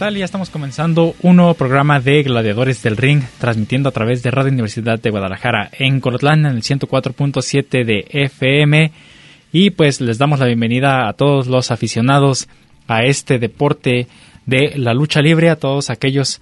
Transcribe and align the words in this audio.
Tal? 0.00 0.16
Ya 0.16 0.24
estamos 0.24 0.48
comenzando 0.48 1.14
un 1.20 1.36
nuevo 1.36 1.52
programa 1.52 2.00
de 2.00 2.22
Gladiadores 2.22 2.82
del 2.82 2.96
Ring, 2.96 3.22
transmitiendo 3.38 3.90
a 3.90 3.92
través 3.92 4.22
de 4.22 4.30
Radio 4.30 4.50
Universidad 4.50 4.98
de 4.98 5.10
Guadalajara 5.10 5.68
en 5.72 6.00
Colotlán 6.00 6.46
en 6.46 6.52
el 6.56 6.62
104.7 6.62 7.84
de 7.84 8.06
FM. 8.08 8.92
Y 9.52 9.68
pues 9.68 10.00
les 10.00 10.16
damos 10.16 10.40
la 10.40 10.46
bienvenida 10.46 11.06
a 11.06 11.12
todos 11.12 11.48
los 11.48 11.70
aficionados 11.70 12.48
a 12.88 13.02
este 13.02 13.38
deporte 13.38 14.06
de 14.46 14.72
la 14.76 14.94
lucha 14.94 15.20
libre, 15.20 15.50
a 15.50 15.56
todos 15.56 15.90
aquellos 15.90 16.40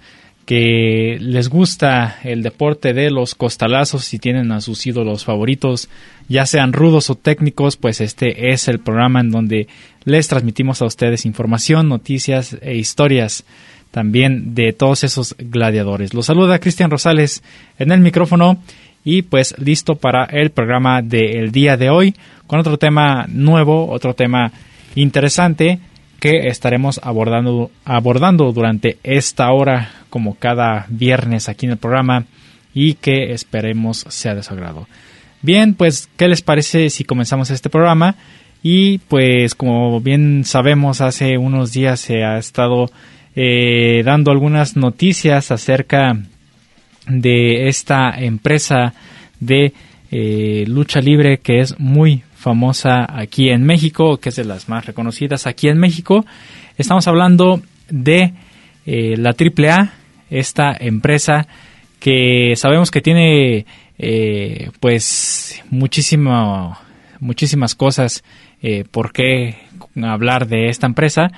que 0.49 1.19
les 1.21 1.47
gusta 1.47 2.17
el 2.23 2.41
deporte 2.41 2.95
de 2.95 3.11
los 3.11 3.35
costalazos 3.35 4.15
y 4.15 4.17
tienen 4.17 4.51
a 4.51 4.61
sus 4.61 4.87
ídolos 4.87 5.23
favoritos, 5.23 5.89
ya 6.27 6.47
sean 6.47 6.73
rudos 6.73 7.11
o 7.11 7.15
técnicos, 7.15 7.77
pues 7.77 8.01
este 8.01 8.51
es 8.51 8.67
el 8.67 8.79
programa 8.79 9.19
en 9.19 9.29
donde 9.29 9.67
les 10.05 10.27
transmitimos 10.27 10.81
a 10.81 10.85
ustedes 10.85 11.27
información, 11.27 11.87
noticias 11.87 12.57
e 12.63 12.77
historias 12.77 13.45
también 13.91 14.55
de 14.55 14.73
todos 14.73 15.03
esos 15.03 15.35
gladiadores. 15.37 16.15
Los 16.15 16.25
saluda 16.25 16.57
Cristian 16.57 16.89
Rosales 16.89 17.43
en 17.77 17.91
el 17.91 17.99
micrófono 17.99 18.57
y 19.05 19.21
pues 19.21 19.53
listo 19.59 19.97
para 19.97 20.25
el 20.25 20.49
programa 20.49 21.03
del 21.03 21.51
día 21.51 21.77
de 21.77 21.91
hoy 21.91 22.15
con 22.47 22.59
otro 22.59 22.79
tema 22.79 23.27
nuevo, 23.29 23.87
otro 23.87 24.15
tema 24.15 24.51
interesante 24.95 25.77
que 26.19 26.47
estaremos 26.47 26.99
abordando, 27.03 27.71
abordando 27.85 28.51
durante 28.51 28.97
esta 29.03 29.51
hora 29.51 29.91
como 30.09 30.35
cada 30.35 30.85
viernes 30.89 31.49
aquí 31.49 31.65
en 31.65 31.73
el 31.73 31.77
programa 31.77 32.25
y 32.73 32.95
que 32.95 33.31
esperemos 33.31 34.05
sea 34.09 34.35
de 34.35 34.43
su 34.43 34.53
agrado. 34.53 34.87
Bien, 35.41 35.73
pues, 35.73 36.09
¿qué 36.17 36.27
les 36.27 36.41
parece 36.41 36.89
si 36.89 37.03
comenzamos 37.03 37.49
este 37.49 37.69
programa? 37.69 38.15
Y 38.61 38.97
pues, 38.99 39.55
como 39.55 40.01
bien 40.01 40.43
sabemos, 40.43 41.01
hace 41.01 41.37
unos 41.37 41.71
días 41.71 41.99
se 41.99 42.23
ha 42.23 42.37
estado 42.37 42.91
eh, 43.35 44.01
dando 44.03 44.31
algunas 44.31 44.75
noticias 44.75 45.51
acerca 45.51 46.17
de 47.07 47.69
esta 47.69 48.11
empresa 48.19 48.93
de 49.39 49.73
eh, 50.11 50.65
lucha 50.67 50.99
libre 50.99 51.37
que 51.37 51.61
es 51.61 51.79
muy 51.79 52.23
famosa 52.39 53.05
aquí 53.09 53.49
en 53.49 53.63
México, 53.63 54.17
que 54.17 54.29
es 54.29 54.35
de 54.37 54.45
las 54.45 54.69
más 54.69 54.85
reconocidas 54.85 55.45
aquí 55.45 55.67
en 55.67 55.77
México. 55.77 56.25
Estamos 56.77 57.07
hablando 57.07 57.61
de 57.89 58.33
eh, 58.85 59.17
la 59.17 59.35
AAA, 59.37 59.93
esta 60.29 60.75
empresa 60.79 61.47
que 61.99 62.53
sabemos 62.55 62.91
que 62.91 63.01
tiene 63.01 63.65
eh, 63.97 64.71
pues 64.79 65.61
muchísimo, 65.69 66.77
muchísimas 67.19 67.75
cosas 67.75 68.23
eh, 68.61 68.85
por 68.89 69.11
qué 69.11 69.57
hablar 70.01 70.47
de 70.47 70.69
esta 70.69 70.87
empresa, 70.87 71.31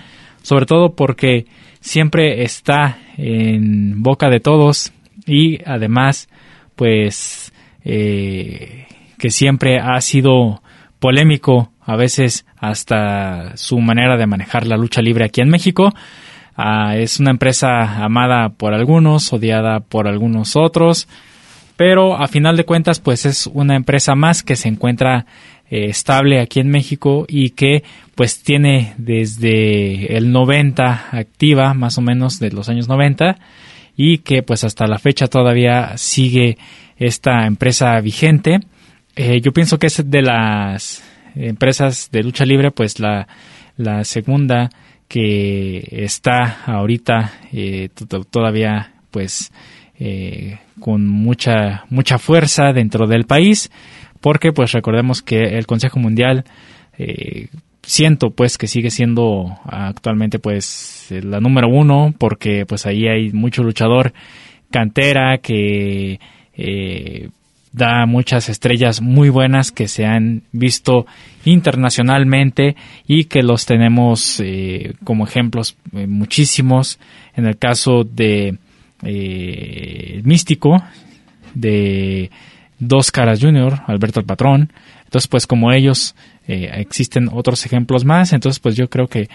sobre 0.43 0.67
todo 0.67 0.95
porque 0.95 1.47
siempre 1.79 2.43
está 2.43 2.99
en 3.17 4.03
boca 4.03 4.29
de 4.29 4.39
todos 4.39 4.93
y 5.25 5.57
además 5.65 6.29
pues 6.75 7.51
eh, 7.83 8.85
que 9.17 9.31
siempre 9.31 9.79
ha 9.79 9.99
sido 10.01 10.60
polémico, 11.01 11.71
a 11.81 11.97
veces 11.97 12.45
hasta 12.57 13.57
su 13.57 13.79
manera 13.79 14.15
de 14.17 14.27
manejar 14.27 14.67
la 14.67 14.77
lucha 14.77 15.01
libre 15.01 15.25
aquí 15.25 15.41
en 15.41 15.49
México. 15.49 15.91
Ah, 16.55 16.95
es 16.95 17.19
una 17.19 17.31
empresa 17.31 18.03
amada 18.03 18.49
por 18.49 18.75
algunos, 18.75 19.33
odiada 19.33 19.79
por 19.79 20.07
algunos 20.07 20.55
otros, 20.55 21.07
pero 21.75 22.15
a 22.15 22.27
final 22.27 22.55
de 22.55 22.65
cuentas 22.65 22.99
pues 22.99 23.25
es 23.25 23.47
una 23.47 23.75
empresa 23.75 24.13
más 24.13 24.43
que 24.43 24.55
se 24.55 24.69
encuentra 24.69 25.25
eh, 25.71 25.85
estable 25.85 26.39
aquí 26.39 26.59
en 26.59 26.69
México 26.69 27.25
y 27.27 27.49
que 27.49 27.83
pues 28.13 28.43
tiene 28.43 28.93
desde 28.97 30.15
el 30.15 30.31
90 30.31 31.07
activa, 31.11 31.73
más 31.73 31.97
o 31.97 32.01
menos 32.01 32.37
de 32.37 32.51
los 32.51 32.69
años 32.69 32.87
90 32.87 33.39
y 33.97 34.19
que 34.19 34.43
pues 34.43 34.63
hasta 34.63 34.85
la 34.85 34.99
fecha 34.99 35.25
todavía 35.25 35.97
sigue 35.97 36.59
esta 36.97 37.47
empresa 37.47 37.99
vigente 38.01 38.59
eh, 39.15 39.41
yo 39.41 39.51
pienso 39.51 39.77
que 39.77 39.87
es 39.87 40.09
de 40.09 40.21
las 40.21 41.03
empresas 41.35 42.09
de 42.11 42.23
lucha 42.23 42.45
libre, 42.45 42.71
pues 42.71 42.99
la, 42.99 43.27
la 43.77 44.03
segunda 44.03 44.69
que 45.07 45.87
está 45.91 46.63
ahorita 46.65 47.33
eh, 47.51 47.89
todavía 48.29 48.93
pues 49.11 49.51
eh, 49.99 50.59
con 50.79 51.05
mucha 51.05 51.83
mucha 51.89 52.17
fuerza 52.17 52.71
dentro 52.71 53.07
del 53.07 53.25
país 53.25 53.69
porque 54.21 54.53
pues 54.53 54.71
recordemos 54.71 55.21
que 55.21 55.57
el 55.57 55.67
Consejo 55.67 55.99
Mundial 55.99 56.45
siento 57.83 58.29
pues 58.29 58.57
que 58.57 58.67
sigue 58.67 58.89
siendo 58.89 59.57
actualmente 59.65 60.39
pues 60.39 61.07
la 61.09 61.41
número 61.41 61.67
uno 61.67 62.13
porque 62.17 62.65
pues 62.65 62.85
ahí 62.85 63.07
hay 63.07 63.33
mucho 63.33 63.63
luchador 63.63 64.13
cantera 64.69 65.39
que 65.39 66.19
da 67.71 68.05
muchas 68.05 68.49
estrellas 68.49 69.01
muy 69.01 69.29
buenas 69.29 69.71
que 69.71 69.87
se 69.87 70.05
han 70.05 70.43
visto 70.51 71.05
internacionalmente 71.45 72.75
y 73.07 73.25
que 73.25 73.43
los 73.43 73.65
tenemos 73.65 74.39
eh, 74.41 74.93
como 75.03 75.25
ejemplos 75.25 75.77
eh, 75.93 76.07
muchísimos. 76.07 76.99
En 77.35 77.45
el 77.45 77.57
caso 77.57 78.03
de 78.03 78.57
eh, 79.03 80.21
Místico, 80.23 80.83
de 81.53 82.29
Dos 82.79 83.11
Caras 83.11 83.39
Junior, 83.41 83.81
Alberto 83.87 84.19
el 84.19 84.25
Patrón. 84.25 84.73
Entonces, 85.05 85.27
pues 85.27 85.47
como 85.47 85.71
ellos 85.71 86.15
existen 86.47 87.29
otros 87.31 87.65
ejemplos 87.65 88.03
más, 88.03 88.33
entonces 88.33 88.59
pues 88.59 88.75
yo 88.75 88.89
creo 88.89 89.07
que 89.07 89.29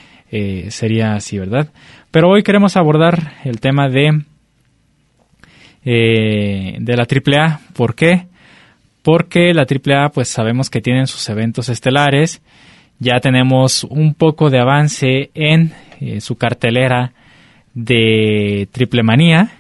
sería 0.70 1.14
así, 1.14 1.38
¿verdad? 1.38 1.69
Pero 2.10 2.28
hoy 2.28 2.42
queremos 2.42 2.76
abordar 2.76 3.34
el 3.44 3.60
tema 3.60 3.88
de 3.88 4.25
eh, 5.88 6.78
de 6.80 6.97
la 6.97 7.04
AAA. 7.04 7.60
¿Por 7.72 7.94
qué? 7.94 8.26
Porque 9.02 9.54
la 9.54 9.62
AAA 9.62 10.08
pues 10.08 10.28
sabemos 10.28 10.69
que 10.69 10.80
tienen 10.80 11.06
sus 11.06 11.28
eventos 11.28 11.69
estelares. 11.69 12.42
Ya 12.98 13.20
tenemos 13.20 13.84
un 13.84 14.14
poco 14.14 14.50
de 14.50 14.58
avance 14.58 15.30
en 15.34 15.72
eh, 16.00 16.20
su 16.20 16.34
cartelera 16.34 17.12
de 17.72 18.69
Triple 18.72 19.04
Manía. 19.04 19.52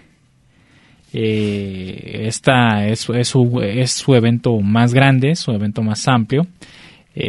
Eh, 1.12 2.24
esta 2.26 2.88
es, 2.88 2.98
su, 2.98 3.14
es, 3.14 3.92
su, 3.92 4.14
evento 4.16 4.58
más 4.58 4.92
grande, 4.92 5.36
su 5.36 5.52
evento 5.52 5.80
más 5.80 6.08
amplio. 6.08 6.44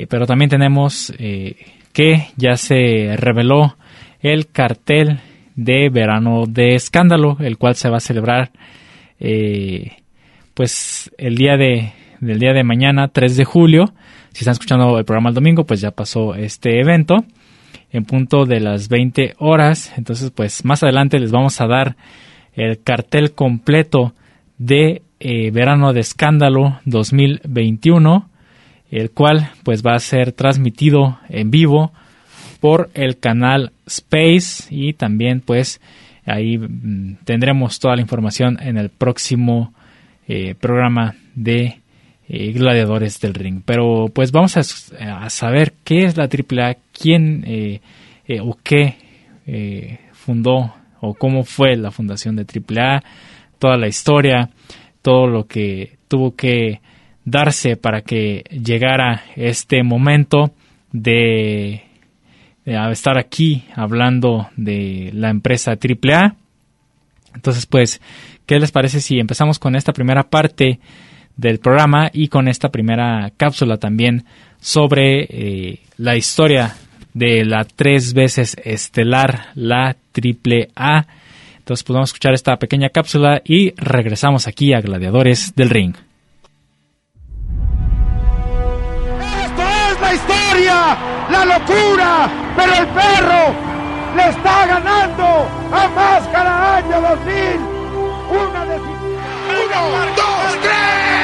pero 0.09 0.25
también 0.25 0.49
tenemos 0.49 1.13
que 1.93 2.27
ya 2.35 2.57
se 2.57 3.15
reveló 3.15 3.77
el 4.21 4.47
cartel 4.47 5.19
de 5.55 5.89
verano 5.89 6.45
de 6.47 6.75
escándalo, 6.75 7.37
el 7.39 7.57
cual 7.57 7.75
se 7.75 7.89
va 7.89 7.97
a 7.97 8.01
celebrar 8.01 8.51
eh, 9.19 9.97
pues 10.53 11.11
el 11.17 11.35
día 11.35 11.57
de, 11.57 11.93
del 12.19 12.39
día 12.39 12.53
de 12.53 12.63
mañana, 12.63 13.09
3 13.09 13.37
de 13.37 13.45
julio, 13.45 13.93
si 14.33 14.39
están 14.39 14.53
escuchando 14.53 14.97
el 14.97 15.05
programa 15.05 15.29
el 15.29 15.35
domingo, 15.35 15.65
pues 15.65 15.81
ya 15.81 15.91
pasó 15.91 16.35
este 16.35 16.79
evento 16.79 17.25
en 17.91 18.05
punto 18.05 18.45
de 18.45 18.59
las 18.59 18.89
20 18.89 19.35
horas. 19.39 19.93
Entonces, 19.97 20.31
pues 20.31 20.65
más 20.65 20.83
adelante 20.83 21.19
les 21.19 21.31
vamos 21.31 21.59
a 21.61 21.67
dar 21.67 21.95
el 22.53 22.81
cartel 22.81 23.33
completo 23.33 24.13
de 24.57 25.01
eh, 25.19 25.51
Verano 25.51 25.93
de 25.93 26.01
Escándalo 26.01 26.79
2021, 26.85 28.29
el 28.91 29.11
cual 29.11 29.51
pues 29.63 29.83
va 29.83 29.95
a 29.95 29.99
ser 29.99 30.31
transmitido 30.31 31.19
en 31.29 31.51
vivo 31.51 31.91
por 32.59 32.89
el 32.93 33.19
canal 33.19 33.71
Space 33.85 34.65
y 34.69 34.93
también 34.93 35.41
pues 35.41 35.81
Ahí 36.27 36.57
mm, 36.57 37.17
tendremos 37.23 37.79
toda 37.79 37.95
la 37.95 38.01
información 38.01 38.59
en 38.61 38.77
el 38.77 38.89
próximo 38.89 39.73
eh, 40.27 40.53
programa 40.53 41.15
de 41.33 41.81
eh, 42.29 42.51
gladiadores 42.51 43.21
del 43.21 43.33
ring. 43.33 43.61
Pero 43.63 44.09
pues 44.13 44.33
vamos 44.33 44.57
a, 44.57 45.29
saber 45.29 45.73
qué 45.85 46.03
es 46.03 46.17
la 46.17 46.25
AAA, 46.25 46.75
quién 46.91 47.45
eh, 47.47 47.79
eh, 48.27 48.41
o 48.41 48.57
qué 48.61 48.95
fundó 50.11 50.73
o 50.99 51.13
cómo 51.13 51.45
fue 51.45 51.77
la 51.77 51.89
fundación 51.89 52.35
de 52.35 52.43
AAA, 52.43 53.01
toda 53.59 53.77
la 53.77 53.87
historia, 53.87 54.49
todo 55.01 55.27
lo 55.27 55.47
que 55.47 55.95
tuvo 56.09 56.35
que 56.35 56.81
darse 57.23 57.77
para 57.77 58.01
que 58.01 58.43
llegara 58.51 59.23
este 59.37 59.83
momento 59.83 60.51
de, 60.91 61.83
de 62.73 62.93
estar 62.93 63.17
aquí 63.17 63.65
hablando 63.75 64.49
de 64.57 65.11
la 65.13 65.29
empresa 65.29 65.71
AAA. 65.71 66.35
Entonces, 67.33 67.65
pues, 67.65 68.01
¿qué 68.45 68.59
les 68.59 68.71
parece 68.71 68.99
si 68.99 69.19
empezamos 69.19 69.59
con 69.59 69.75
esta 69.75 69.93
primera 69.93 70.23
parte 70.23 70.79
del 71.37 71.59
programa 71.59 72.09
y 72.11 72.27
con 72.27 72.47
esta 72.47 72.69
primera 72.69 73.31
cápsula 73.37 73.77
también 73.77 74.25
sobre 74.59 75.27
eh, 75.29 75.79
la 75.97 76.15
historia 76.15 76.75
de 77.13 77.45
la 77.45 77.63
tres 77.63 78.13
veces 78.13 78.55
estelar, 78.63 79.47
la 79.55 79.95
triple 80.11 80.69
A. 80.75 81.05
Entonces 81.57 81.83
podemos 81.83 82.09
escuchar 82.09 82.33
esta 82.33 82.57
pequeña 82.57 82.89
cápsula 82.89 83.41
y 83.43 83.71
regresamos 83.75 84.47
aquí 84.47 84.73
a 84.73 84.81
Gladiadores 84.81 85.53
del 85.55 85.69
Ring. 85.69 86.06
La 90.65 90.97
la 91.29 91.45
locura, 91.45 92.29
pero 92.55 92.73
el 92.73 92.87
perro 92.87 93.53
le 94.15 94.29
está 94.29 94.65
ganando 94.65 95.47
a 95.71 95.87
Máscara 95.89 96.77
Año 96.77 97.01
2000. 97.01 97.59
Una 98.29 98.65
decisión. 98.65 98.97
Uno, 99.49 100.05
dos, 100.15 100.61
tres. 100.61 101.17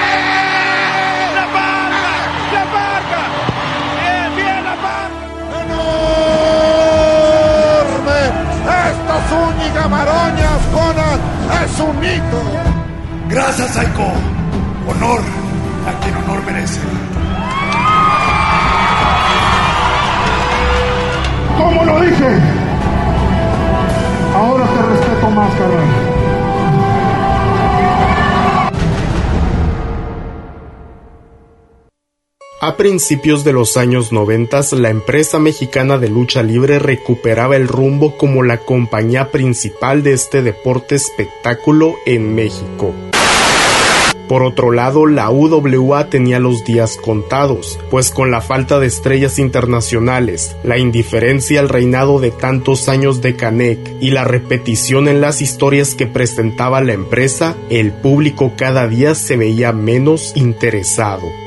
Zúñiga 9.29 9.87
Maroñas, 9.87 10.61
Conan, 10.73 11.19
es 11.63 11.79
un 11.79 12.03
hito. 12.03 12.41
Gracias, 13.29 13.77
Aiko. 13.77 14.13
Honor 14.87 15.21
a 15.87 16.03
quien 16.03 16.15
honor 16.17 16.43
merece. 16.45 16.79
Como 21.63 21.85
lo 21.85 22.01
dije, 22.01 22.27
ahora 24.35 24.65
te 24.65 24.81
respeto 24.81 25.29
más, 25.31 25.55
carnal. 25.55 26.13
A 32.59 32.75
principios 32.75 33.45
de 33.45 33.53
los 33.53 33.77
años 33.77 34.11
90, 34.11 34.59
la 34.73 34.89
empresa 34.89 35.39
mexicana 35.39 35.97
de 35.97 36.09
lucha 36.09 36.43
libre 36.43 36.79
recuperaba 36.79 37.55
el 37.55 37.69
rumbo 37.69 38.17
como 38.17 38.43
la 38.43 38.57
compañía 38.57 39.31
principal 39.31 40.03
de 40.03 40.13
este 40.13 40.41
deporte 40.41 40.95
espectáculo 40.95 41.95
en 42.05 42.35
México. 42.35 42.93
Por 44.33 44.41
otro 44.41 44.71
lado, 44.71 45.05
la 45.05 45.29
UWA 45.29 46.09
tenía 46.09 46.39
los 46.39 46.65
días 46.65 46.97
contados, 46.97 47.79
pues 47.91 48.09
con 48.09 48.31
la 48.31 48.41
falta 48.41 48.79
de 48.79 48.87
estrellas 48.87 49.37
internacionales, 49.37 50.55
la 50.63 50.79
indiferencia 50.79 51.59
al 51.59 51.69
reinado 51.69 52.19
de 52.19 52.31
tantos 52.31 52.89
años 52.89 53.21
de 53.21 53.35
Canek 53.35 53.77
y 54.01 54.09
la 54.09 54.23
repetición 54.23 55.07
en 55.07 55.21
las 55.21 55.43
historias 55.43 55.93
que 55.93 56.07
presentaba 56.07 56.81
la 56.81 56.93
empresa, 56.93 57.55
el 57.69 57.91
público 57.91 58.53
cada 58.57 58.87
día 58.87 59.13
se 59.13 59.37
veía 59.37 59.71
menos 59.71 60.35
interesado. 60.35 61.42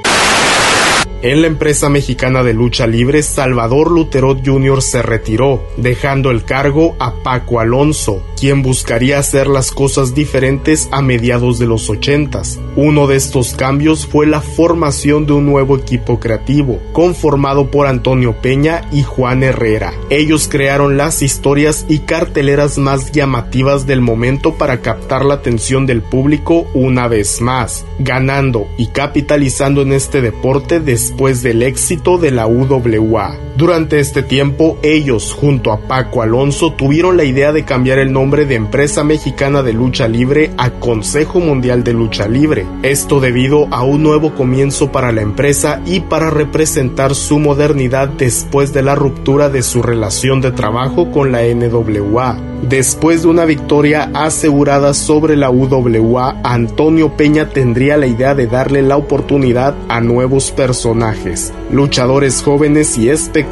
En 1.27 1.41
la 1.41 1.49
empresa 1.49 1.89
mexicana 1.89 2.45
de 2.45 2.55
lucha 2.55 2.87
libre, 2.87 3.21
Salvador 3.21 3.91
Lutero 3.91 4.37
Jr. 4.37 4.81
se 4.81 5.03
retiró, 5.03 5.61
dejando 5.77 6.31
el 6.31 6.45
cargo 6.45 6.95
a 7.01 7.15
Paco 7.25 7.59
Alonso, 7.59 8.23
quien 8.39 8.63
buscaría 8.63 9.19
hacer 9.19 9.49
las 9.49 9.73
cosas 9.73 10.15
diferentes 10.15 10.89
a 10.93 11.03
mediados 11.03 11.59
de 11.59 11.67
los 11.67 11.91
ochentas. 11.91 12.61
Uno 12.77 13.09
de 13.09 13.17
estos 13.17 13.55
cambios 13.55 14.07
fue 14.07 14.29
la 14.29 14.41
formación 14.41 15.27
de 15.27 15.33
un 15.33 15.47
nuevo 15.47 15.77
equipo 15.77 16.21
creativo, 16.21 16.79
conformado 16.93 17.73
por 17.73 17.89
Antonio 17.89 18.37
Peña 18.41 18.89
y 18.93 19.03
Juan 19.03 19.43
Herrera. 19.43 19.95
Ellos 20.11 20.47
crearon 20.49 20.97
las 20.97 21.23
historias 21.23 21.87
y 21.89 22.01
carteleras 22.01 22.79
más 22.79 23.11
llamativas 23.11 23.85
del 23.85 24.01
momento 24.01 24.55
para 24.55 24.81
captar 24.81 25.25
la 25.25 25.35
atención 25.35 25.87
del 25.87 26.03
público 26.03 26.69
una 26.73 27.09
vez 27.09 27.41
más, 27.41 27.85
ganando 27.99 28.69
y 28.79 28.89
capitalizando 28.89 29.83
en 29.83 29.93
este 29.93 30.21
deporte 30.21 30.79
de 30.79 30.97
después 31.17 31.43
del 31.43 31.63
éxito 31.63 32.19
de 32.19 32.31
la 32.31 32.47
UWA. 32.47 33.46
Durante 33.57 34.01
este 34.01 34.23
tiempo, 34.23 34.77
ellos, 34.83 35.33
junto 35.33 35.73
a 35.73 35.79
Paco 35.79 36.21
Alonso, 36.21 36.75
tuvieron 36.75 37.17
la 37.17 37.25
idea 37.25 37.53
de 37.53 37.65
cambiar 37.65 37.99
el 37.99 38.13
nombre 38.13 38.45
de 38.45 38.55
Empresa 38.55 39.03
Mexicana 39.03 39.63
de 39.63 39.73
Lucha 39.73 40.09
Libre 40.09 40.51
a 40.59 40.73
Consejo 40.73 41.41
Mundial 41.41 41.83
de 41.83 41.95
Lucha 41.95 42.29
Libre. 42.29 42.67
Esto 42.83 43.19
debido 43.19 43.67
a 43.71 43.83
un 43.83 44.03
nuevo 44.03 44.35
comienzo 44.35 44.93
para 44.93 45.11
la 45.11 45.23
empresa 45.23 45.81
y 45.87 46.01
para 46.01 46.29
representar 46.29 47.15
su 47.15 47.39
modernidad 47.39 48.09
después 48.09 48.75
de 48.75 48.83
la 48.83 48.95
ruptura 48.95 49.49
de 49.49 49.63
su 49.63 49.83
relación 49.83 50.43
de 50.43 50.53
trabajo 50.53 51.11
con 51.11 51.33
la 51.33 51.41
NWA. 51.43 52.39
Después 52.61 53.23
de 53.23 53.29
una 53.29 53.47
victoria 53.47 54.11
asegurada 54.13 54.93
sobre 54.93 55.35
la 55.35 55.49
UWA, 55.49 56.41
Antonio 56.43 57.17
Peña 57.17 57.49
tendría 57.49 57.97
la 57.97 58.07
idea 58.07 58.35
de 58.35 58.49
darle 58.49 58.83
la 58.83 58.99
oportunidad 58.99 59.75
a 59.89 60.03
nuevos 60.03 60.51
personajes 60.51 61.55
luchadores 61.71 62.43
jóvenes 62.43 62.97
y 62.97 63.11
espectaculares 63.11 63.46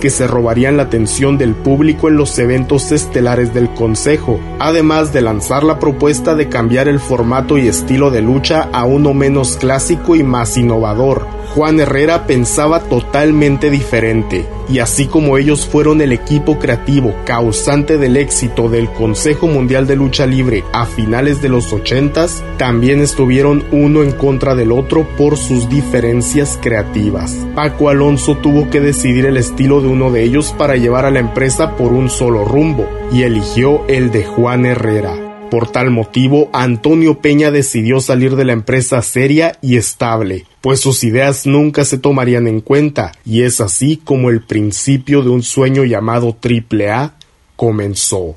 que 0.00 0.10
se 0.10 0.26
robarían 0.26 0.76
la 0.76 0.84
atención 0.84 1.38
del 1.38 1.54
público 1.54 2.08
en 2.08 2.16
los 2.16 2.38
eventos 2.38 2.92
estelares 2.92 3.54
del 3.54 3.72
Consejo, 3.72 4.40
además 4.58 5.12
de 5.12 5.22
lanzar 5.22 5.62
la 5.62 5.78
propuesta 5.78 6.34
de 6.34 6.48
cambiar 6.48 6.88
el 6.88 7.00
formato 7.00 7.56
y 7.56 7.68
estilo 7.68 8.10
de 8.10 8.22
lucha 8.22 8.68
a 8.72 8.84
uno 8.84 9.14
menos 9.14 9.56
clásico 9.56 10.16
y 10.16 10.22
más 10.22 10.56
innovador. 10.56 11.37
Juan 11.58 11.80
Herrera 11.80 12.24
pensaba 12.28 12.78
totalmente 12.84 13.68
diferente, 13.68 14.46
y 14.68 14.78
así 14.78 15.08
como 15.08 15.38
ellos 15.38 15.66
fueron 15.66 16.00
el 16.00 16.12
equipo 16.12 16.60
creativo 16.60 17.12
causante 17.24 17.98
del 17.98 18.16
éxito 18.16 18.68
del 18.68 18.88
Consejo 18.88 19.48
Mundial 19.48 19.88
de 19.88 19.96
Lucha 19.96 20.24
Libre 20.24 20.62
a 20.72 20.86
finales 20.86 21.42
de 21.42 21.48
los 21.48 21.72
80, 21.72 22.28
también 22.58 23.00
estuvieron 23.00 23.64
uno 23.72 24.04
en 24.04 24.12
contra 24.12 24.54
del 24.54 24.70
otro 24.70 25.04
por 25.16 25.36
sus 25.36 25.68
diferencias 25.68 26.60
creativas. 26.62 27.36
Paco 27.56 27.88
Alonso 27.88 28.36
tuvo 28.36 28.70
que 28.70 28.80
decidir 28.80 29.26
el 29.26 29.36
estilo 29.36 29.80
de 29.80 29.88
uno 29.88 30.12
de 30.12 30.22
ellos 30.22 30.54
para 30.56 30.76
llevar 30.76 31.06
a 31.06 31.10
la 31.10 31.18
empresa 31.18 31.74
por 31.74 31.92
un 31.92 32.08
solo 32.08 32.44
rumbo, 32.44 32.88
y 33.10 33.24
eligió 33.24 33.84
el 33.88 34.12
de 34.12 34.24
Juan 34.24 34.64
Herrera. 34.64 35.27
Por 35.50 35.70
tal 35.70 35.90
motivo, 35.90 36.50
Antonio 36.52 37.20
Peña 37.20 37.50
decidió 37.50 38.00
salir 38.00 38.36
de 38.36 38.44
la 38.44 38.52
empresa 38.52 39.00
seria 39.00 39.58
y 39.62 39.76
estable, 39.76 40.44
pues 40.60 40.80
sus 40.80 41.04
ideas 41.04 41.46
nunca 41.46 41.86
se 41.86 41.96
tomarían 41.96 42.46
en 42.46 42.60
cuenta, 42.60 43.12
y 43.24 43.42
es 43.42 43.62
así 43.62 43.96
como 43.96 44.28
el 44.28 44.42
principio 44.42 45.22
de 45.22 45.30
un 45.30 45.42
sueño 45.42 45.84
llamado 45.84 46.36
Triple 46.38 46.90
A 46.90 47.14
comenzó. 47.56 48.36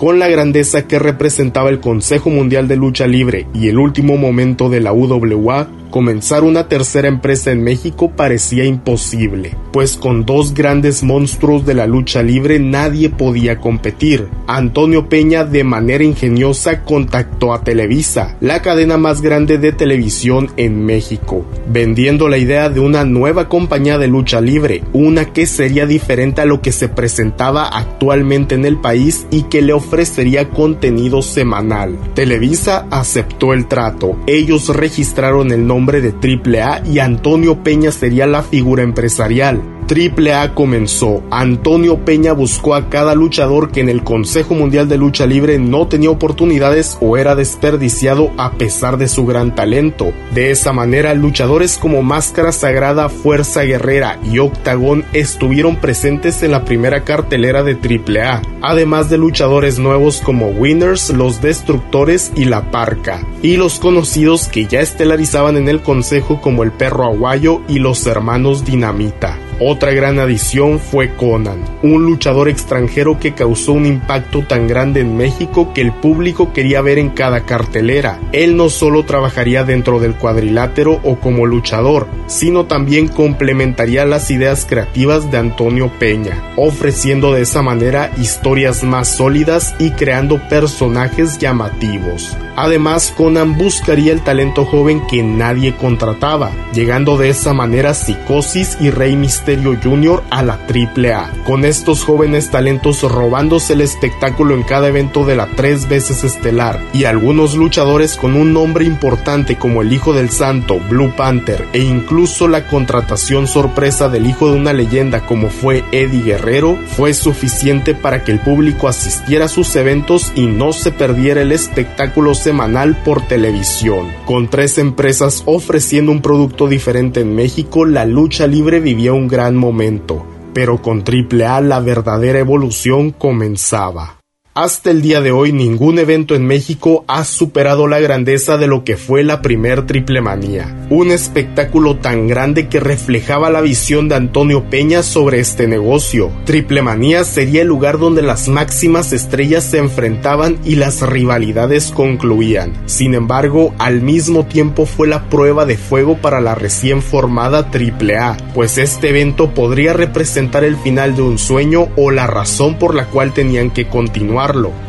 Con 0.00 0.18
la 0.18 0.28
grandeza 0.28 0.88
que 0.88 0.98
representaba 0.98 1.68
el 1.68 1.78
Consejo 1.78 2.30
Mundial 2.30 2.66
de 2.68 2.76
Lucha 2.76 3.06
Libre 3.06 3.46
y 3.52 3.68
el 3.68 3.78
último 3.78 4.16
momento 4.16 4.70
de 4.70 4.80
la 4.80 4.94
UWA, 4.94 5.68
comenzar 5.90 6.44
una 6.44 6.68
tercera 6.68 7.08
empresa 7.08 7.50
en 7.50 7.62
México 7.62 8.12
parecía 8.16 8.64
imposible, 8.64 9.54
pues 9.72 9.96
con 9.96 10.24
dos 10.24 10.54
grandes 10.54 11.02
monstruos 11.02 11.66
de 11.66 11.74
la 11.74 11.86
lucha 11.86 12.22
libre 12.22 12.58
nadie 12.58 13.10
podía 13.10 13.58
competir. 13.58 14.28
Antonio 14.46 15.08
Peña 15.08 15.44
de 15.44 15.64
manera 15.64 16.04
ingeniosa 16.04 16.82
contactó 16.82 17.52
a 17.52 17.62
Televisa, 17.62 18.36
la 18.40 18.62
cadena 18.62 18.96
más 18.96 19.20
grande 19.20 19.58
de 19.58 19.72
televisión 19.72 20.50
en 20.56 20.84
México, 20.84 21.44
vendiendo 21.68 22.28
la 22.28 22.38
idea 22.38 22.70
de 22.70 22.80
una 22.80 23.04
nueva 23.04 23.48
compañía 23.48 23.98
de 23.98 24.06
lucha 24.06 24.40
libre, 24.40 24.82
una 24.92 25.26
que 25.26 25.46
sería 25.46 25.86
diferente 25.86 26.40
a 26.40 26.46
lo 26.46 26.62
que 26.62 26.72
se 26.72 26.88
presentaba 26.88 27.64
actualmente 27.64 28.54
en 28.54 28.64
el 28.64 28.78
país 28.78 29.26
y 29.30 29.42
que 29.44 29.62
le 29.62 29.72
ofrecería 29.90 30.48
contenido 30.48 31.20
semanal. 31.20 31.98
Televisa 32.14 32.86
aceptó 32.92 33.52
el 33.52 33.66
trato, 33.66 34.16
ellos 34.28 34.68
registraron 34.68 35.50
el 35.50 35.66
nombre 35.66 36.00
de 36.00 36.12
AAA 36.12 36.86
y 36.86 37.00
Antonio 37.00 37.64
Peña 37.64 37.90
sería 37.90 38.28
la 38.28 38.44
figura 38.44 38.84
empresarial. 38.84 39.79
Triple 39.90 40.34
A 40.34 40.54
comenzó. 40.54 41.20
Antonio 41.32 42.04
Peña 42.04 42.32
buscó 42.32 42.76
a 42.76 42.88
cada 42.88 43.16
luchador 43.16 43.72
que 43.72 43.80
en 43.80 43.88
el 43.88 44.04
Consejo 44.04 44.54
Mundial 44.54 44.88
de 44.88 44.96
Lucha 44.96 45.26
Libre 45.26 45.58
no 45.58 45.88
tenía 45.88 46.10
oportunidades 46.10 46.96
o 47.00 47.16
era 47.16 47.34
desperdiciado 47.34 48.30
a 48.36 48.52
pesar 48.52 48.98
de 48.98 49.08
su 49.08 49.26
gran 49.26 49.52
talento. 49.56 50.12
De 50.32 50.52
esa 50.52 50.72
manera, 50.72 51.12
luchadores 51.14 51.76
como 51.76 52.04
Máscara 52.04 52.52
Sagrada, 52.52 53.08
Fuerza 53.08 53.62
Guerrera 53.62 54.20
y 54.22 54.38
Octagón 54.38 55.04
estuvieron 55.12 55.74
presentes 55.74 56.44
en 56.44 56.52
la 56.52 56.64
primera 56.64 57.02
cartelera 57.02 57.64
de 57.64 57.74
Triple 57.74 58.22
A, 58.22 58.42
además 58.62 59.10
de 59.10 59.18
luchadores 59.18 59.80
nuevos 59.80 60.20
como 60.20 60.50
Winners, 60.50 61.10
Los 61.10 61.42
Destructores 61.42 62.30
y 62.36 62.44
La 62.44 62.70
Parca, 62.70 63.26
y 63.42 63.56
los 63.56 63.80
conocidos 63.80 64.46
que 64.46 64.66
ya 64.66 64.82
estelarizaban 64.82 65.56
en 65.56 65.68
el 65.68 65.82
Consejo 65.82 66.40
como 66.40 66.62
el 66.62 66.70
Perro 66.70 67.06
Aguayo 67.06 67.62
y 67.66 67.80
los 67.80 68.06
Hermanos 68.06 68.64
Dinamita. 68.64 69.36
Otra 69.62 69.92
gran 69.92 70.18
adición 70.18 70.80
fue 70.80 71.14
Conan, 71.16 71.62
un 71.82 72.06
luchador 72.06 72.48
extranjero 72.48 73.20
que 73.20 73.34
causó 73.34 73.74
un 73.74 73.84
impacto 73.84 74.40
tan 74.40 74.66
grande 74.66 75.00
en 75.00 75.18
México 75.18 75.74
que 75.74 75.82
el 75.82 75.92
público 75.92 76.54
quería 76.54 76.80
ver 76.80 76.96
en 76.96 77.10
cada 77.10 77.42
cartelera. 77.42 78.18
Él 78.32 78.56
no 78.56 78.70
solo 78.70 79.04
trabajaría 79.04 79.62
dentro 79.64 80.00
del 80.00 80.14
cuadrilátero 80.14 80.98
o 81.04 81.16
como 81.16 81.44
luchador, 81.44 82.06
sino 82.26 82.64
también 82.64 83.08
complementaría 83.08 84.06
las 84.06 84.30
ideas 84.30 84.64
creativas 84.66 85.30
de 85.30 85.36
Antonio 85.36 85.92
Peña, 85.98 86.42
ofreciendo 86.56 87.34
de 87.34 87.42
esa 87.42 87.60
manera 87.60 88.10
historias 88.16 88.82
más 88.82 89.08
sólidas 89.08 89.74
y 89.78 89.90
creando 89.90 90.38
personajes 90.48 91.38
llamativos. 91.38 92.34
Además, 92.56 93.12
Conan 93.14 93.58
buscaría 93.58 94.12
el 94.12 94.22
talento 94.22 94.64
joven 94.64 95.02
que 95.06 95.22
nadie 95.22 95.76
contrataba, 95.76 96.50
llegando 96.72 97.18
de 97.18 97.28
esa 97.28 97.52
manera 97.52 97.94
Psicosis 97.94 98.76
y 98.80 98.90
Rey 98.90 99.16
Misterio 99.16 99.49
Jr. 99.56 100.22
a 100.30 100.42
la 100.42 100.58
AAA, 100.68 101.44
con 101.44 101.64
estos 101.64 102.04
jóvenes 102.04 102.50
talentos 102.50 103.02
robándose 103.02 103.72
el 103.72 103.80
espectáculo 103.80 104.54
en 104.54 104.62
cada 104.62 104.88
evento 104.88 105.24
de 105.24 105.36
la 105.36 105.46
tres 105.56 105.88
veces 105.88 106.24
estelar, 106.24 106.80
y 106.92 107.04
algunos 107.04 107.54
luchadores 107.54 108.16
con 108.16 108.34
un 108.34 108.52
nombre 108.52 108.84
importante 108.84 109.56
como 109.56 109.82
el 109.82 109.92
Hijo 109.92 110.12
del 110.12 110.30
Santo, 110.30 110.80
Blue 110.88 111.12
Panther, 111.16 111.66
e 111.72 111.80
incluso 111.80 112.48
la 112.48 112.66
contratación 112.66 113.46
sorpresa 113.46 114.08
del 114.08 114.26
hijo 114.26 114.50
de 114.50 114.56
una 114.56 114.72
leyenda 114.72 115.26
como 115.26 115.48
fue 115.48 115.84
Eddie 115.92 116.22
Guerrero, 116.22 116.78
fue 116.96 117.14
suficiente 117.14 117.94
para 117.94 118.24
que 118.24 118.32
el 118.32 118.40
público 118.40 118.88
asistiera 118.88 119.46
a 119.46 119.48
sus 119.48 119.74
eventos 119.76 120.32
y 120.34 120.46
no 120.46 120.72
se 120.72 120.92
perdiera 120.92 121.42
el 121.42 121.52
espectáculo 121.52 122.34
semanal 122.34 122.96
por 123.02 123.26
televisión. 123.26 124.08
Con 124.26 124.48
tres 124.48 124.78
empresas 124.78 125.42
ofreciendo 125.46 126.12
un 126.12 126.22
producto 126.22 126.68
diferente 126.68 127.20
en 127.20 127.34
México, 127.34 127.84
la 127.84 128.04
lucha 128.04 128.46
libre 128.46 128.80
vivía 128.80 129.12
un 129.12 129.28
gran 129.28 129.39
momento, 129.54 130.24
pero 130.52 130.82
con 130.82 131.02
AAA 131.02 131.60
la 131.62 131.80
verdadera 131.80 132.38
evolución 132.38 133.10
comenzaba. 133.10 134.19
Hasta 134.52 134.90
el 134.90 135.00
día 135.00 135.20
de 135.20 135.30
hoy 135.30 135.52
ningún 135.52 136.00
evento 136.00 136.34
en 136.34 136.44
México 136.44 137.04
ha 137.06 137.22
superado 137.22 137.86
la 137.86 138.00
grandeza 138.00 138.58
de 138.58 138.66
lo 138.66 138.82
que 138.82 138.96
fue 138.96 139.22
la 139.22 139.42
primer 139.42 139.86
Triple 139.86 140.20
Manía, 140.22 140.88
un 140.90 141.12
espectáculo 141.12 141.98
tan 141.98 142.26
grande 142.26 142.66
que 142.66 142.80
reflejaba 142.80 143.48
la 143.50 143.60
visión 143.60 144.08
de 144.08 144.16
Antonio 144.16 144.64
Peña 144.68 145.04
sobre 145.04 145.38
este 145.38 145.68
negocio. 145.68 146.32
Triple 146.46 146.82
Manía 146.82 147.22
sería 147.22 147.62
el 147.62 147.68
lugar 147.68 148.00
donde 148.00 148.22
las 148.22 148.48
máximas 148.48 149.12
estrellas 149.12 149.62
se 149.62 149.78
enfrentaban 149.78 150.58
y 150.64 150.74
las 150.74 151.00
rivalidades 151.00 151.92
concluían. 151.92 152.72
Sin 152.86 153.14
embargo, 153.14 153.72
al 153.78 154.02
mismo 154.02 154.46
tiempo 154.46 154.84
fue 154.84 155.06
la 155.06 155.28
prueba 155.28 155.64
de 155.64 155.76
fuego 155.76 156.16
para 156.16 156.40
la 156.40 156.56
recién 156.56 157.02
formada 157.02 157.70
Triple 157.70 158.18
A, 158.18 158.36
pues 158.52 158.78
este 158.78 159.10
evento 159.10 159.54
podría 159.54 159.92
representar 159.92 160.64
el 160.64 160.76
final 160.76 161.14
de 161.14 161.22
un 161.22 161.38
sueño 161.38 161.86
o 161.94 162.10
la 162.10 162.26
razón 162.26 162.80
por 162.80 162.96
la 162.96 163.06
cual 163.06 163.32
tenían 163.32 163.70
que 163.70 163.86
continuar 163.86 164.39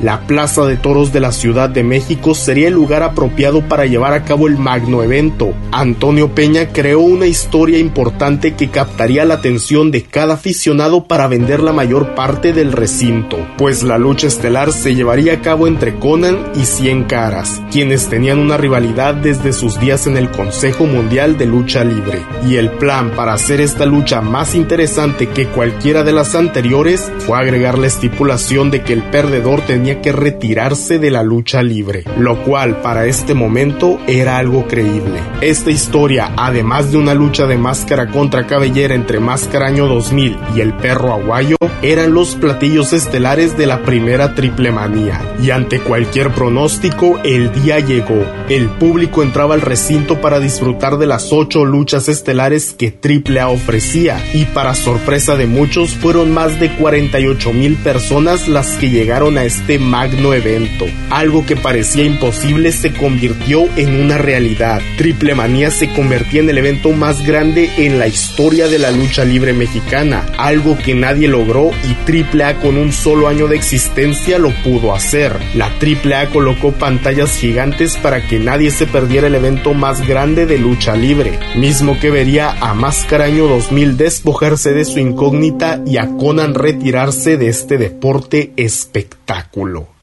la 0.01 0.21
Plaza 0.27 0.65
de 0.65 0.77
Toros 0.77 1.11
de 1.11 1.19
la 1.19 1.33
Ciudad 1.33 1.69
de 1.69 1.83
México 1.83 2.33
sería 2.33 2.69
el 2.69 2.73
lugar 2.73 3.03
apropiado 3.03 3.61
para 3.67 3.85
llevar 3.85 4.13
a 4.13 4.23
cabo 4.23 4.47
el 4.47 4.57
magno 4.57 5.03
evento. 5.03 5.53
Antonio 5.73 6.33
Peña 6.33 6.69
creó 6.69 7.01
una 7.01 7.25
historia 7.25 7.77
importante 7.77 8.53
que 8.53 8.69
captaría 8.69 9.25
la 9.25 9.33
atención 9.35 9.91
de 9.91 10.03
cada 10.03 10.35
aficionado 10.35 11.03
para 11.03 11.27
vender 11.27 11.59
la 11.59 11.73
mayor 11.73 12.15
parte 12.15 12.53
del 12.53 12.71
recinto, 12.71 13.45
pues 13.57 13.83
la 13.83 13.97
lucha 13.97 14.27
estelar 14.27 14.71
se 14.71 14.95
llevaría 14.95 15.33
a 15.33 15.41
cabo 15.41 15.67
entre 15.67 15.99
Conan 15.99 16.37
y 16.55 16.63
Cien 16.63 17.03
Caras, 17.03 17.61
quienes 17.71 18.07
tenían 18.07 18.39
una 18.39 18.55
rivalidad 18.55 19.15
desde 19.15 19.51
sus 19.51 19.81
días 19.81 20.07
en 20.07 20.15
el 20.15 20.31
Consejo 20.31 20.85
Mundial 20.85 21.37
de 21.37 21.45
Lucha 21.45 21.83
Libre. 21.83 22.21
Y 22.47 22.55
el 22.55 22.71
plan 22.71 23.11
para 23.17 23.33
hacer 23.33 23.59
esta 23.59 23.85
lucha 23.85 24.21
más 24.21 24.55
interesante 24.55 25.27
que 25.27 25.47
cualquiera 25.47 26.03
de 26.03 26.13
las 26.13 26.35
anteriores 26.35 27.11
fue 27.19 27.37
agregar 27.37 27.77
la 27.77 27.87
estipulación 27.87 28.71
de 28.71 28.81
que 28.83 28.93
el 28.93 29.03
perdedor 29.03 29.40
tenía 29.41 30.01
que 30.01 30.11
retirarse 30.11 30.99
de 30.99 31.09
la 31.09 31.23
lucha 31.23 31.63
libre, 31.63 32.03
lo 32.17 32.43
cual 32.43 32.81
para 32.81 33.07
este 33.07 33.33
momento 33.33 33.99
era 34.07 34.37
algo 34.37 34.67
creíble. 34.67 35.19
Esta 35.41 35.71
historia, 35.71 36.31
además 36.37 36.91
de 36.91 36.97
una 36.97 37.15
lucha 37.15 37.47
de 37.47 37.57
máscara 37.57 38.07
contra 38.07 38.45
cabellera 38.45 38.93
entre 38.93 39.19
Máscara 39.19 39.67
Año 39.67 39.87
2000 39.87 40.37
y 40.55 40.61
el 40.61 40.73
Perro 40.73 41.13
Aguayo, 41.13 41.57
eran 41.81 42.13
los 42.13 42.35
platillos 42.35 42.93
estelares 42.93 43.57
de 43.57 43.65
la 43.65 43.81
primera 43.81 44.35
triple 44.35 44.71
manía. 44.71 45.19
Y 45.41 45.49
ante 45.49 45.79
cualquier 45.79 46.31
pronóstico, 46.31 47.19
el 47.23 47.51
día 47.51 47.79
llegó. 47.79 48.23
El 48.47 48.69
público 48.69 49.23
entraba 49.23 49.55
al 49.55 49.61
recinto 49.61 50.21
para 50.21 50.39
disfrutar 50.39 50.97
de 50.97 51.07
las 51.07 51.33
ocho 51.33 51.65
luchas 51.65 52.07
estelares 52.07 52.75
que 52.77 52.93
AAA 52.93 53.49
ofrecía, 53.49 54.23
y 54.33 54.45
para 54.45 54.75
sorpresa 54.75 55.35
de 55.35 55.47
muchos, 55.47 55.95
fueron 55.95 56.31
más 56.31 56.59
de 56.59 56.69
48 56.75 57.53
mil 57.53 57.75
personas 57.77 58.47
las 58.47 58.77
que 58.77 58.91
llegaron 58.91 59.30
a 59.37 59.45
este 59.45 59.79
magno 59.79 60.33
evento. 60.33 60.85
Algo 61.09 61.45
que 61.45 61.55
parecía 61.55 62.03
imposible 62.03 62.71
se 62.71 62.93
convirtió 62.93 63.65
en 63.75 64.01
una 64.01 64.17
realidad. 64.17 64.81
Triple 64.97 65.35
Manía 65.35 65.71
se 65.71 65.91
convertía 65.93 66.41
en 66.41 66.49
el 66.49 66.57
evento 66.57 66.91
más 66.91 67.25
grande 67.25 67.69
en 67.77 67.99
la 67.99 68.07
historia 68.07 68.67
de 68.67 68.79
la 68.79 68.91
lucha 68.91 69.23
libre 69.25 69.53
mexicana, 69.53 70.25
algo 70.37 70.77
que 70.77 70.95
nadie 70.95 71.27
logró 71.27 71.71
y 71.89 71.93
Triple 72.05 72.43
A 72.43 72.59
con 72.59 72.77
un 72.77 72.91
solo 72.91 73.27
año 73.27 73.47
de 73.47 73.55
existencia 73.55 74.37
lo 74.37 74.51
pudo 74.63 74.93
hacer. 74.93 75.33
La 75.55 75.69
Triple 75.79 76.15
A 76.15 76.29
colocó 76.29 76.71
pantallas 76.71 77.37
gigantes 77.37 77.97
para 77.97 78.27
que 78.27 78.39
nadie 78.39 78.71
se 78.71 78.87
perdiera 78.87 79.27
el 79.27 79.35
evento 79.35 79.73
más 79.73 80.07
grande 80.07 80.45
de 80.45 80.57
lucha 80.57 80.95
libre, 80.95 81.39
mismo 81.55 81.99
que 81.99 82.09
vería 82.09 82.51
a 82.59 82.73
Máscara 82.73 83.25
Año 83.25 83.47
2000 83.47 83.97
despojarse 83.97 84.73
de 84.73 84.85
su 84.85 84.99
incógnita 84.99 85.81
y 85.85 85.97
a 85.97 86.07
Conan 86.17 86.55
retirarse 86.55 87.37
de 87.37 87.47
este 87.47 87.77
deporte 87.77 88.51
espectacular 88.57 89.20
espectáculo. 89.21 90.00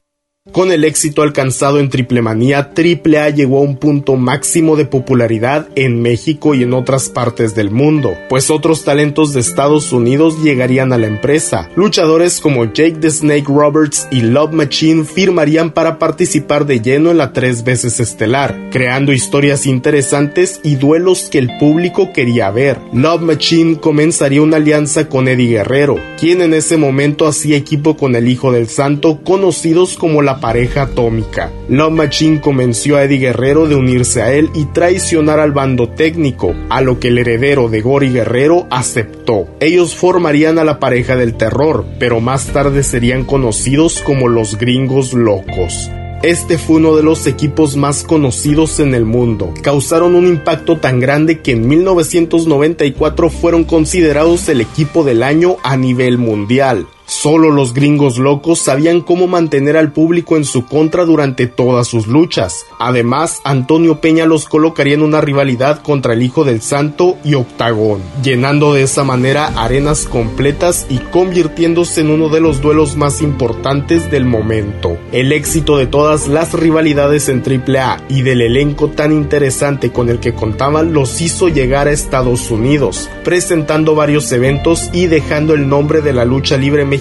Con 0.51 0.71
el 0.71 0.83
éxito 0.83 1.21
alcanzado 1.21 1.79
en 1.79 1.89
Triplemanía, 1.89 2.71
AAA 2.75 3.29
llegó 3.29 3.59
a 3.59 3.61
un 3.61 3.77
punto 3.77 4.15
máximo 4.15 4.75
de 4.75 4.85
popularidad 4.85 5.67
en 5.75 6.01
México 6.01 6.55
y 6.55 6.63
en 6.63 6.73
otras 6.73 7.09
partes 7.09 7.53
del 7.53 7.69
mundo, 7.69 8.15
pues 8.29 8.49
otros 8.49 8.83
talentos 8.83 9.33
de 9.33 9.41
Estados 9.41 9.91
Unidos 9.91 10.41
llegarían 10.43 10.91
a 10.91 10.97
la 10.97 11.05
empresa. 11.05 11.69
Luchadores 11.75 12.39
como 12.39 12.65
Jake 12.65 12.97
the 12.99 13.11
Snake 13.11 13.45
Roberts 13.47 14.07
y 14.09 14.21
Love 14.21 14.53
Machine 14.53 15.05
firmarían 15.05 15.71
para 15.71 15.99
participar 15.99 16.65
de 16.65 16.81
lleno 16.81 17.11
en 17.11 17.17
la 17.17 17.31
tres 17.31 17.63
veces 17.63 17.99
estelar, 17.99 18.69
creando 18.71 19.13
historias 19.13 19.67
interesantes 19.67 20.61
y 20.63 20.75
duelos 20.75 21.29
que 21.29 21.37
el 21.37 21.57
público 21.59 22.11
quería 22.11 22.49
ver. 22.49 22.79
Love 22.91 23.21
Machine 23.21 23.79
comenzaría 23.79 24.41
una 24.41 24.57
alianza 24.57 25.09
con 25.09 25.27
Eddie 25.27 25.49
Guerrero, 25.49 25.99
quien 26.19 26.41
en 26.41 26.55
ese 26.55 26.77
momento 26.77 27.27
hacía 27.27 27.55
equipo 27.55 27.95
con 27.97 28.15
el 28.15 28.27
Hijo 28.27 28.51
del 28.51 28.67
Santo, 28.67 29.19
conocidos 29.23 29.95
como 29.95 30.23
la 30.23 30.38
pareja 30.39 30.83
atómica. 30.83 31.51
Love 31.67 31.93
Machine 31.93 32.41
convenció 32.41 32.97
a 32.97 33.03
Eddie 33.03 33.19
Guerrero 33.19 33.67
de 33.67 33.75
unirse 33.75 34.21
a 34.21 34.33
él 34.33 34.49
y 34.53 34.65
traicionar 34.65 35.39
al 35.39 35.51
bando 35.51 35.89
técnico, 35.89 36.53
a 36.69 36.81
lo 36.81 36.99
que 36.99 37.09
el 37.09 37.17
heredero 37.17 37.69
de 37.69 37.81
Gory 37.81 38.11
Guerrero 38.11 38.67
aceptó. 38.69 39.47
Ellos 39.59 39.95
formarían 39.95 40.59
a 40.59 40.63
la 40.63 40.79
pareja 40.79 41.15
del 41.15 41.35
terror, 41.35 41.85
pero 41.99 42.19
más 42.21 42.47
tarde 42.47 42.83
serían 42.83 43.25
conocidos 43.25 44.01
como 44.01 44.27
los 44.27 44.57
gringos 44.57 45.13
locos. 45.13 45.89
Este 46.21 46.57
fue 46.57 46.77
uno 46.77 46.97
de 46.97 47.03
los 47.03 47.27
equipos 47.27 47.77
más 47.77 48.03
conocidos 48.03 48.81
en 48.81 48.93
el 48.93 49.05
mundo. 49.05 49.53
Causaron 49.61 50.15
un 50.15 50.27
impacto 50.27 50.77
tan 50.77 50.99
grande 50.99 51.39
que 51.39 51.53
en 51.53 51.65
1994 51.65 53.29
fueron 53.29 53.63
considerados 53.63 54.49
el 54.49 54.59
equipo 54.59 55.05
del 55.05 55.23
año 55.23 55.55
a 55.63 55.77
nivel 55.77 56.17
mundial. 56.17 56.87
Solo 57.09 57.49
los 57.49 57.73
gringos 57.73 58.19
locos 58.19 58.59
sabían 58.59 59.01
cómo 59.01 59.25
mantener 59.25 59.75
al 59.77 59.91
público 59.91 60.37
en 60.37 60.45
su 60.45 60.67
contra 60.67 61.05
durante 61.05 61.47
todas 61.47 61.87
sus 61.87 62.05
luchas. 62.05 62.67
Además, 62.77 63.41
Antonio 63.43 63.99
Peña 63.99 64.27
los 64.27 64.45
colocaría 64.45 64.93
en 64.93 65.01
una 65.01 65.19
rivalidad 65.19 65.81
contra 65.81 66.13
el 66.13 66.21
Hijo 66.21 66.43
del 66.43 66.61
Santo 66.61 67.17
y 67.23 67.33
Octagón, 67.33 68.03
llenando 68.21 68.75
de 68.75 68.83
esa 68.83 69.03
manera 69.03 69.47
arenas 69.55 70.05
completas 70.05 70.85
y 70.87 70.99
convirtiéndose 70.99 72.01
en 72.01 72.11
uno 72.11 72.29
de 72.29 72.41
los 72.41 72.61
duelos 72.61 72.95
más 72.95 73.23
importantes 73.23 74.11
del 74.11 74.25
momento. 74.25 74.95
El 75.11 75.31
éxito 75.31 75.79
de 75.79 75.87
todas 75.87 76.27
las 76.27 76.53
rivalidades 76.53 77.27
en 77.27 77.41
AAA 77.41 78.03
y 78.07 78.21
del 78.21 78.41
elenco 78.41 78.89
tan 78.89 79.11
interesante 79.13 79.91
con 79.91 80.09
el 80.09 80.19
que 80.19 80.35
contaban 80.35 80.93
los 80.93 81.19
hizo 81.21 81.49
llegar 81.49 81.87
a 81.87 81.91
Estados 81.91 82.51
Unidos, 82.51 83.09
presentando 83.23 83.95
varios 83.95 84.31
eventos 84.31 84.91
y 84.93 85.07
dejando 85.07 85.55
el 85.55 85.67
nombre 85.67 86.01
de 86.01 86.13
la 86.13 86.23
lucha 86.23 86.55
libre 86.55 86.85
mexicana 86.85 86.98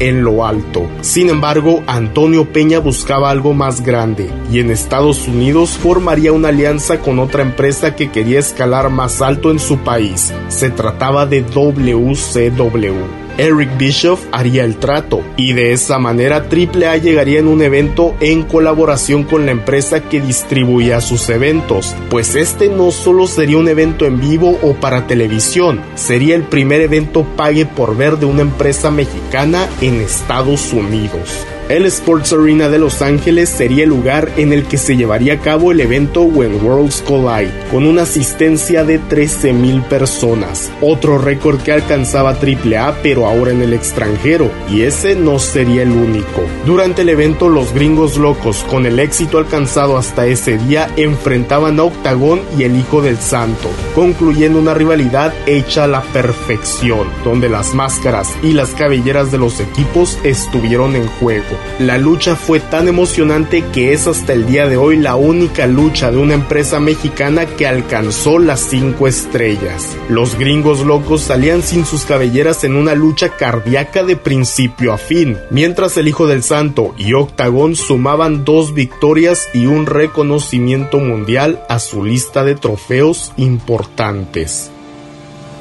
en 0.00 0.22
lo 0.22 0.46
alto. 0.46 0.88
Sin 1.00 1.28
embargo, 1.28 1.82
Antonio 1.86 2.52
Peña 2.52 2.78
buscaba 2.78 3.30
algo 3.30 3.54
más 3.54 3.82
grande 3.82 4.30
y 4.50 4.60
en 4.60 4.70
Estados 4.70 5.26
Unidos 5.28 5.70
formaría 5.70 6.32
una 6.32 6.48
alianza 6.48 6.98
con 6.98 7.18
otra 7.18 7.42
empresa 7.42 7.96
que 7.96 8.10
quería 8.10 8.38
escalar 8.38 8.90
más 8.90 9.22
alto 9.22 9.50
en 9.50 9.58
su 9.58 9.78
país. 9.78 10.32
Se 10.48 10.70
trataba 10.70 11.26
de 11.26 11.42
WCW. 11.42 13.21
Eric 13.38 13.76
Bischoff 13.78 14.24
haría 14.32 14.64
el 14.64 14.76
trato 14.76 15.22
y 15.36 15.52
de 15.52 15.72
esa 15.72 15.98
manera 15.98 16.46
AAA 16.50 16.96
llegaría 16.98 17.38
en 17.38 17.48
un 17.48 17.62
evento 17.62 18.14
en 18.20 18.42
colaboración 18.42 19.24
con 19.24 19.46
la 19.46 19.52
empresa 19.52 20.08
que 20.08 20.20
distribuía 20.20 21.00
sus 21.00 21.28
eventos, 21.28 21.94
pues 22.10 22.34
este 22.34 22.68
no 22.68 22.90
solo 22.90 23.26
sería 23.26 23.58
un 23.58 23.68
evento 23.68 24.06
en 24.06 24.20
vivo 24.20 24.58
o 24.62 24.74
para 24.74 25.06
televisión, 25.06 25.80
sería 25.94 26.34
el 26.34 26.42
primer 26.42 26.80
evento 26.80 27.26
pague 27.36 27.66
por 27.66 27.96
ver 27.96 28.18
de 28.18 28.26
una 28.26 28.42
empresa 28.42 28.90
mexicana 28.90 29.68
en 29.80 30.00
Estados 30.00 30.72
Unidos. 30.72 31.46
El 31.68 31.86
Sports 31.86 32.32
Arena 32.32 32.68
de 32.68 32.78
Los 32.78 33.02
Ángeles 33.02 33.48
sería 33.48 33.84
el 33.84 33.90
lugar 33.90 34.30
en 34.36 34.52
el 34.52 34.64
que 34.64 34.76
se 34.76 34.96
llevaría 34.96 35.34
a 35.34 35.38
cabo 35.38 35.72
el 35.72 35.80
evento 35.80 36.22
When 36.22 36.62
Worlds 36.64 37.02
Collide, 37.02 37.52
con 37.70 37.86
una 37.86 38.02
asistencia 38.02 38.84
de 38.84 39.00
13.000 39.00 39.82
personas, 39.84 40.70
otro 40.80 41.18
récord 41.18 41.62
que 41.62 41.72
alcanzaba 41.72 42.30
AAA 42.30 42.98
pero 43.02 43.26
ahora 43.26 43.52
en 43.52 43.62
el 43.62 43.72
extranjero, 43.72 44.50
y 44.68 44.82
ese 44.82 45.14
no 45.14 45.38
sería 45.38 45.82
el 45.82 45.92
único. 45.92 46.42
Durante 46.66 47.02
el 47.02 47.08
evento 47.08 47.48
los 47.48 47.72
gringos 47.72 48.18
locos, 48.18 48.64
con 48.68 48.84
el 48.84 48.98
éxito 48.98 49.38
alcanzado 49.38 49.96
hasta 49.96 50.26
ese 50.26 50.58
día, 50.58 50.90
enfrentaban 50.96 51.78
a 51.78 51.84
Octagón 51.84 52.42
y 52.58 52.64
el 52.64 52.76
Hijo 52.76 53.00
del 53.00 53.18
Santo, 53.18 53.70
concluyendo 53.94 54.58
una 54.58 54.74
rivalidad 54.74 55.32
hecha 55.46 55.84
a 55.84 55.88
la 55.88 56.02
perfección, 56.02 57.08
donde 57.24 57.48
las 57.48 57.72
máscaras 57.72 58.36
y 58.42 58.52
las 58.52 58.70
cabelleras 58.70 59.30
de 59.30 59.38
los 59.38 59.60
equipos 59.60 60.18
estuvieron 60.24 60.96
en 60.96 61.06
juego. 61.06 61.51
La 61.78 61.98
lucha 61.98 62.36
fue 62.36 62.60
tan 62.60 62.88
emocionante 62.88 63.64
que 63.72 63.92
es 63.92 64.06
hasta 64.06 64.32
el 64.32 64.46
día 64.46 64.68
de 64.68 64.76
hoy 64.76 64.96
la 64.96 65.16
única 65.16 65.66
lucha 65.66 66.10
de 66.10 66.18
una 66.18 66.34
empresa 66.34 66.80
mexicana 66.80 67.46
que 67.46 67.66
alcanzó 67.66 68.38
las 68.38 68.60
5 68.60 69.06
estrellas. 69.08 69.96
Los 70.08 70.38
gringos 70.38 70.84
locos 70.84 71.22
salían 71.22 71.62
sin 71.62 71.86
sus 71.86 72.04
cabelleras 72.04 72.64
en 72.64 72.76
una 72.76 72.94
lucha 72.94 73.30
cardíaca 73.30 74.02
de 74.02 74.16
principio 74.16 74.92
a 74.92 74.98
fin, 74.98 75.38
mientras 75.50 75.96
el 75.96 76.08
Hijo 76.08 76.26
del 76.26 76.42
Santo 76.42 76.94
y 76.96 77.14
Octagón 77.14 77.76
sumaban 77.76 78.44
dos 78.44 78.74
victorias 78.74 79.48
y 79.54 79.66
un 79.66 79.86
reconocimiento 79.86 80.98
mundial 80.98 81.62
a 81.68 81.78
su 81.78 82.04
lista 82.04 82.44
de 82.44 82.54
trofeos 82.54 83.32
importantes. 83.36 84.70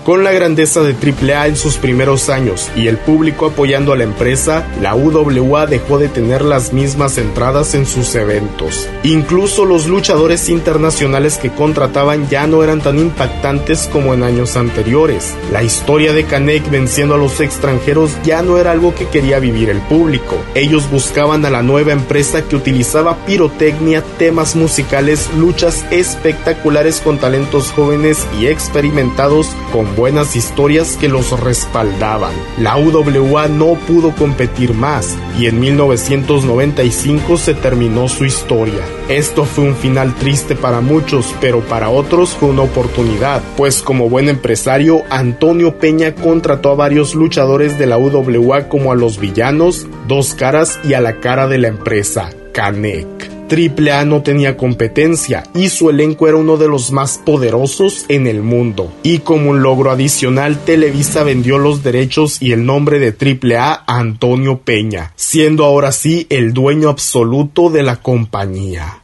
Con 0.04 0.24
la 0.24 0.32
grandeza 0.32 0.82
de 0.82 0.96
AAA 0.96 1.46
en 1.46 1.56
sus 1.56 1.78
primeros 1.78 2.30
años 2.30 2.72
y 2.76 2.88
el 2.88 2.98
público 2.98 3.46
apoyando 3.46 3.94
a 3.94 3.98
la 3.98 4.04
empresa, 4.04 4.66
la 4.82 4.96
UWA 4.96 5.68
dejó 5.68 6.00
de 6.00 6.10
tener 6.10 6.42
las 6.44 6.74
mismas 6.74 7.20
entradas 7.20 7.76
en 7.76 7.86
sus 7.86 8.16
eventos. 8.16 8.90
Incluso 9.04 9.64
los 9.64 9.86
luchadores 9.86 10.50
internacionales 10.50 11.38
que 11.38 11.52
contrataban 11.52 12.28
ya 12.30 12.48
no 12.48 12.64
eran 12.64 12.82
tan 12.82 12.98
impactantes 12.98 13.88
como 13.94 14.16
en 14.16 14.24
años 14.24 14.58
anteriores. 14.58 15.36
La 15.52 15.62
historia 15.62 16.14
de 16.14 16.24
Kanek 16.24 16.72
venciendo 16.72 17.14
a 17.14 17.20
los 17.20 17.40
extranjeros 17.40 18.18
ya 18.24 18.42
no 18.42 18.58
era 18.58 18.72
algo 18.72 18.96
que 18.96 19.08
quería 19.08 19.38
vivir 19.38 19.70
el 19.70 19.82
público. 19.82 20.36
Ellos 20.56 20.90
buscaban 20.90 21.46
a 21.46 21.52
la 21.52 21.62
nueva 21.62 21.92
empresa 21.92 22.42
que 22.42 22.56
utilizaba 22.56 23.24
pirotecnia, 23.28 24.04
temas 24.18 24.56
musicales, 24.56 25.30
luchas 25.38 25.86
espectaculares 25.92 27.02
con 27.02 27.20
talentos 27.20 27.72
jóvenes 27.72 28.26
y 28.40 28.48
experimentados 28.48 29.48
con 29.72 29.91
buenas 29.92 30.36
historias 30.36 30.98
que 30.98 31.10
los 31.10 31.40
respaldaban. 31.40 32.34
La 32.58 32.78
UWA 32.78 33.48
no 33.48 33.76
pudo 33.76 34.16
competir 34.16 34.74
más 34.74 35.18
y 35.40 35.48
en 35.48 35.60
1995 35.60 37.38
se 37.38 37.54
terminó 37.54 38.08
su 38.08 38.26
historia. 38.26 38.84
Esto 39.10 39.46
fue 39.46 39.66
un 39.66 39.76
final 39.76 40.16
triste 40.16 40.56
para 40.56 40.82
muchos, 40.82 41.36
pero 41.40 41.62
para 41.62 41.90
otros 41.90 42.32
fue 42.32 42.50
una 42.50 42.64
oportunidad, 42.64 43.42
pues 43.58 43.82
como 43.82 44.10
buen 44.10 44.30
empresario, 44.30 45.04
Antonio 45.10 45.78
Peña 45.78 46.16
contrató 46.16 46.72
a 46.72 46.76
varios 46.76 47.14
luchadores 47.14 47.78
de 47.78 47.86
la 47.86 47.98
UWA 47.98 48.70
como 48.70 48.92
a 48.92 48.96
los 48.96 49.20
villanos, 49.20 49.88
dos 50.08 50.34
caras 50.34 50.80
y 50.84 50.94
a 50.94 51.02
la 51.02 51.20
cara 51.20 51.48
de 51.48 51.58
la 51.58 51.68
empresa, 51.68 52.30
Canek. 52.54 53.21
AAA 53.52 54.06
no 54.06 54.22
tenía 54.22 54.56
competencia 54.56 55.44
y 55.54 55.70
su 55.70 55.90
elenco 55.90 56.28
era 56.28 56.38
uno 56.38 56.58
de 56.58 56.68
los 56.68 56.92
más 56.92 57.18
poderosos 57.18 58.06
en 58.08 58.28
el 58.28 58.42
mundo. 58.42 58.92
Y 59.04 59.20
como 59.20 59.50
un 59.50 59.62
logro 59.62 59.92
adicional, 59.92 60.64
Televisa 60.64 61.24
vendió 61.24 61.58
los 61.58 61.84
derechos 61.84 62.42
y 62.42 62.54
el 62.54 62.66
nombre 62.66 63.00
de 63.00 63.14
AAA 63.14 63.84
a 63.86 64.00
Antonio 64.00 64.60
Peña, 64.60 65.14
siendo 65.16 65.66
ahora 65.66 65.92
sí 65.92 66.28
el 66.30 66.54
dueño 66.54 66.90
absoluto 66.90 67.70
de 67.70 67.84
la 67.84 67.98
compañía. 67.98 69.01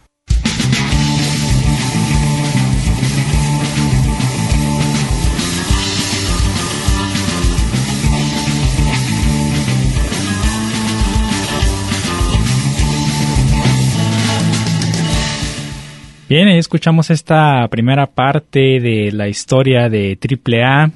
Bien, 16.29 16.49
ahí 16.49 16.57
escuchamos 16.57 17.09
esta 17.09 17.65
primera 17.69 18.05
parte 18.05 18.81
de 18.81 19.13
la 19.13 19.29
historia 19.29 19.87
de 19.87 20.17
AAA, 20.19 20.91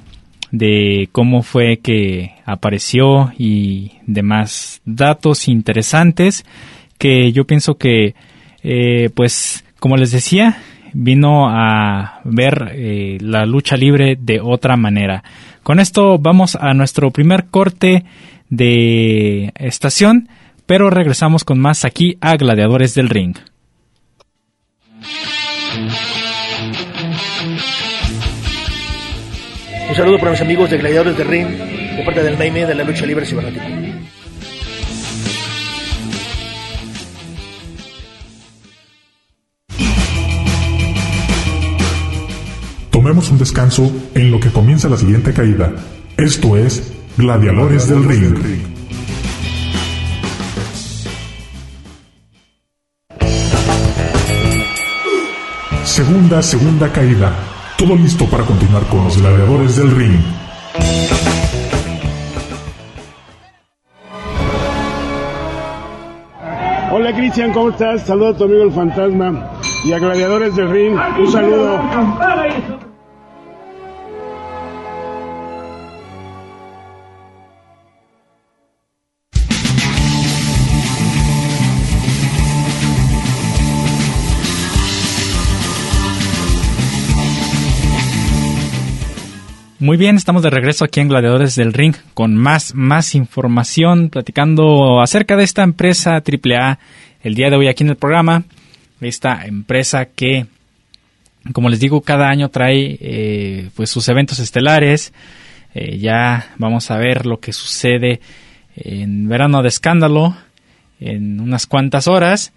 de 0.50 1.08
cómo 1.10 1.42
fue 1.42 1.78
que 1.78 2.34
apareció 2.44 3.32
y 3.38 3.92
demás 4.06 4.82
datos 4.84 5.48
interesantes 5.48 6.44
que 6.98 7.32
yo 7.32 7.46
pienso 7.46 7.78
que, 7.78 8.14
eh, 8.62 9.08
pues, 9.14 9.64
como 9.80 9.96
les 9.96 10.10
decía, 10.10 10.58
vino 10.92 11.48
a 11.48 12.20
ver 12.24 12.72
eh, 12.74 13.16
la 13.22 13.46
lucha 13.46 13.78
libre 13.78 14.18
de 14.20 14.38
otra 14.38 14.76
manera. 14.76 15.24
Con 15.62 15.80
esto 15.80 16.18
vamos 16.18 16.56
a 16.56 16.74
nuestro 16.74 17.10
primer 17.10 17.46
corte 17.46 18.04
de 18.50 19.50
estación, 19.54 20.28
pero 20.66 20.90
regresamos 20.90 21.42
con 21.44 21.58
más 21.58 21.86
aquí 21.86 22.18
a 22.20 22.36
Gladiadores 22.36 22.94
del 22.94 23.08
Ring. 23.08 23.36
Un 29.88 29.96
saludo 29.96 30.18
para 30.18 30.30
mis 30.30 30.40
amigos 30.40 30.70
de 30.70 30.78
Gladiadores 30.78 31.18
de 31.18 31.24
Ring, 31.24 31.48
de 31.48 32.02
parte 32.04 32.22
del 32.22 32.38
Naime 32.38 32.66
de 32.66 32.74
la 32.74 32.84
lucha 32.84 33.04
libre 33.04 33.26
cibernética. 33.26 33.66
Tomemos 42.90 43.30
un 43.30 43.38
descanso 43.38 43.90
en 44.14 44.30
lo 44.30 44.38
que 44.38 44.50
comienza 44.50 44.88
la 44.88 44.96
siguiente 44.96 45.32
caída. 45.32 45.72
Esto 46.16 46.56
es 46.56 46.92
Gladiadores 47.16 47.88
del 47.88 48.04
Ring. 48.04 48.71
Segunda, 55.92 56.40
segunda 56.40 56.90
caída. 56.90 57.30
Todo 57.76 57.94
listo 57.94 58.24
para 58.24 58.44
continuar 58.44 58.82
con 58.84 59.04
los 59.04 59.18
gladiadores 59.20 59.76
del 59.76 59.90
ring. 59.90 60.20
Hola 66.90 67.14
Cristian, 67.14 67.52
¿cómo 67.52 67.68
estás? 67.68 68.06
Saludo 68.06 68.28
a 68.28 68.36
tu 68.38 68.44
amigo 68.44 68.62
el 68.62 68.72
fantasma 68.72 69.50
y 69.84 69.92
a 69.92 69.98
Gladiadores 69.98 70.56
del 70.56 70.70
Ring. 70.70 70.96
Un 71.18 71.30
saludo. 71.30 71.78
Muy 89.82 89.96
bien, 89.96 90.14
estamos 90.14 90.44
de 90.44 90.50
regreso 90.50 90.84
aquí 90.84 91.00
en 91.00 91.08
Gladiadores 91.08 91.56
del 91.56 91.72
Ring 91.72 91.96
con 92.14 92.36
más, 92.36 92.72
más 92.72 93.16
información, 93.16 94.10
platicando 94.10 95.00
acerca 95.00 95.34
de 95.36 95.42
esta 95.42 95.64
empresa 95.64 96.22
AAA 96.22 96.78
el 97.20 97.34
día 97.34 97.50
de 97.50 97.56
hoy 97.56 97.66
aquí 97.66 97.82
en 97.82 97.90
el 97.90 97.96
programa. 97.96 98.44
Esta 99.00 99.44
empresa 99.44 100.04
que, 100.04 100.46
como 101.52 101.68
les 101.68 101.80
digo, 101.80 102.00
cada 102.00 102.28
año 102.28 102.48
trae 102.48 102.96
eh, 103.00 103.70
pues 103.74 103.90
sus 103.90 104.08
eventos 104.08 104.38
estelares. 104.38 105.12
Eh, 105.74 105.98
ya 105.98 106.52
vamos 106.58 106.92
a 106.92 106.98
ver 106.98 107.26
lo 107.26 107.40
que 107.40 107.52
sucede 107.52 108.20
en 108.76 109.28
Verano 109.28 109.62
de 109.62 109.68
Escándalo, 109.68 110.36
en 111.00 111.40
unas 111.40 111.66
cuantas 111.66 112.06
horas 112.06 112.52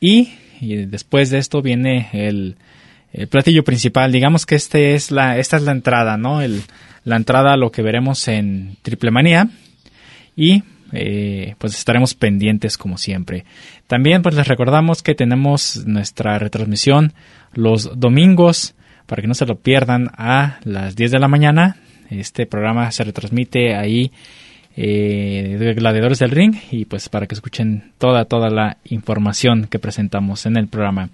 y, 0.00 0.30
después 0.62 1.28
de 1.28 1.40
esto 1.40 1.60
viene 1.60 2.08
el, 2.14 2.56
platillo 3.28 3.64
principal. 3.64 4.12
Digamos 4.12 4.46
que 4.46 4.54
este 4.54 4.94
es 4.94 5.10
la, 5.10 5.38
esta 5.38 5.56
es 5.56 5.62
la 5.62 5.72
entrada, 5.72 6.16
¿no? 6.16 6.40
El, 6.40 6.62
la 7.04 7.16
entrada 7.16 7.54
a 7.54 7.56
lo 7.56 7.70
que 7.70 7.82
veremos 7.82 8.28
en 8.28 8.76
Triple 8.82 9.10
Manía 9.10 9.48
y 10.36 10.62
eh, 10.92 11.54
pues 11.58 11.74
estaremos 11.76 12.14
pendientes 12.14 12.76
como 12.76 12.98
siempre. 12.98 13.44
También 13.86 14.22
pues 14.22 14.34
les 14.34 14.48
recordamos 14.48 15.02
que 15.02 15.14
tenemos 15.14 15.84
nuestra 15.86 16.38
retransmisión 16.38 17.12
los 17.52 17.98
domingos 17.98 18.74
para 19.06 19.22
que 19.22 19.28
no 19.28 19.34
se 19.34 19.46
lo 19.46 19.56
pierdan 19.56 20.10
a 20.16 20.60
las 20.64 20.96
10 20.96 21.10
de 21.12 21.18
la 21.18 21.28
mañana. 21.28 21.76
Este 22.10 22.46
programa 22.46 22.90
se 22.90 23.04
retransmite 23.04 23.74
ahí 23.74 24.12
eh, 24.76 25.56
de 25.58 25.74
Gladiadores 25.74 26.18
del 26.20 26.30
Ring 26.30 26.54
y 26.70 26.84
pues 26.84 27.08
para 27.08 27.26
que 27.26 27.34
escuchen 27.34 27.92
toda 27.98 28.24
toda 28.24 28.50
la 28.50 28.76
información 28.84 29.66
que 29.66 29.78
presentamos 29.78 30.46
en 30.46 30.56
el 30.56 30.68
programa. 30.68 31.10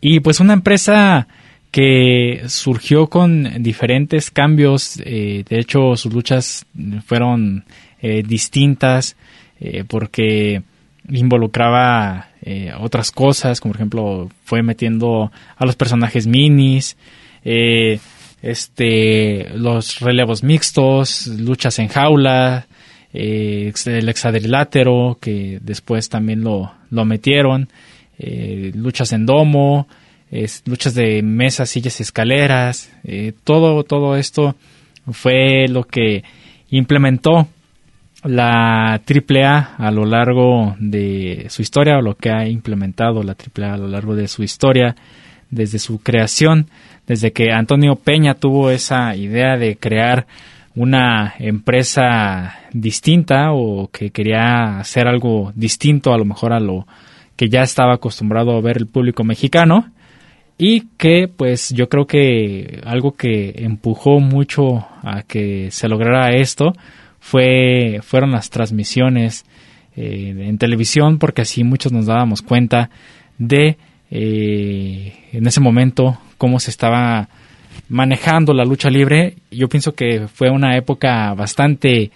Y 0.00 0.20
pues 0.20 0.40
una 0.40 0.52
empresa 0.52 1.28
que 1.70 2.42
surgió 2.46 3.08
con 3.08 3.62
diferentes 3.62 4.30
cambios, 4.30 5.00
eh, 5.04 5.44
de 5.48 5.58
hecho 5.58 5.96
sus 5.96 6.12
luchas 6.12 6.66
fueron 7.04 7.64
eh, 8.00 8.22
distintas 8.22 9.16
eh, 9.58 9.82
porque 9.86 10.62
involucraba 11.10 12.28
eh, 12.42 12.72
otras 12.78 13.10
cosas, 13.10 13.60
como 13.60 13.72
por 13.72 13.80
ejemplo 13.80 14.30
fue 14.44 14.62
metiendo 14.62 15.32
a 15.56 15.66
los 15.66 15.74
personajes 15.74 16.28
minis, 16.28 16.96
este, 18.40 19.48
los 19.54 19.98
relevos 19.98 20.44
mixtos, 20.44 21.26
luchas 21.26 21.80
en 21.80 21.88
jaula, 21.88 22.66
el 23.12 24.08
hexadrilátero 24.08 25.18
que 25.20 25.58
después 25.62 26.08
también 26.08 26.44
lo, 26.44 26.72
lo 26.90 27.04
metieron, 27.04 27.68
luchas 28.18 29.12
en 29.12 29.26
domo, 29.26 29.86
luchas 30.66 30.94
de 30.94 31.22
mesas, 31.22 31.70
sillas 31.70 32.00
y 32.00 32.02
escaleras, 32.02 32.90
todo, 33.44 33.84
todo 33.84 34.16
esto 34.16 34.56
fue 35.12 35.66
lo 35.68 35.84
que 35.84 36.24
implementó 36.70 37.48
la 38.24 39.00
AAA 39.00 39.76
a 39.78 39.90
lo 39.90 40.04
largo 40.04 40.74
de 40.78 41.46
su 41.48 41.62
historia 41.62 41.98
o 41.98 42.02
lo 42.02 42.16
que 42.16 42.30
ha 42.30 42.48
implementado 42.48 43.22
la 43.22 43.34
AAA 43.34 43.74
a 43.74 43.78
lo 43.78 43.88
largo 43.88 44.14
de 44.14 44.28
su 44.28 44.42
historia 44.42 44.96
desde 45.50 45.78
su 45.78 46.00
creación, 46.00 46.68
desde 47.06 47.32
que 47.32 47.52
Antonio 47.52 47.96
Peña 47.96 48.34
tuvo 48.34 48.70
esa 48.70 49.14
idea 49.16 49.56
de 49.56 49.76
crear 49.76 50.26
una 50.74 51.34
empresa 51.38 52.56
distinta 52.72 53.52
o 53.52 53.88
que 53.90 54.10
quería 54.10 54.78
hacer 54.78 55.08
algo 55.08 55.52
distinto 55.54 56.12
a 56.12 56.18
lo 56.18 56.24
mejor 56.24 56.52
a 56.52 56.60
lo 56.60 56.86
que 57.38 57.48
ya 57.48 57.62
estaba 57.62 57.94
acostumbrado 57.94 58.50
a 58.50 58.60
ver 58.60 58.78
el 58.78 58.88
público 58.88 59.22
mexicano 59.22 59.92
y 60.58 60.88
que 60.98 61.28
pues 61.28 61.70
yo 61.70 61.88
creo 61.88 62.04
que 62.08 62.82
algo 62.84 63.12
que 63.12 63.54
empujó 63.58 64.18
mucho 64.18 64.84
a 65.04 65.22
que 65.22 65.70
se 65.70 65.88
lograra 65.88 66.30
esto 66.30 66.72
fue, 67.20 68.00
fueron 68.02 68.32
las 68.32 68.50
transmisiones 68.50 69.46
eh, 69.94 70.34
en 70.36 70.58
televisión, 70.58 71.18
porque 71.18 71.42
así 71.42 71.62
muchos 71.62 71.92
nos 71.92 72.06
dábamos 72.06 72.42
cuenta 72.42 72.90
de 73.38 73.78
eh, 74.10 75.12
en 75.30 75.46
ese 75.46 75.60
momento 75.60 76.18
cómo 76.38 76.58
se 76.58 76.72
estaba 76.72 77.28
manejando 77.88 78.52
la 78.52 78.64
lucha 78.64 78.90
libre. 78.90 79.36
Yo 79.52 79.68
pienso 79.68 79.94
que 79.94 80.26
fue 80.26 80.50
una 80.50 80.76
época 80.76 81.32
bastante 81.34 82.10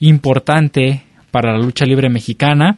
importante 0.00 1.04
para 1.30 1.52
la 1.52 1.58
lucha 1.58 1.86
libre 1.86 2.10
mexicana, 2.10 2.76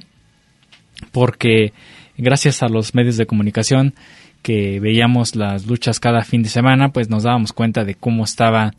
porque 1.12 1.72
gracias 2.16 2.62
a 2.62 2.68
los 2.68 2.94
medios 2.94 3.16
de 3.16 3.26
comunicación 3.26 3.94
que 4.42 4.80
veíamos 4.80 5.36
las 5.36 5.66
luchas 5.66 6.00
cada 6.00 6.22
fin 6.22 6.42
de 6.42 6.48
semana, 6.48 6.90
pues 6.90 7.10
nos 7.10 7.24
dábamos 7.24 7.52
cuenta 7.52 7.84
de 7.84 7.94
cómo 7.94 8.24
estaba 8.24 8.72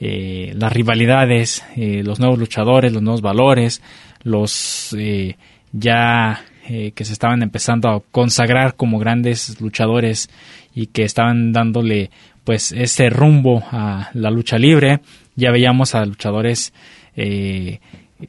eh, 0.00 0.52
las 0.56 0.72
rivalidades, 0.72 1.64
eh, 1.76 2.02
los 2.04 2.18
nuevos 2.18 2.38
luchadores, 2.38 2.92
los 2.92 3.02
nuevos 3.02 3.22
valores, 3.22 3.80
los 4.22 4.94
eh, 4.98 5.36
ya 5.72 6.42
que 6.66 7.04
se 7.04 7.12
estaban 7.12 7.42
empezando 7.42 7.90
a 7.90 8.00
consagrar 8.10 8.74
como 8.74 8.98
grandes 8.98 9.60
luchadores 9.60 10.30
y 10.74 10.86
que 10.86 11.02
estaban 11.02 11.52
dándole 11.52 12.10
pues 12.42 12.72
ese 12.72 13.10
rumbo 13.10 13.62
a 13.70 14.08
la 14.14 14.30
lucha 14.30 14.56
libre. 14.56 15.00
Ya 15.36 15.50
veíamos 15.50 15.94
a 15.94 16.06
luchadores 16.06 16.72
que 17.14 17.80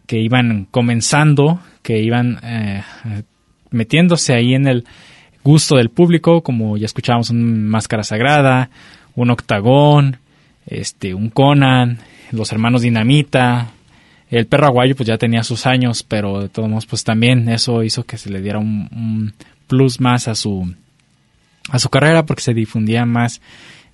iban 0.09 0.67
comenzando, 0.69 1.61
que 1.81 2.01
iban 2.01 2.37
metiéndose 3.71 4.33
ahí 4.33 4.53
en 4.53 4.67
el 4.67 4.85
gusto 5.43 5.75
del 5.77 5.89
público, 5.89 6.41
como 6.41 6.77
ya 6.77 6.85
escuchábamos 6.85 7.29
un 7.29 7.67
Máscara 7.67 8.03
Sagrada, 8.03 8.69
un 9.15 9.29
Octagón, 9.29 10.17
este, 10.65 11.13
un 11.13 11.29
Conan, 11.29 11.99
los 12.31 12.51
hermanos 12.51 12.81
Dinamita, 12.81 13.71
el 14.29 14.47
perro 14.47 14.67
aguayo 14.67 14.95
pues 14.95 15.07
ya 15.07 15.17
tenía 15.17 15.43
sus 15.43 15.65
años, 15.65 16.03
pero 16.03 16.41
de 16.41 16.49
todos 16.49 16.67
modos 16.67 16.85
pues 16.85 17.03
también 17.03 17.47
eso 17.49 17.83
hizo 17.83 18.03
que 18.05 18.17
se 18.17 18.29
le 18.29 18.41
diera 18.41 18.59
un, 18.59 19.33
plus 19.67 19.99
más 19.99 20.27
a 20.27 20.35
su 20.35 20.73
a 21.69 21.79
su 21.79 21.89
carrera 21.89 22.25
porque 22.25 22.43
se 22.43 22.53
difundía 22.53 23.05
más 23.05 23.41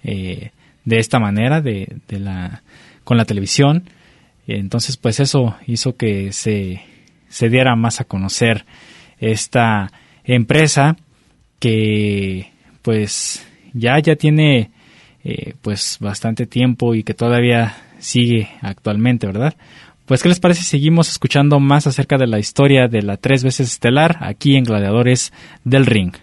eh, 0.04 0.52
de 0.84 1.00
esta 1.00 1.20
manera 1.20 1.62
de, 1.62 1.98
de, 2.08 2.20
la 2.20 2.64
con 3.04 3.18
la 3.18 3.26
televisión. 3.26 3.84
Entonces 4.48 4.98
pues 4.98 5.20
eso 5.20 5.56
hizo 5.68 5.96
que 5.96 6.32
se, 6.34 6.82
se 7.30 7.50
diera 7.50 7.76
más 7.76 8.02
a 8.02 8.06
conocer 8.06 8.66
esta 9.22 9.92
empresa 10.26 10.98
que 11.60 12.52
pues 12.82 13.48
ya 13.74 13.98
ya 14.00 14.18
tiene 14.18 14.72
eh, 15.24 15.54
pues 15.62 15.98
bastante 16.02 16.46
tiempo 16.46 16.96
y 16.96 17.04
que 17.04 17.14
todavía 17.14 17.78
sigue 18.00 18.50
actualmente, 18.62 19.28
¿verdad? 19.28 19.56
Pues, 20.06 20.24
¿qué 20.24 20.28
les 20.28 20.42
parece 20.42 20.64
si 20.64 20.72
seguimos 20.72 21.10
escuchando 21.10 21.60
más 21.62 21.88
acerca 21.88 22.18
de 22.18 22.28
la 22.28 22.38
historia 22.38 22.90
de 22.90 23.02
la 23.02 23.16
tres 23.16 23.46
veces 23.46 23.72
estelar 23.72 24.18
aquí 24.20 24.58
en 24.58 24.66
Gladiadores 24.66 25.32
del 25.64 25.86
Ring? 25.86 26.14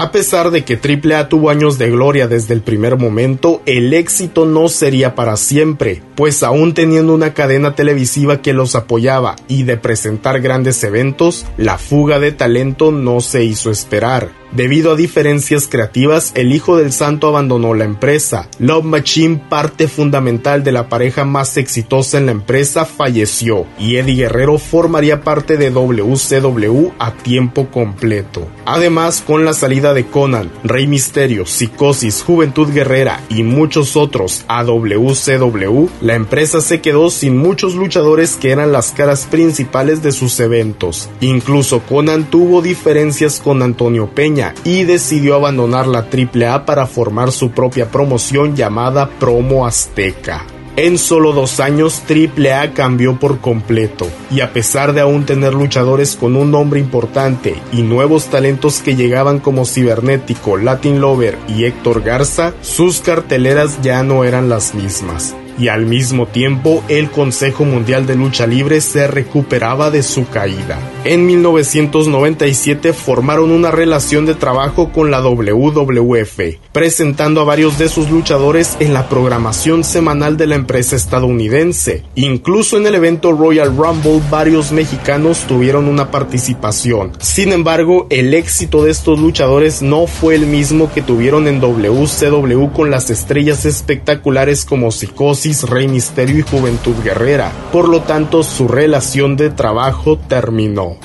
A 0.00 0.12
pesar 0.12 0.50
de 0.50 0.64
que 0.64 0.78
AAA 0.78 1.28
tuvo 1.28 1.50
años 1.50 1.76
de 1.76 1.90
gloria 1.90 2.26
desde 2.26 2.54
el 2.54 2.62
primer 2.62 2.96
momento, 2.96 3.60
el 3.66 3.92
éxito 3.92 4.46
no 4.46 4.68
sería 4.68 5.14
para 5.14 5.36
siempre, 5.36 6.00
pues 6.14 6.42
aún 6.42 6.72
teniendo 6.72 7.12
una 7.12 7.34
cadena 7.34 7.74
televisiva 7.74 8.40
que 8.40 8.54
los 8.54 8.76
apoyaba 8.76 9.36
y 9.46 9.64
de 9.64 9.76
presentar 9.76 10.40
grandes 10.40 10.82
eventos, 10.84 11.44
la 11.58 11.76
fuga 11.76 12.18
de 12.18 12.32
talento 12.32 12.92
no 12.92 13.20
se 13.20 13.44
hizo 13.44 13.70
esperar. 13.70 14.39
Debido 14.52 14.90
a 14.90 14.96
diferencias 14.96 15.68
creativas, 15.68 16.32
el 16.34 16.52
hijo 16.52 16.76
del 16.76 16.92
santo 16.92 17.28
abandonó 17.28 17.72
la 17.74 17.84
empresa. 17.84 18.48
Love 18.58 18.84
Machine, 18.84 19.40
parte 19.48 19.86
fundamental 19.86 20.64
de 20.64 20.72
la 20.72 20.88
pareja 20.88 21.24
más 21.24 21.56
exitosa 21.56 22.18
en 22.18 22.26
la 22.26 22.32
empresa, 22.32 22.84
falleció 22.84 23.66
y 23.78 23.96
Eddie 23.96 24.16
Guerrero 24.16 24.58
formaría 24.58 25.22
parte 25.22 25.56
de 25.56 25.70
WCW 25.70 26.88
a 26.98 27.12
tiempo 27.12 27.70
completo. 27.70 28.48
Además, 28.64 29.22
con 29.24 29.44
la 29.44 29.52
salida 29.52 29.94
de 29.94 30.06
Conan, 30.06 30.50
Rey 30.64 30.88
Misterio, 30.88 31.46
Psicosis, 31.46 32.22
Juventud 32.22 32.72
Guerrera 32.72 33.20
y 33.28 33.44
muchos 33.44 33.96
otros 33.96 34.44
a 34.48 34.64
WCW, 34.64 35.86
la 36.00 36.14
empresa 36.16 36.60
se 36.60 36.80
quedó 36.80 37.10
sin 37.10 37.36
muchos 37.36 37.76
luchadores 37.76 38.34
que 38.34 38.50
eran 38.50 38.72
las 38.72 38.90
caras 38.90 39.28
principales 39.30 40.02
de 40.02 40.10
sus 40.10 40.40
eventos. 40.40 41.08
Incluso 41.20 41.82
Conan 41.82 42.28
tuvo 42.28 42.62
diferencias 42.62 43.38
con 43.38 43.62
Antonio 43.62 44.10
Peña 44.12 44.39
y 44.64 44.84
decidió 44.84 45.34
abandonar 45.34 45.86
la 45.86 46.06
AAA 46.10 46.64
para 46.64 46.86
formar 46.86 47.32
su 47.32 47.50
propia 47.50 47.90
promoción 47.90 48.56
llamada 48.56 49.08
Promo 49.18 49.66
Azteca. 49.66 50.44
En 50.76 50.98
solo 50.98 51.32
dos 51.32 51.60
años, 51.60 52.02
AAA 52.08 52.72
cambió 52.72 53.18
por 53.18 53.40
completo, 53.40 54.06
y 54.30 54.40
a 54.40 54.52
pesar 54.52 54.94
de 54.94 55.00
aún 55.00 55.26
tener 55.26 55.52
luchadores 55.52 56.16
con 56.16 56.36
un 56.36 56.50
nombre 56.50 56.80
importante 56.80 57.56
y 57.72 57.82
nuevos 57.82 58.26
talentos 58.26 58.80
que 58.80 58.96
llegaban 58.96 59.40
como 59.40 59.66
Cibernético, 59.66 60.56
Latin 60.56 61.00
Lover 61.00 61.36
y 61.48 61.64
Héctor 61.64 62.02
Garza, 62.02 62.54
sus 62.62 63.00
carteleras 63.00 63.82
ya 63.82 64.02
no 64.02 64.24
eran 64.24 64.48
las 64.48 64.74
mismas 64.74 65.34
y 65.60 65.68
al 65.68 65.84
mismo 65.84 66.26
tiempo 66.26 66.82
el 66.88 67.10
Consejo 67.10 67.64
Mundial 67.64 68.06
de 68.06 68.16
Lucha 68.16 68.46
Libre 68.46 68.80
se 68.80 69.06
recuperaba 69.06 69.90
de 69.90 70.02
su 70.02 70.26
caída. 70.28 70.78
En 71.04 71.26
1997 71.26 72.92
formaron 72.92 73.50
una 73.50 73.70
relación 73.70 74.24
de 74.24 74.34
trabajo 74.34 74.90
con 74.90 75.10
la 75.10 75.20
WWF, 75.20 76.40
presentando 76.72 77.40
a 77.40 77.44
varios 77.44 77.78
de 77.78 77.88
sus 77.88 78.10
luchadores 78.10 78.76
en 78.80 78.94
la 78.94 79.08
programación 79.08 79.84
semanal 79.84 80.36
de 80.36 80.46
la 80.46 80.54
empresa 80.54 80.96
estadounidense. 80.96 82.04
Incluso 82.14 82.78
en 82.78 82.86
el 82.86 82.94
evento 82.94 83.32
Royal 83.32 83.76
Rumble 83.76 84.20
varios 84.30 84.72
mexicanos 84.72 85.40
tuvieron 85.46 85.88
una 85.88 86.10
participación. 86.10 87.12
Sin 87.18 87.52
embargo, 87.52 88.06
el 88.10 88.32
éxito 88.32 88.84
de 88.84 88.90
estos 88.90 89.20
luchadores 89.20 89.82
no 89.82 90.06
fue 90.06 90.34
el 90.34 90.46
mismo 90.46 90.90
que 90.92 91.02
tuvieron 91.02 91.48
en 91.48 91.60
WCW 91.60 92.72
con 92.72 92.90
las 92.90 93.10
estrellas 93.10 93.66
espectaculares 93.66 94.64
como 94.64 94.90
Psicosis 94.90 95.49
Rey 95.64 95.88
Misterio 95.88 96.38
y 96.38 96.42
Juventud 96.42 96.94
Guerrera, 97.02 97.52
por 97.72 97.88
lo 97.88 98.02
tanto 98.02 98.42
su 98.42 98.68
relación 98.68 99.36
de 99.36 99.50
trabajo 99.50 100.16
terminó. 100.16 100.96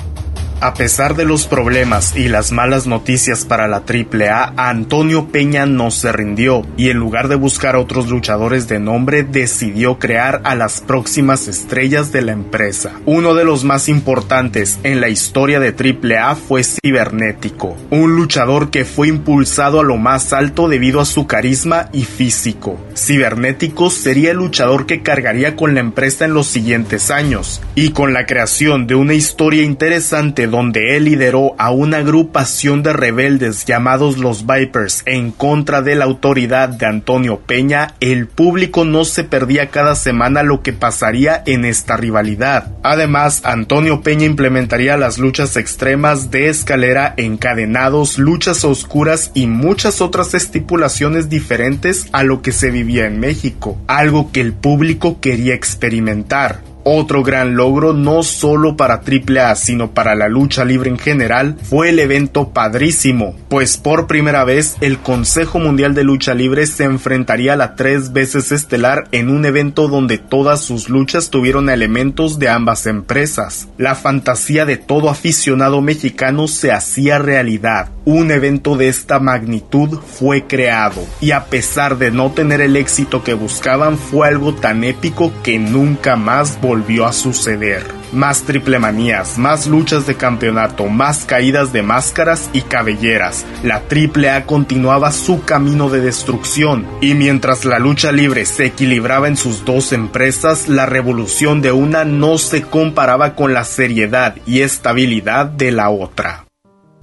A 0.61 0.73
pesar 0.73 1.15
de 1.15 1.25
los 1.25 1.47
problemas 1.47 2.15
y 2.15 2.29
las 2.29 2.53
malas 2.53 2.87
noticias 2.87 3.43
para 3.43 3.67
la 3.67 3.83
AAA, 3.85 4.53
Antonio 4.55 5.27
Peña 5.27 5.65
no 5.65 5.91
se 5.91 6.13
rindió 6.13 6.65
y 6.77 6.89
en 6.89 6.97
lugar 6.97 7.27
de 7.27 7.35
buscar 7.35 7.75
a 7.75 7.79
otros 7.79 8.07
luchadores 8.07 8.69
de 8.69 8.79
nombre 8.79 9.23
decidió 9.23 9.99
crear 9.99 10.41
a 10.45 10.55
las 10.55 10.79
próximas 10.79 11.49
estrellas 11.49 12.13
de 12.13 12.21
la 12.21 12.31
empresa. 12.31 12.93
Uno 13.05 13.33
de 13.33 13.43
los 13.43 13.65
más 13.65 13.89
importantes 13.89 14.79
en 14.83 15.01
la 15.01 15.09
historia 15.09 15.59
de 15.59 15.75
AAA 15.75 16.35
fue 16.35 16.63
Cibernético, 16.63 17.75
un 17.89 18.15
luchador 18.15 18.69
que 18.69 18.85
fue 18.85 19.09
impulsado 19.09 19.81
a 19.81 19.83
lo 19.83 19.97
más 19.97 20.31
alto 20.31 20.69
debido 20.69 21.01
a 21.01 21.05
su 21.05 21.27
carisma 21.27 21.89
y 21.91 22.05
físico. 22.05 22.79
Cibernético 22.95 23.89
sería 23.89 24.31
el 24.31 24.37
luchador 24.37 24.85
que 24.85 25.03
cargaría 25.03 25.57
con 25.57 25.73
la 25.73 25.81
empresa 25.81 26.23
en 26.25 26.33
los 26.33 26.47
siguientes 26.47 27.11
años 27.11 27.61
y 27.75 27.89
con 27.91 28.13
la 28.13 28.25
creación 28.25 28.87
de 28.87 28.95
una 28.95 29.13
historia 29.13 29.63
interesante 29.63 30.44
donde 30.47 30.95
él 30.97 31.05
lideró 31.05 31.55
a 31.57 31.71
una 31.71 31.97
agrupación 31.97 32.83
de 32.83 32.93
rebeldes 32.93 33.65
llamados 33.65 34.17
los 34.17 34.45
Vipers 34.45 35.03
en 35.05 35.31
contra 35.31 35.81
de 35.81 35.95
la 35.95 36.05
autoridad 36.05 36.69
de 36.69 36.85
Antonio 36.85 37.39
Peña, 37.39 37.95
el 37.99 38.27
público 38.27 38.85
no 38.85 39.05
se 39.05 39.23
perdía 39.23 39.69
cada 39.69 39.95
semana 39.95 40.43
lo 40.43 40.61
que 40.61 40.73
pasaría 40.73 41.43
en 41.45 41.65
esta 41.65 41.97
rivalidad. 41.97 42.71
Además, 42.83 43.41
Antonio 43.45 44.01
Peña 44.01 44.25
implementaría 44.25 44.97
las 44.97 45.17
luchas 45.17 45.57
extremas 45.57 46.31
de 46.31 46.49
escalera, 46.49 47.13
encadenados, 47.17 48.17
luchas 48.17 48.63
oscuras 48.65 49.31
y 49.33 49.47
muchas 49.47 50.01
otras 50.01 50.33
estipulaciones 50.33 51.29
diferentes 51.29 52.07
a 52.11 52.23
lo 52.23 52.41
que 52.41 52.51
se 52.51 52.71
vivía 52.71 53.05
en 53.05 53.19
México, 53.19 53.79
algo 53.87 54.31
que 54.31 54.41
el 54.41 54.53
público 54.53 55.19
quería 55.21 55.53
experimentar. 55.53 56.74
Otro 56.87 57.23
gran 57.23 57.55
logro 57.55 57.93
no 57.93 58.21
solo 58.21 58.77
para 58.77 59.01
AAA 59.01 59.55
sino 59.55 59.89
para 59.89 60.13
la 60.13 60.29
lucha 60.29 60.63
libre 60.63 60.91
en 60.91 60.99
general 60.99 61.57
fue 61.63 61.89
el 61.89 61.97
evento 61.97 62.49
padrísimo, 62.49 63.35
pues 63.49 63.77
por 63.77 64.05
primera 64.05 64.43
vez 64.43 64.75
el 64.81 64.99
Consejo 64.99 65.57
Mundial 65.57 65.95
de 65.95 66.03
Lucha 66.03 66.35
Libre 66.35 66.67
se 66.67 66.83
enfrentaría 66.83 67.53
a 67.53 67.55
la 67.55 67.73
tres 67.73 68.13
veces 68.13 68.51
estelar 68.51 69.07
en 69.11 69.31
un 69.31 69.47
evento 69.47 69.87
donde 69.87 70.19
todas 70.19 70.61
sus 70.61 70.87
luchas 70.87 71.31
tuvieron 71.31 71.71
elementos 71.71 72.37
de 72.37 72.49
ambas 72.49 72.85
empresas. 72.85 73.67
La 73.79 73.95
fantasía 73.95 74.65
de 74.65 74.77
todo 74.77 75.09
aficionado 75.09 75.81
mexicano 75.81 76.47
se 76.47 76.71
hacía 76.71 77.17
realidad. 77.17 77.89
Un 78.05 78.29
evento 78.29 78.77
de 78.77 78.89
esta 78.89 79.19
magnitud 79.19 79.99
fue 80.01 80.43
creado 80.45 81.03
y 81.19 81.31
a 81.31 81.45
pesar 81.45 81.97
de 81.97 82.11
no 82.11 82.29
tener 82.29 82.61
el 82.61 82.75
éxito 82.75 83.23
que 83.23 83.33
buscaban 83.33 83.97
fue 83.97 84.27
algo 84.27 84.53
tan 84.53 84.83
épico 84.83 85.33
que 85.41 85.57
nunca 85.57 86.15
más 86.15 86.61
volvió 86.61 86.74
volvió 86.75 87.05
a 87.05 87.13
suceder. 87.13 87.85
Más 88.11 88.41
triple 88.41 88.79
manías, 88.79 89.37
más 89.37 89.65
luchas 89.65 90.05
de 90.05 90.15
campeonato, 90.15 90.87
más 90.87 91.23
caídas 91.23 91.71
de 91.71 91.83
máscaras 91.83 92.49
y 92.51 92.63
cabelleras. 92.63 93.45
La 93.63 93.79
triple 93.83 94.29
A 94.29 94.45
continuaba 94.45 95.13
su 95.13 95.45
camino 95.45 95.89
de 95.89 96.01
destrucción 96.01 96.85
y 96.99 97.13
mientras 97.13 97.63
la 97.63 97.79
lucha 97.79 98.11
libre 98.11 98.45
se 98.45 98.65
equilibraba 98.65 99.29
en 99.29 99.37
sus 99.37 99.63
dos 99.63 99.93
empresas, 99.93 100.67
la 100.67 100.85
revolución 100.85 101.61
de 101.61 101.71
una 101.71 102.03
no 102.03 102.37
se 102.37 102.63
comparaba 102.63 103.35
con 103.35 103.53
la 103.53 103.63
seriedad 103.63 104.35
y 104.45 104.59
estabilidad 104.59 105.45
de 105.45 105.71
la 105.71 105.89
otra. 105.89 106.45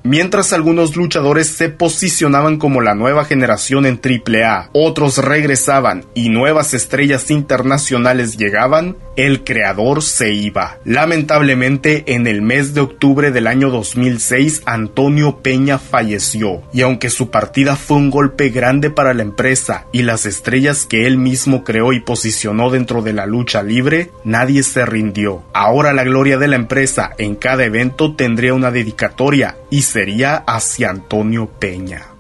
Mientras 0.05 0.53
algunos 0.53 0.97
luchadores 0.97 1.47
se 1.47 1.69
posicionaban 1.69 2.59
como 2.59 2.81
la 2.81 2.97
nueva 2.97 3.25
generación 3.25 3.87
en 3.87 4.01
AAA, 4.03 4.71
otros 4.73 5.19
regresaban 5.19 6.05
y 6.13 6.29
nuevas 6.29 6.75
estrellas 6.75 7.31
internacionales 7.31 8.37
llegaban, 8.37 8.97
el 9.15 9.45
creador 9.45 10.03
se 10.03 10.33
iba. 10.33 10.79
Lamentablemente, 10.85 12.15
en 12.15 12.27
el 12.27 12.43
mes 12.43 12.75
de 12.75 12.81
octubre 12.81 13.31
del 13.31 13.47
año 13.47 13.71
2006, 13.71 14.63
Antonio 14.65 15.39
Peña 15.39 15.79
falleció, 15.79 16.63
y 16.73 16.81
aunque 16.83 17.11
su 17.11 17.31
partida 17.31 17.77
fue 17.77 17.99
un 17.99 18.11
golpe 18.11 18.49
grande 18.49 18.91
para 18.91 19.15
la 19.15 19.23
empresa 19.23 19.87
y 19.93 20.03
las 20.03 20.27
estrellas 20.27 20.85
que 20.85 21.07
él 21.07 21.17
mismo 21.17 21.63
creó 21.63 21.93
y 21.93 22.01
posicionó 22.01 22.71
dentro 22.71 23.03
de 23.03 23.13
la 23.13 23.27
lucha 23.27 23.63
libre, 23.63 24.11
nadie 24.25 24.63
se 24.63 24.85
rindió. 24.85 25.45
Ahora 25.53 25.93
la 25.93 26.05
gloria 26.05 26.39
de 26.39 26.49
la 26.49 26.57
empresa 26.57 27.13
en 27.19 27.37
cada 27.37 27.65
evento 27.65 28.15
tendría 28.17 28.55
una 28.55 28.71
dedicatoria 28.71 29.57
y 29.71 29.83
sería 29.93 30.37
hacia 30.47 30.89
Antonio 30.89 31.51
Peña. 31.59 32.12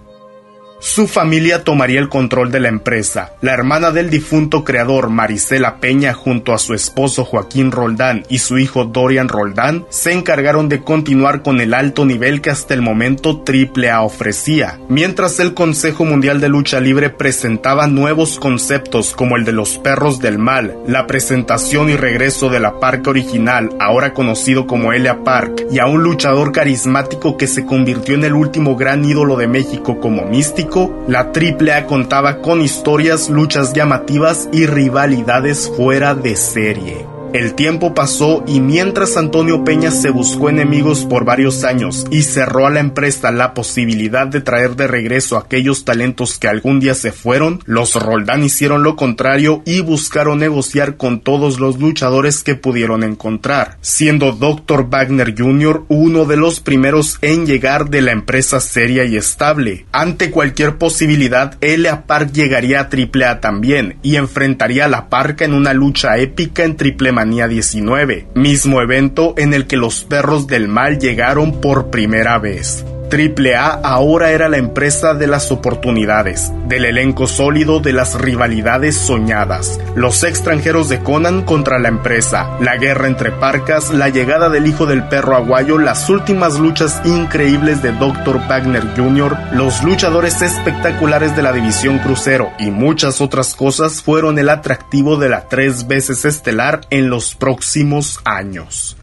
Su 0.84 1.06
familia 1.06 1.62
tomaría 1.62 2.00
el 2.00 2.08
control 2.08 2.50
de 2.50 2.58
la 2.58 2.68
empresa. 2.68 3.34
La 3.40 3.52
hermana 3.52 3.92
del 3.92 4.10
difunto 4.10 4.64
creador 4.64 5.10
Marisela 5.10 5.76
Peña 5.76 6.12
junto 6.12 6.52
a 6.52 6.58
su 6.58 6.74
esposo 6.74 7.24
Joaquín 7.24 7.70
Roldán 7.70 8.24
y 8.28 8.40
su 8.40 8.58
hijo 8.58 8.86
Dorian 8.86 9.28
Roldán 9.28 9.86
se 9.90 10.12
encargaron 10.12 10.68
de 10.68 10.82
continuar 10.82 11.42
con 11.42 11.60
el 11.60 11.72
alto 11.72 12.04
nivel 12.04 12.40
que 12.40 12.50
hasta 12.50 12.74
el 12.74 12.82
momento 12.82 13.44
AAA 13.46 14.02
ofrecía, 14.02 14.80
mientras 14.88 15.38
el 15.38 15.54
Consejo 15.54 16.04
Mundial 16.04 16.40
de 16.40 16.48
Lucha 16.48 16.80
Libre 16.80 17.10
presentaba 17.10 17.86
nuevos 17.86 18.40
conceptos 18.40 19.14
como 19.14 19.36
el 19.36 19.44
de 19.44 19.52
los 19.52 19.78
perros 19.78 20.18
del 20.18 20.38
mal, 20.38 20.76
la 20.88 21.06
presentación 21.06 21.90
y 21.90 21.96
regreso 21.96 22.48
de 22.48 22.58
la 22.58 22.80
parca 22.80 23.10
original, 23.10 23.70
ahora 23.78 24.12
conocido 24.12 24.66
como 24.66 24.92
Elia 24.92 25.22
Park, 25.22 25.64
y 25.70 25.78
a 25.78 25.86
un 25.86 26.02
luchador 26.02 26.50
carismático 26.50 27.36
que 27.36 27.46
se 27.46 27.64
convirtió 27.64 28.16
en 28.16 28.24
el 28.24 28.34
último 28.34 28.74
gran 28.74 29.04
ídolo 29.04 29.36
de 29.36 29.46
México 29.46 30.00
como 30.00 30.24
místico 30.24 30.71
la 31.06 31.30
AAA 31.32 31.86
contaba 31.86 32.38
con 32.38 32.60
historias, 32.60 33.28
luchas 33.28 33.72
llamativas 33.72 34.48
y 34.52 34.66
rivalidades 34.66 35.70
fuera 35.76 36.14
de 36.14 36.34
serie. 36.36 37.11
El 37.32 37.54
tiempo 37.54 37.94
pasó 37.94 38.44
y 38.46 38.60
mientras 38.60 39.16
Antonio 39.16 39.64
Peña 39.64 39.90
se 39.90 40.10
buscó 40.10 40.50
enemigos 40.50 41.06
por 41.06 41.24
varios 41.24 41.64
años 41.64 42.04
y 42.10 42.24
cerró 42.24 42.66
a 42.66 42.70
la 42.70 42.80
empresa 42.80 43.32
la 43.32 43.54
posibilidad 43.54 44.26
de 44.26 44.42
traer 44.42 44.76
de 44.76 44.86
regreso 44.86 45.38
aquellos 45.38 45.86
talentos 45.86 46.38
que 46.38 46.48
algún 46.48 46.78
día 46.78 46.94
se 46.94 47.10
fueron, 47.10 47.60
los 47.64 47.94
Roldán 47.94 48.42
hicieron 48.44 48.82
lo 48.82 48.96
contrario 48.96 49.62
y 49.64 49.80
buscaron 49.80 50.40
negociar 50.40 50.98
con 50.98 51.20
todos 51.20 51.58
los 51.58 51.78
luchadores 51.80 52.42
que 52.42 52.54
pudieron 52.54 53.02
encontrar, 53.02 53.78
siendo 53.80 54.32
Dr. 54.32 54.90
Wagner 54.90 55.34
Jr. 55.34 55.84
uno 55.88 56.26
de 56.26 56.36
los 56.36 56.60
primeros 56.60 57.16
en 57.22 57.46
llegar 57.46 57.88
de 57.88 58.02
la 58.02 58.12
empresa 58.12 58.60
seria 58.60 59.06
y 59.06 59.16
estable. 59.16 59.86
Ante 59.90 60.30
cualquier 60.30 60.76
posibilidad, 60.76 61.56
Elia 61.62 62.02
Park 62.06 62.32
llegaría 62.32 62.80
a 62.80 62.90
AAA 62.92 63.40
también 63.40 63.96
y 64.02 64.16
enfrentaría 64.16 64.84
a 64.84 64.88
la 64.88 65.08
Parca 65.08 65.46
en 65.46 65.54
una 65.54 65.72
lucha 65.72 66.18
épica 66.18 66.64
en 66.64 66.76
Triple 66.76 67.21
19, 67.48 68.26
mismo 68.34 68.80
evento 68.80 69.34
en 69.36 69.54
el 69.54 69.66
que 69.66 69.76
los 69.76 70.04
perros 70.04 70.46
del 70.46 70.68
mal 70.68 70.98
llegaron 70.98 71.60
por 71.60 71.90
primera 71.90 72.38
vez. 72.38 72.84
AAA 73.12 73.80
ahora 73.84 74.30
era 74.30 74.48
la 74.48 74.56
empresa 74.56 75.12
de 75.12 75.26
las 75.26 75.52
oportunidades, 75.52 76.50
del 76.66 76.86
elenco 76.86 77.26
sólido 77.26 77.80
de 77.80 77.92
las 77.92 78.18
rivalidades 78.18 78.96
soñadas, 78.96 79.78
los 79.94 80.24
extranjeros 80.24 80.88
de 80.88 81.00
Conan 81.00 81.42
contra 81.42 81.78
la 81.78 81.88
empresa, 81.88 82.56
la 82.60 82.78
guerra 82.78 83.08
entre 83.08 83.30
parcas, 83.32 83.90
la 83.90 84.08
llegada 84.08 84.48
del 84.48 84.66
hijo 84.66 84.86
del 84.86 85.06
perro 85.08 85.36
aguayo, 85.36 85.76
las 85.76 86.08
últimas 86.08 86.58
luchas 86.58 87.02
increíbles 87.04 87.82
de 87.82 87.92
Dr. 87.92 88.40
Wagner 88.48 88.84
Jr., 88.96 89.36
los 89.52 89.82
luchadores 89.82 90.40
espectaculares 90.40 91.36
de 91.36 91.42
la 91.42 91.52
división 91.52 91.98
crucero 91.98 92.50
y 92.58 92.70
muchas 92.70 93.20
otras 93.20 93.54
cosas 93.54 94.02
fueron 94.02 94.38
el 94.38 94.48
atractivo 94.48 95.16
de 95.16 95.28
la 95.28 95.48
tres 95.48 95.86
veces 95.86 96.24
estelar 96.24 96.80
en 96.88 97.10
los 97.10 97.34
próximos 97.34 98.20
años. 98.24 98.96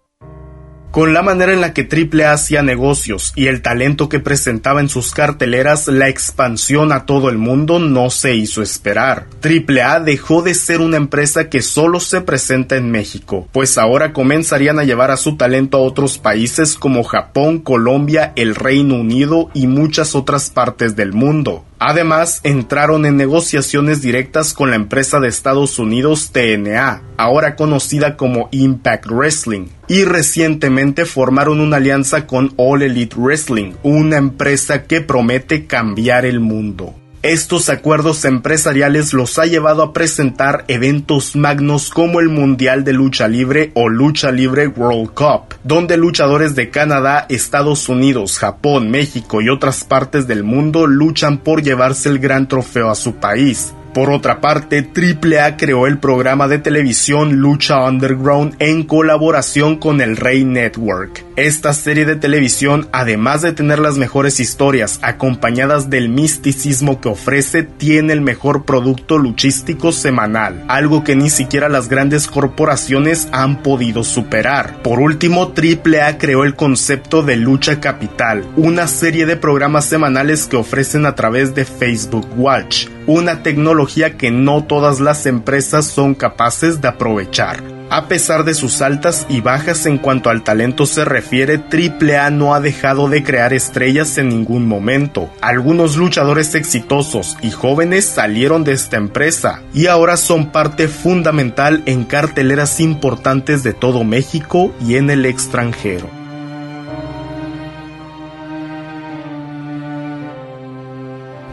Con 0.92 1.14
la 1.14 1.22
manera 1.22 1.54
en 1.54 1.62
la 1.62 1.72
que 1.72 1.88
AAA 1.88 2.34
hacía 2.34 2.64
negocios 2.64 3.32
y 3.36 3.46
el 3.46 3.62
talento 3.62 4.10
que 4.10 4.20
presentaba 4.20 4.80
en 4.80 4.90
sus 4.90 5.12
carteleras, 5.12 5.88
la 5.88 6.10
expansión 6.10 6.92
a 6.92 7.06
todo 7.06 7.30
el 7.30 7.38
mundo 7.38 7.78
no 7.78 8.10
se 8.10 8.36
hizo 8.36 8.64
esperar. 8.64 9.28
AAA 9.44 10.00
dejó 10.00 10.42
de 10.42 10.56
ser 10.56 10.82
una 10.82 10.98
empresa 10.98 11.48
que 11.48 11.62
solo 11.62 12.00
se 12.00 12.22
presenta 12.22 12.76
en 12.76 12.90
México, 12.90 13.48
pues 13.52 13.78
ahora 13.78 14.14
comenzarían 14.14 14.80
a 14.80 14.84
llevar 14.84 15.12
a 15.12 15.18
su 15.18 15.38
talento 15.38 15.78
a 15.78 15.82
otros 15.82 16.18
países 16.18 16.74
como 16.74 17.04
Japón, 17.04 17.60
Colombia, 17.60 18.34
el 18.36 18.56
Reino 18.56 18.96
Unido 18.96 19.52
y 19.54 19.68
muchas 19.68 20.16
otras 20.16 20.50
partes 20.50 20.96
del 20.96 21.14
mundo. 21.14 21.66
Además, 21.80 22.42
entraron 22.44 23.06
en 23.06 23.16
negociaciones 23.16 24.02
directas 24.02 24.54
con 24.54 24.70
la 24.70 24.76
empresa 24.76 25.22
de 25.22 25.30
Estados 25.30 25.80
Unidos 25.80 26.32
TNA, 26.34 27.04
ahora 27.16 27.56
conocida 27.56 28.18
como 28.18 28.50
Impact 28.52 29.08
Wrestling, 29.08 29.68
y 29.88 30.04
recientemente 30.04 31.06
formaron 31.06 31.62
una 31.62 31.78
alianza 31.78 32.28
con 32.28 32.54
All 32.58 32.82
Elite 32.82 33.16
Wrestling, 33.18 33.74
una 33.82 34.18
empresa 34.18 34.84
que 34.84 35.00
promete 35.00 35.68
cambiar 35.68 36.26
el 36.26 36.42
mundo. 36.42 36.96
Estos 37.22 37.68
acuerdos 37.68 38.24
empresariales 38.24 39.14
los 39.14 39.40
ha 39.40 39.46
llevado 39.46 39.84
a 39.84 39.92
presentar 39.92 40.64
eventos 40.70 41.36
magnos 41.36 41.90
como 41.90 42.22
el 42.22 42.30
Mundial 42.30 42.86
de 42.86 42.94
Lucha 42.94 43.28
Libre 43.28 43.72
o 43.74 43.90
Lucha 43.90 44.32
Libre 44.32 44.68
World 44.68 45.14
Cup, 45.16 45.56
donde 45.66 45.98
luchadores 45.98 46.56
de 46.56 46.70
Canadá, 46.70 47.26
Estados 47.28 47.90
Unidos, 47.90 48.40
Japón, 48.40 48.90
México 48.90 49.42
y 49.42 49.50
otras 49.50 49.84
partes 49.84 50.28
del 50.28 50.46
mundo 50.46 50.88
luchan 50.88 51.40
por 51.40 51.62
llevarse 51.62 52.08
el 52.08 52.20
gran 52.20 52.48
trofeo 52.48 52.90
a 52.90 52.96
su 52.96 53.16
país. 53.16 53.74
Por 53.94 54.12
otra 54.12 54.40
parte, 54.40 54.88
AAA 54.96 55.58
creó 55.58 55.88
el 55.88 55.98
programa 55.98 56.48
de 56.48 56.60
televisión 56.60 57.38
Lucha 57.38 57.84
Underground 57.84 58.56
en 58.60 58.84
colaboración 58.84 59.78
con 59.78 60.00
el 60.02 60.16
Rey 60.16 60.46
Network. 60.46 61.26
Esta 61.36 61.74
serie 61.74 62.06
de 62.06 62.16
televisión, 62.16 62.88
además 62.92 63.42
de 63.42 63.54
tener 63.54 63.80
las 63.80 63.98
mejores 63.98 64.40
historias 64.40 65.00
acompañadas 65.02 65.90
del 65.90 66.10
misticismo 66.10 67.00
que 67.00 67.10
ofrece, 67.10 67.64
tiene 67.64 68.14
el 68.14 68.22
mejor 68.22 68.66
producto 68.66 69.18
luchístico 69.18 69.92
semanal, 69.92 70.66
algo 70.68 71.04
que 71.04 71.16
ni 71.16 71.30
siquiera 71.30 71.70
las 71.70 71.88
grandes 71.88 72.28
corporaciones 72.28 73.30
han 73.32 73.64
podido 73.64 74.04
superar. 74.04 74.82
Por 74.84 75.00
último, 75.00 75.54
AAA 75.56 76.18
creó 76.18 76.44
el 76.44 76.56
concepto 76.56 77.24
de 77.24 77.38
Lucha 77.38 77.80
Capital, 77.80 78.46
una 78.56 78.88
serie 78.88 79.26
de 79.26 79.38
programas 79.38 79.86
semanales 79.86 80.46
que 80.46 80.58
ofrecen 80.58 81.06
a 81.06 81.16
través 81.16 81.56
de 81.56 81.66
Facebook 81.66 82.28
Watch, 82.38 82.88
una 83.08 83.42
tecnología 83.44 83.80
que 84.18 84.32
no 84.32 84.64
todas 84.64 85.00
las 85.00 85.26
empresas 85.26 85.86
son 85.86 86.14
capaces 86.14 86.80
de 86.80 86.88
aprovechar. 86.88 87.64
A 87.90 88.08
pesar 88.08 88.44
de 88.44 88.54
sus 88.54 88.84
altas 88.84 89.26
y 89.30 89.42
bajas 89.42 89.88
en 89.88 89.98
cuanto 89.98 90.30
al 90.30 90.44
talento 90.44 90.86
se 90.86 91.06
refiere, 91.06 91.56
AAA 91.58 92.30
no 92.30 92.54
ha 92.54 92.60
dejado 92.60 93.10
de 93.10 93.24
crear 93.24 93.52
estrellas 93.52 94.20
en 94.20 94.30
ningún 94.30 94.68
momento. 94.68 95.30
Algunos 95.42 95.98
luchadores 95.98 96.54
exitosos 96.54 97.36
y 97.42 97.50
jóvenes 97.50 98.06
salieron 98.06 98.64
de 98.64 98.74
esta 98.74 98.98
empresa 98.98 99.64
y 99.74 99.88
ahora 99.88 100.18
son 100.18 100.52
parte 100.52 100.88
fundamental 100.88 101.82
en 101.88 102.04
carteleras 102.04 102.80
importantes 102.80 103.64
de 103.64 103.74
todo 103.74 104.04
México 104.04 104.72
y 104.86 104.98
en 104.98 105.10
el 105.10 105.26
extranjero. 105.26 106.19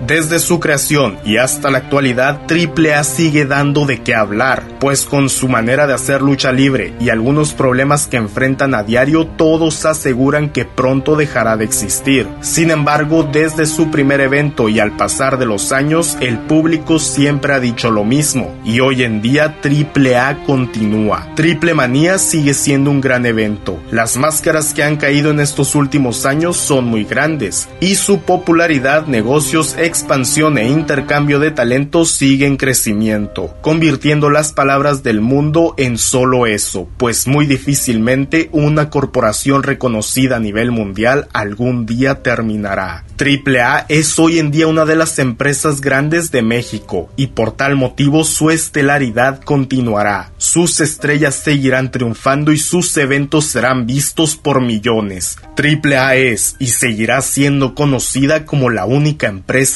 Desde 0.05 0.39
su 0.39 0.61
creación 0.61 1.19
y 1.25 1.39
hasta 1.39 1.71
la 1.71 1.79
actualidad, 1.79 2.43
AAA 2.49 3.03
sigue 3.03 3.47
dando 3.47 3.87
de 3.87 4.03
qué 4.03 4.15
hablar, 4.15 4.63
pues 4.79 5.05
con 5.05 5.29
su 5.29 5.49
manera 5.49 5.87
de 5.87 5.95
hacer 5.95 6.21
lucha 6.21 6.53
libre 6.53 6.95
y 7.01 7.09
algunos 7.09 7.53
problemas 7.53 8.07
que 8.07 8.19
enfrentan 8.19 8.75
a 8.75 8.83
diario, 8.83 9.27
todos 9.27 9.85
aseguran 9.87 10.51
que 10.51 10.65
pronto 10.65 11.17
dejará 11.17 11.57
de 11.57 11.65
existir. 11.65 12.29
Sin 12.41 12.71
embargo, 12.71 13.29
desde 13.31 13.67
su 13.67 13.91
primer 13.91 14.21
evento 14.21 14.69
y 14.69 14.81
al 14.81 14.93
pasar 14.93 15.39
de 15.39 15.47
los 15.47 15.73
años, 15.73 16.17
el 16.21 16.39
público 16.39 16.99
siempre 16.99 17.55
ha 17.55 17.61
dicho 17.61 17.91
lo 17.91 18.05
mismo, 18.05 18.55
y 18.65 18.81
hoy 18.81 19.03
en 19.03 19.23
día 19.23 19.57
AAA 19.63 20.45
continúa. 20.45 21.29
Triple 21.35 21.75
Manía 21.75 22.19
sigue 22.19 22.55
siendo 22.55 22.91
un 22.91 23.01
gran 23.01 23.25
evento. 23.25 23.79
Las 23.91 24.17
máscaras 24.17 24.75
que 24.75 24.83
han 24.83 24.97
caído 24.97 25.31
en 25.31 25.41
estos 25.41 25.75
últimos 25.75 26.27
años 26.27 26.57
son 26.57 26.85
muy 26.85 27.05
grandes, 27.05 27.69
y 27.81 27.95
su 27.95 28.21
popularidad, 28.21 29.07
negocios, 29.07 29.75
expansión 29.87 30.59
e 30.59 30.69
intercambio 30.69 31.39
de 31.39 31.51
talentos 31.51 32.11
sigue 32.11 32.47
en 32.47 32.57
crecimiento, 32.57 33.57
convirtiendo 33.63 34.31
las 34.31 34.53
palabras 34.53 35.03
del 35.03 35.21
mundo 35.21 35.75
en 35.79 35.97
solo 35.99 36.47
eso, 36.47 36.89
pues 36.97 37.27
muy 37.27 37.47
difícilmente 37.47 38.51
una 38.53 38.91
corporación 38.91 39.63
reconocida 39.63 40.37
a 40.37 40.41
nivel 40.41 40.71
mundial 40.71 41.29
algún 41.33 41.87
día 41.87 42.23
terminará. 42.23 43.05
AAA 43.19 43.87
es 43.89 44.19
hoy 44.19 44.39
en 44.39 44.51
día 44.51 44.67
una 44.67 44.85
de 44.85 44.97
las 44.97 45.19
empresas 45.19 45.81
grandes 45.81 46.31
de 46.31 46.43
México 46.43 47.09
y 47.17 47.29
por 47.29 47.53
tal 47.53 47.75
motivo 47.77 48.25
su 48.25 48.51
estelaridad 48.51 49.41
continuará. 49.41 50.33
Sus 50.37 50.81
estrellas 50.81 51.35
seguirán 51.35 51.91
triunfando 51.91 52.53
y 52.53 52.59
sus 52.59 52.95
eventos 52.97 53.47
serán 53.47 53.87
vistos 53.87 54.37
por 54.37 54.61
millones. 54.61 55.39
AAA 55.57 56.17
es 56.17 56.57
y 56.59 56.67
seguirá 56.67 57.23
siendo 57.23 57.75
conocida 57.75 58.45
como 58.45 58.69
la 58.69 58.85
única 58.85 59.29
empresa 59.29 59.76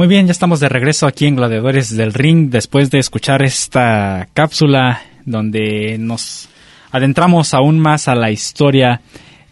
Muy 0.00 0.08
bien, 0.08 0.24
ya 0.24 0.32
estamos 0.32 0.60
de 0.60 0.70
regreso 0.70 1.06
aquí 1.06 1.26
en 1.26 1.36
Gladiadores 1.36 1.94
del 1.94 2.14
Ring 2.14 2.48
después 2.48 2.90
de 2.90 2.98
escuchar 2.98 3.42
esta 3.42 4.28
cápsula 4.32 5.02
donde 5.26 5.98
nos 5.98 6.48
adentramos 6.90 7.52
aún 7.52 7.78
más 7.78 8.08
a 8.08 8.14
la 8.14 8.30
historia 8.30 9.02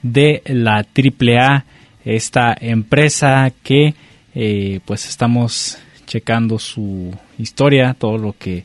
de 0.03 0.41
la 0.47 0.77
AAA 0.77 1.67
esta 2.03 2.57
empresa 2.59 3.53
que 3.63 3.93
eh, 4.35 4.81
pues 4.87 5.07
estamos 5.07 5.77
checando 6.07 6.59
su 6.59 7.15
historia, 7.37 7.95
todo 7.99 8.17
lo 8.17 8.33
que 8.33 8.65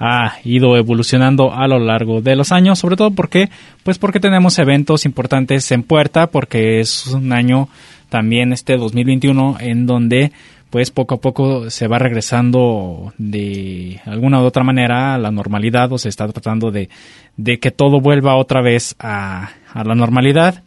ha 0.00 0.38
ido 0.42 0.76
evolucionando 0.76 1.54
a 1.54 1.68
lo 1.68 1.78
largo 1.78 2.20
de 2.20 2.34
los 2.34 2.50
años, 2.50 2.80
sobre 2.80 2.96
todo 2.96 3.12
porque 3.12 3.50
pues 3.84 3.98
porque 3.98 4.18
tenemos 4.18 4.58
eventos 4.58 5.04
importantes 5.04 5.70
en 5.70 5.84
puerta, 5.84 6.26
porque 6.26 6.80
es 6.80 7.06
un 7.06 7.32
año 7.32 7.68
también 8.08 8.52
este 8.52 8.76
2021 8.76 9.58
en 9.60 9.86
donde 9.86 10.32
pues 10.70 10.92
poco 10.92 11.16
a 11.16 11.20
poco 11.20 11.68
se 11.68 11.88
va 11.88 11.98
regresando 11.98 13.12
de 13.18 14.00
alguna 14.06 14.40
u 14.40 14.44
otra 14.44 14.62
manera 14.62 15.14
a 15.14 15.18
la 15.18 15.32
normalidad 15.32 15.92
o 15.92 15.98
se 15.98 16.08
está 16.08 16.28
tratando 16.28 16.70
de, 16.70 16.88
de 17.36 17.58
que 17.58 17.72
todo 17.72 18.00
vuelva 18.00 18.36
otra 18.36 18.62
vez 18.62 18.94
a, 19.00 19.50
a 19.72 19.84
la 19.84 19.96
normalidad 19.96 20.62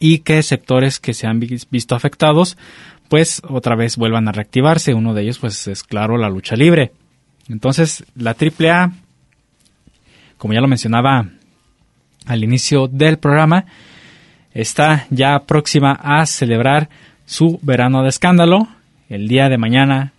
y 0.00 0.18
que 0.18 0.42
sectores 0.42 0.98
que 0.98 1.14
se 1.14 1.28
han 1.28 1.38
visto 1.38 1.94
afectados 1.94 2.58
pues 3.08 3.42
otra 3.48 3.76
vez 3.76 3.96
vuelvan 3.96 4.28
a 4.28 4.32
reactivarse. 4.32 4.94
Uno 4.94 5.14
de 5.14 5.22
ellos 5.22 5.38
pues 5.38 5.66
es 5.68 5.82
claro 5.84 6.16
la 6.16 6.28
lucha 6.28 6.56
libre. 6.56 6.92
Entonces 7.48 8.04
la 8.16 8.30
AAA, 8.30 8.92
como 10.36 10.54
ya 10.54 10.60
lo 10.60 10.68
mencionaba 10.68 11.26
al 12.26 12.44
inicio 12.44 12.88
del 12.88 13.18
programa, 13.18 13.66
está 14.52 15.06
ya 15.10 15.38
próxima 15.40 15.92
a 15.92 16.26
celebrar 16.26 16.88
su 17.24 17.60
verano 17.62 18.02
de 18.02 18.08
escándalo 18.08 18.68
el 19.10 19.26
día 19.28 19.48
de 19.48 19.58
mañana 19.58 20.12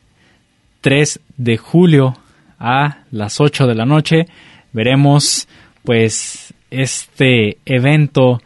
3 0.81 1.19
de 1.37 1.57
julio 1.57 2.13
a 2.59 2.99
las 3.09 3.39
8 3.39 3.65
de 3.65 3.73
la 3.73 3.85
noche. 3.85 4.27
Veremos 4.73 5.47
pues 5.83 6.53
este 6.69 7.57
evento 7.65 8.41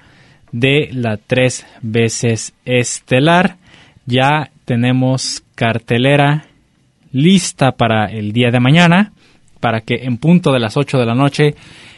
de 0.52 0.90
la 0.94 1.18
tres 1.18 1.66
veces 1.82 2.54
estelar. 2.64 3.58
Ya 4.06 4.52
tenemos 4.66 5.44
cartelera 5.56 6.46
lista 7.12 7.72
para 7.72 8.06
el 8.06 8.32
día 8.32 8.52
de 8.52 8.60
mañana, 8.60 9.14
para 9.60 9.82
que 9.82 10.04
en 10.04 10.18
punto 10.18 10.54
de 10.54 10.60
las 10.60 10.78
8 10.78 11.00
de 11.00 11.06
la 11.06 11.16
noche 11.16 11.56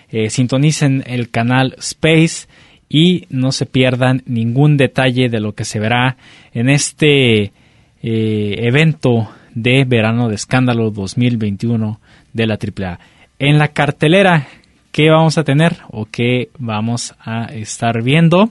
eh, 0.09 0.29
sintonicen 0.29 1.03
el 1.05 1.29
canal 1.29 1.75
Space 1.79 2.47
y 2.87 3.25
no 3.29 3.51
se 3.51 3.65
pierdan 3.65 4.23
ningún 4.25 4.77
detalle 4.77 5.27
de 5.27 5.41
lo 5.41 5.53
que 5.53 5.65
se 5.65 5.79
verá 5.79 6.15
en 6.53 6.69
este 6.69 7.51
eh, 8.01 8.55
evento 8.59 9.29
de 9.53 9.85
verano 9.85 10.29
de 10.29 10.35
escándalo 10.35 10.91
2021 10.91 11.99
de 12.33 12.47
la 12.47 12.55
AAA. 12.55 12.99
En 13.39 13.57
la 13.57 13.69
cartelera 13.69 14.47
¿Qué 14.97 15.11
vamos 15.11 15.37
a 15.37 15.43
tener 15.43 15.77
o 15.91 16.07
qué 16.07 16.49
vamos 16.57 17.13
a 17.19 17.43
estar 17.53 18.01
viendo? 18.01 18.49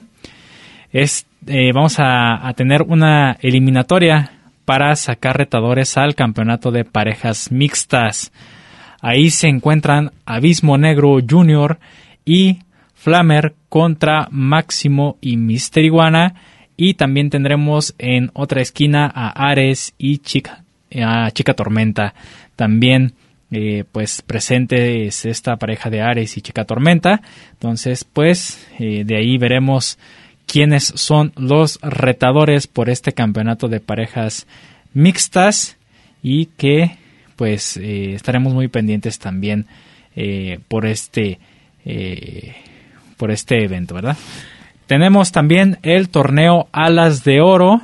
Es, 0.93 1.27
eh, 1.45 1.73
vamos 1.73 1.97
a, 1.99 2.53
tener 2.55 2.83
una 2.83 3.35
eliminatoria 3.41 4.31
para 4.63 4.95
sacar 4.95 5.37
retadores 5.37 5.97
al 5.97 6.15
campeonato 6.15 6.71
de 6.71 6.85
parejas 6.85 7.51
mixtas. 7.51 8.31
Ahí 9.01 9.29
se 9.29 9.49
encuentran 9.49 10.11
Abismo 10.25 10.77
Negro 10.77 11.17
Jr. 11.19 11.79
y 12.23 12.59
Flamer 12.93 13.53
contra 13.67 14.29
Máximo 14.31 15.17
y 15.19 15.35
Mister 15.35 15.83
Iguana. 15.83 16.35
Y 16.77 16.93
también 16.93 17.31
tendremos 17.31 17.95
en 17.97 18.29
otra 18.33 18.61
esquina 18.61 19.11
a 19.13 19.49
Ares 19.49 19.95
y 19.97 20.19
Chica, 20.19 20.63
a 21.03 21.31
Chica 21.31 21.55
Tormenta. 21.55 22.13
También 22.55 23.13
eh, 23.49 23.85
pues 23.91 24.21
presente 24.21 25.07
es 25.07 25.25
esta 25.25 25.55
pareja 25.55 25.89
de 25.89 26.01
Ares 26.01 26.37
y 26.37 26.41
Chica 26.41 26.65
Tormenta. 26.65 27.21
Entonces 27.53 28.03
pues 28.03 28.67
eh, 28.77 29.03
de 29.05 29.17
ahí 29.17 29.37
veremos 29.39 29.97
quiénes 30.45 30.83
son 30.83 31.33
los 31.35 31.79
retadores 31.81 32.67
por 32.67 32.89
este 32.89 33.11
campeonato 33.11 33.67
de 33.67 33.79
parejas 33.79 34.45
mixtas 34.93 35.77
y 36.21 36.45
que 36.45 36.97
pues 37.35 37.77
eh, 37.77 38.13
estaremos 38.13 38.53
muy 38.53 38.67
pendientes 38.67 39.17
también 39.19 39.65
por 40.67 40.87
este 40.87 41.37
por 43.17 43.29
este 43.29 43.63
evento, 43.63 43.93
¿verdad? 43.93 44.17
Tenemos 44.87 45.33
también 45.33 45.79
el 45.83 46.07
torneo 46.07 46.69
Alas 46.71 47.25
de 47.25 47.41
Oro, 47.41 47.81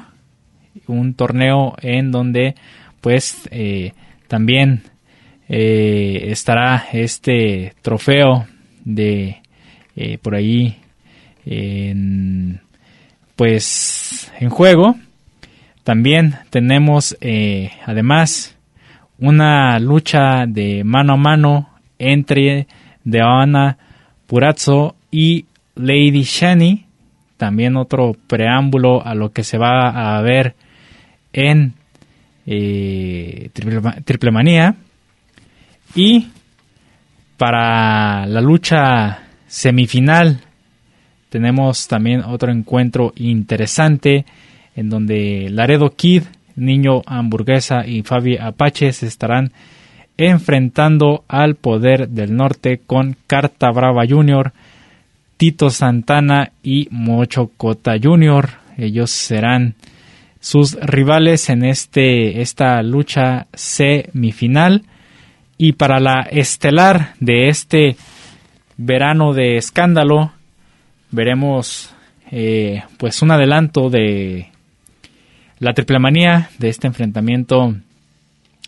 un 0.87 1.13
torneo 1.15 1.75
en 1.81 2.11
donde 2.11 2.55
pues 3.01 3.41
eh, 3.51 3.91
también 4.29 4.83
eh, 5.49 6.27
estará 6.29 6.85
este 6.93 7.73
trofeo 7.81 8.47
de 8.85 9.41
eh, 9.97 10.17
por 10.21 10.33
ahí 10.33 10.77
en, 11.45 12.61
pues 13.35 14.31
en 14.39 14.49
juego. 14.49 14.95
También 15.83 16.35
tenemos 16.49 17.17
además 17.85 18.55
una 19.19 19.77
lucha 19.79 20.45
de 20.47 20.85
mano 20.85 21.13
a 21.13 21.17
mano 21.17 21.69
entre 21.99 22.67
Deanna 23.03 23.77
Purazzo 24.25 24.95
y 25.11 25.47
Lady 25.75 26.23
Shani 26.23 26.85
también 27.43 27.75
otro 27.75 28.15
preámbulo 28.27 29.05
a 29.05 29.15
lo 29.15 29.33
que 29.33 29.43
se 29.43 29.57
va 29.57 30.15
a 30.15 30.21
ver 30.21 30.55
en 31.33 31.73
eh, 32.45 33.49
triple, 34.05 34.31
Manía. 34.31 34.77
Y 35.93 36.29
para 37.35 38.25
la 38.27 38.39
lucha 38.39 39.23
semifinal 39.45 40.39
tenemos 41.27 41.89
también 41.89 42.21
otro 42.21 42.49
encuentro 42.49 43.11
interesante 43.17 44.23
en 44.77 44.89
donde 44.89 45.49
Laredo 45.49 45.89
Kid, 45.97 46.23
Niño 46.55 47.01
Hamburguesa 47.05 47.85
y 47.85 48.03
Fabi 48.03 48.37
Apache 48.37 48.93
se 48.93 49.07
estarán 49.07 49.51
enfrentando 50.15 51.25
al 51.27 51.55
poder 51.55 52.07
del 52.07 52.37
norte 52.37 52.79
con 52.87 53.17
Carta 53.27 53.69
Brava 53.71 54.05
Jr., 54.07 54.53
Tito 55.37 55.69
Santana 55.69 56.51
y 56.61 56.87
Mocho 56.91 57.51
Cota 57.57 57.93
Jr. 58.01 58.49
Ellos 58.77 59.11
serán 59.11 59.75
sus 60.39 60.73
rivales 60.81 61.49
en 61.49 61.63
este, 61.63 62.41
esta 62.41 62.81
lucha 62.83 63.47
semifinal. 63.53 64.83
Y 65.57 65.73
para 65.73 65.99
la 65.99 66.21
estelar 66.21 67.13
de 67.19 67.47
este 67.47 67.95
verano 68.77 69.33
de 69.33 69.57
escándalo, 69.57 70.33
veremos 71.11 71.93
eh, 72.31 72.83
pues 72.97 73.21
un 73.21 73.31
adelanto 73.31 73.89
de 73.89 74.49
la 75.59 75.73
triple 75.73 75.99
manía 75.99 76.49
de 76.57 76.67
este 76.67 76.87
enfrentamiento 76.87 77.75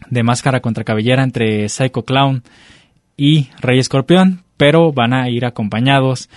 de 0.09 0.23
máscara 0.23 0.61
contra 0.61 0.85
cabellera 0.85 1.23
entre 1.23 1.67
Psycho 1.67 2.03
Clown 2.03 2.43
y 3.17 3.49
Rey 3.59 3.79
Escorpión, 3.79 4.44
pero 4.57 4.91
van 4.91 5.13
a 5.13 5.29
ir 5.29 5.45
acompañados 5.45 6.29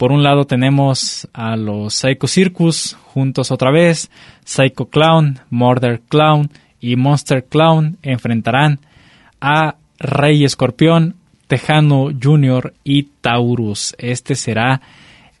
por 0.00 0.12
un 0.12 0.22
lado 0.22 0.46
tenemos 0.46 1.28
a 1.34 1.56
los 1.56 1.92
Psycho 1.92 2.26
Circus 2.26 2.96
juntos 3.04 3.50
otra 3.50 3.70
vez, 3.70 4.10
Psycho 4.46 4.86
Clown, 4.86 5.40
Murder 5.50 6.00
Clown 6.08 6.48
y 6.80 6.96
Monster 6.96 7.44
Clown 7.44 7.98
enfrentarán 8.02 8.78
a 9.42 9.74
Rey 9.98 10.42
Escorpión, 10.42 11.16
Tejano 11.48 12.08
Jr. 12.18 12.72
y 12.82 13.08
Taurus. 13.20 13.94
Este 13.98 14.36
será 14.36 14.80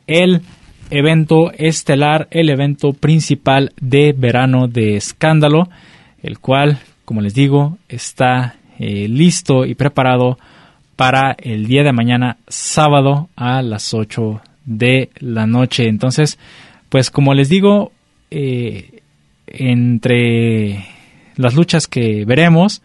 el 0.06 0.42
evento 0.90 1.52
estelar, 1.52 2.28
el 2.30 2.50
evento 2.50 2.92
principal 2.92 3.72
de 3.80 4.12
verano 4.14 4.68
de 4.68 4.96
escándalo, 4.96 5.70
el 6.22 6.38
cual, 6.38 6.80
como 7.06 7.22
les 7.22 7.32
digo, 7.32 7.78
está 7.88 8.56
eh, 8.78 9.08
listo 9.08 9.64
y 9.64 9.74
preparado 9.74 10.36
para 11.00 11.34
el 11.38 11.66
día 11.66 11.82
de 11.82 11.94
mañana, 11.94 12.36
sábado 12.46 13.30
a 13.34 13.62
las 13.62 13.94
8 13.94 14.42
de 14.66 15.08
la 15.18 15.46
noche. 15.46 15.88
Entonces, 15.88 16.38
pues 16.90 17.10
como 17.10 17.32
les 17.32 17.48
digo, 17.48 17.90
eh, 18.30 19.00
entre 19.46 20.84
las 21.36 21.54
luchas 21.54 21.86
que 21.86 22.26
veremos, 22.26 22.82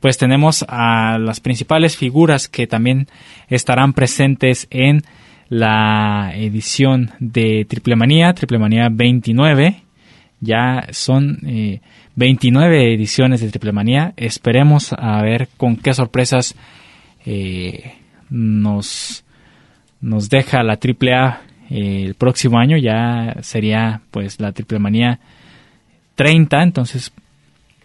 pues 0.00 0.16
tenemos 0.16 0.64
a 0.70 1.18
las 1.18 1.40
principales 1.40 1.98
figuras 1.98 2.48
que 2.48 2.66
también 2.66 3.08
estarán 3.50 3.92
presentes 3.92 4.66
en 4.70 5.02
la 5.50 6.32
edición 6.34 7.10
de 7.18 7.66
Triple 7.68 7.94
Manía, 7.94 8.32
Triple 8.32 8.58
Manía 8.58 8.88
29. 8.90 9.82
Ya 10.40 10.86
son 10.92 11.40
29 12.14 12.84
eh, 12.84 12.94
ediciones 12.94 13.42
de 13.42 13.50
Triple 13.50 13.72
Manía. 13.72 14.14
Esperemos 14.16 14.94
a 14.94 15.20
ver 15.20 15.48
con 15.58 15.76
qué 15.76 15.92
sorpresas 15.92 16.56
eh, 17.26 17.94
nos 18.30 19.24
nos 20.00 20.30
deja 20.30 20.62
la 20.62 20.78
AAA 20.78 21.42
eh, 21.70 22.04
el 22.06 22.14
próximo 22.14 22.58
año, 22.58 22.76
ya 22.76 23.36
sería 23.42 24.00
pues 24.10 24.40
la 24.40 24.52
triple 24.52 24.78
manía 24.78 25.20
30, 26.16 26.62
entonces 26.62 27.12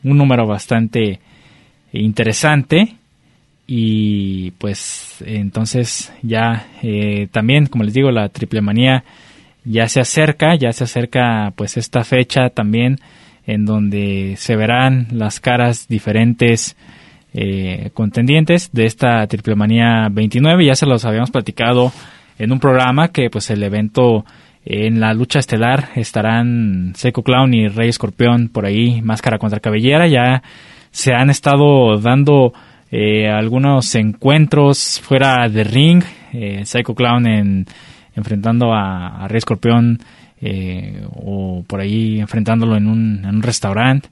un 0.03 0.17
número 0.17 0.47
bastante 0.47 1.19
interesante. 1.91 2.95
Y 3.67 4.51
pues 4.51 5.23
entonces 5.25 6.13
ya 6.21 6.67
eh, 6.83 7.27
también 7.31 7.65
como 7.65 7.83
les 7.83 7.95
digo 7.95 8.11
la 8.11 8.29
triple 8.29 8.61
manía 8.61 9.03
ya 9.63 9.88
se 9.88 9.99
acerca 9.99 10.53
ya 10.53 10.71
se 10.71 10.83
acerca 10.83 11.51
pues 11.55 11.75
esta 11.75 12.03
fecha 12.03 12.51
también 12.51 12.99
en 13.47 13.65
donde 13.65 14.36
se 14.38 14.55
verán 14.55 15.07
las 15.11 15.39
caras 15.39 15.88
diferentes 15.88 16.77
eh, 17.38 17.89
contendientes 17.93 18.71
de 18.71 18.86
esta 18.86 19.27
Triple 19.27 19.55
Manía 19.55 20.07
29. 20.09 20.65
Ya 20.65 20.75
se 20.75 20.86
los 20.86 21.03
habíamos 21.03 21.31
platicado 21.31 21.91
en 22.39 22.53
un 22.53 22.61
programa 22.61 23.09
que 23.09 23.29
pues 23.29 23.49
el 23.49 23.61
evento 23.61 24.23
en 24.63 25.01
la 25.01 25.13
lucha 25.13 25.39
estelar 25.39 25.89
estarán 25.95 26.93
Seco 26.95 27.23
Clown 27.23 27.53
y 27.53 27.67
Rey 27.67 27.89
Escorpión 27.89 28.47
por 28.47 28.65
ahí, 28.65 29.01
máscara 29.01 29.38
contra 29.38 29.59
cabellera. 29.59 30.07
Ya 30.07 30.43
se 30.91 31.13
han 31.13 31.29
estado 31.29 31.97
dando 31.97 32.53
eh, 32.89 33.27
algunos 33.27 33.93
encuentros 33.95 35.01
fuera 35.03 35.49
de 35.49 35.65
ring. 35.65 36.03
Eh, 36.31 36.61
Psycho 36.63 36.95
Clown 36.95 37.27
en, 37.27 37.65
enfrentando 38.15 38.73
a, 38.73 39.27
Rey 39.27 39.39
Escorpión 39.39 39.99
o 41.15 41.65
por 41.67 41.81
ahí 41.81 42.19
enfrentándolo 42.21 42.77
en 42.77 42.88
un, 42.88 43.25
en 43.25 43.36
un 43.36 43.41
restaurante. 43.41 44.07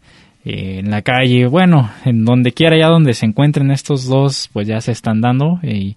Eh, 0.45 0.79
en 0.79 0.91
la 0.91 1.01
calle, 1.01 1.47
bueno, 1.47 1.89
en 2.03 2.25
donde 2.25 2.51
quiera 2.51 2.77
ya 2.77 2.87
donde 2.87 3.13
se 3.13 3.25
encuentren 3.25 3.71
estos 3.71 4.07
dos, 4.07 4.49
pues 4.51 4.67
ya 4.67 4.81
se 4.81 4.91
están 4.91 5.21
dando 5.21 5.59
y 5.63 5.95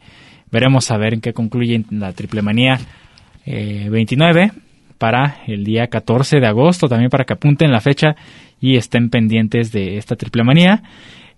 veremos 0.53 0.91
a 0.91 0.97
ver 0.99 1.15
en 1.15 1.21
qué 1.21 1.33
concluye 1.33 1.85
la 1.91 2.13
triple 2.13 2.43
manía 2.43 2.79
29 3.45 4.43
eh, 4.43 4.51
para 4.99 5.39
el 5.49 5.65
día 5.65 5.89
14 5.89 6.39
de 6.39 6.47
agosto, 6.47 6.89
también 6.89 7.11
para 7.11 7.25
que 7.25 7.33
apunten 7.33 7.73
la 7.73 7.81
fecha 7.81 8.15
y 8.61 8.77
estén 8.77 9.11
pendientes 9.11 9.73
de 9.73 9.99
esta 9.99 10.15
triple 10.15 10.45
manía. 10.45 10.83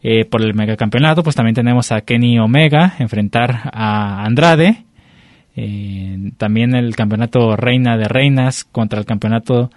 Eh, 0.00 0.24
por 0.26 0.42
el 0.42 0.54
megacampeonato, 0.54 1.24
pues 1.24 1.34
también 1.34 1.56
tenemos 1.56 1.90
a 1.90 2.02
Kenny 2.02 2.38
Omega 2.38 2.94
enfrentar 2.98 3.70
a 3.72 4.22
Andrade. 4.24 4.84
también 6.36 6.76
el 6.76 6.94
campeonato 6.94 7.56
Reina 7.56 7.96
de 7.96 8.06
Reinas 8.06 8.64
contra 8.64 9.00
el 9.00 9.06
campeonato 9.06 9.70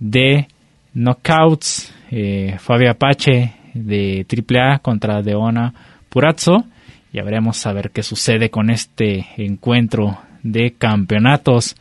de 0.00 0.48
Knockouts 0.94 1.94
eh, 2.10 2.56
Fabio 2.58 2.90
Apache 2.90 3.54
de 3.74 4.26
AAA 4.28 4.80
contra 4.80 5.22
Deona 5.22 5.72
Purazzo. 6.08 6.64
Ya 7.12 7.22
veremos 7.24 7.64
a 7.66 7.72
ver 7.72 7.90
qué 7.90 8.02
sucede 8.02 8.50
con 8.50 8.70
este 8.70 9.26
encuentro 9.36 10.18
de 10.42 10.72
campeonatos. 10.72 11.76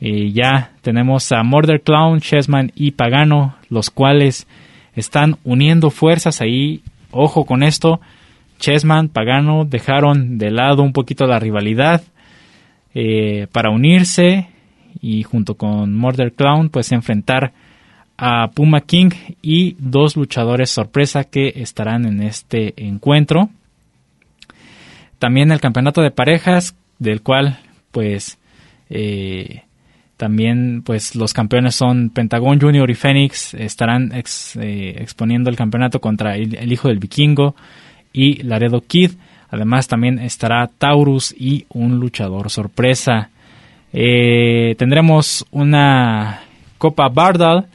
Eh, 0.00 0.32
ya 0.32 0.72
tenemos 0.82 1.30
a 1.32 1.42
Murder 1.42 1.82
Clown, 1.82 2.20
Chessman 2.20 2.72
y 2.74 2.92
Pagano, 2.92 3.56
los 3.68 3.90
cuales 3.90 4.46
están 4.94 5.36
uniendo 5.44 5.90
fuerzas 5.90 6.40
ahí. 6.40 6.82
Ojo 7.10 7.44
con 7.44 7.62
esto. 7.62 8.00
Chessman, 8.58 9.08
Pagano 9.08 9.64
dejaron 9.64 10.38
de 10.38 10.50
lado 10.50 10.82
un 10.82 10.92
poquito 10.92 11.26
la 11.26 11.38
rivalidad 11.38 12.02
eh, 12.94 13.46
para 13.52 13.70
unirse 13.70 14.48
y 15.00 15.22
junto 15.22 15.54
con 15.54 15.94
Murder 15.94 16.32
Clown 16.32 16.68
pues 16.68 16.92
enfrentar 16.92 17.52
a 18.20 18.48
Puma 18.48 18.82
King 18.82 19.10
y 19.40 19.76
dos 19.78 20.16
luchadores 20.16 20.70
sorpresa 20.70 21.24
que 21.24 21.54
estarán 21.56 22.04
en 22.04 22.22
este 22.22 22.74
encuentro. 22.76 23.48
También 25.18 25.50
el 25.50 25.60
campeonato 25.60 26.02
de 26.02 26.10
parejas, 26.10 26.74
del 26.98 27.22
cual 27.22 27.58
pues 27.90 28.36
Eh, 28.90 29.62
también, 30.16 30.82
pues 30.84 31.14
los 31.14 31.32
campeones 31.32 31.76
son 31.76 32.10
Pentagon 32.10 32.60
Junior 32.60 32.90
y 32.90 32.94
Phoenix. 32.94 33.54
Estarán 33.54 34.12
eh, 34.12 34.94
exponiendo 34.98 35.48
el 35.48 35.56
campeonato 35.56 36.00
contra 36.00 36.36
el, 36.36 36.70
hijo 36.70 36.88
del 36.88 36.98
vikingo 36.98 37.54
y 38.12 38.42
Laredo 38.42 38.82
Kid. 38.86 39.12
Además, 39.48 39.88
también 39.88 40.18
estará 40.18 40.68
Taurus 40.76 41.34
y 41.38 41.64
un 41.70 41.98
luchador 41.98 42.50
sorpresa. 42.50 43.30
Eh, 43.94 44.74
tendremos 44.76 45.46
una 45.52 46.42
Copa 46.76 47.08
Bardal, 47.08 47.68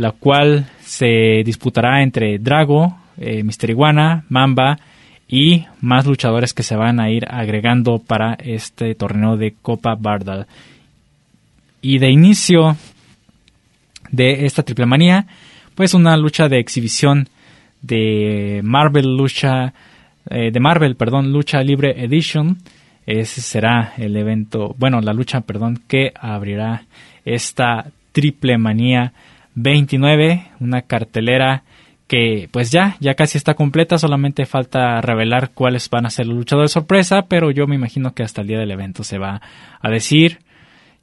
la 0.00 0.12
cual 0.12 0.66
se 0.80 1.42
disputará 1.44 2.02
entre 2.02 2.38
Drago, 2.38 2.96
eh, 3.18 3.42
Mister 3.42 3.68
Iguana, 3.68 4.24
Mamba 4.30 4.78
y 5.28 5.66
más 5.82 6.06
luchadores 6.06 6.54
que 6.54 6.62
se 6.62 6.74
van 6.74 7.00
a 7.00 7.10
ir 7.10 7.26
agregando 7.28 7.98
para 7.98 8.32
este 8.32 8.94
torneo 8.94 9.36
de 9.36 9.52
Copa 9.60 9.96
Bardal. 9.96 10.46
Y 11.82 11.98
de 11.98 12.10
inicio 12.10 12.78
de 14.10 14.46
esta 14.46 14.62
triple 14.62 14.86
manía, 14.86 15.26
pues 15.74 15.92
una 15.92 16.16
lucha 16.16 16.48
de 16.48 16.58
exhibición 16.58 17.28
de 17.82 18.62
Marvel 18.64 19.14
lucha 19.18 19.74
eh, 20.30 20.50
de 20.50 20.60
Marvel, 20.60 20.96
perdón, 20.96 21.30
lucha 21.30 21.62
libre 21.62 22.02
edition. 22.02 22.56
Ese 23.04 23.42
será 23.42 23.92
el 23.98 24.16
evento, 24.16 24.74
bueno, 24.78 25.02
la 25.02 25.12
lucha, 25.12 25.42
perdón, 25.42 25.82
que 25.86 26.14
abrirá 26.18 26.84
esta 27.26 27.90
triple 28.12 28.56
manía 28.56 29.12
29, 29.54 30.46
una 30.60 30.82
cartelera 30.82 31.64
que 32.06 32.48
pues 32.50 32.70
ya, 32.72 32.96
ya 32.98 33.14
casi 33.14 33.38
está 33.38 33.54
completa, 33.54 33.98
solamente 33.98 34.44
falta 34.44 35.00
revelar 35.00 35.50
cuáles 35.52 35.88
van 35.88 36.06
a 36.06 36.10
ser 36.10 36.26
los 36.26 36.36
luchadores 36.36 36.72
sorpresa, 36.72 37.26
pero 37.28 37.50
yo 37.50 37.66
me 37.66 37.76
imagino 37.76 38.14
que 38.14 38.24
hasta 38.24 38.40
el 38.40 38.48
día 38.48 38.58
del 38.58 38.72
evento 38.72 39.04
se 39.04 39.18
va 39.18 39.40
a 39.80 39.90
decir 39.90 40.40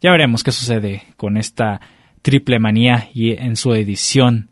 ya 0.01 0.11
veremos 0.11 0.43
qué 0.43 0.51
sucede 0.51 1.03
con 1.15 1.37
esta 1.37 1.81
triple 2.21 2.59
manía 2.59 3.09
y 3.13 3.31
en 3.31 3.55
su 3.55 3.73
edición 3.73 4.49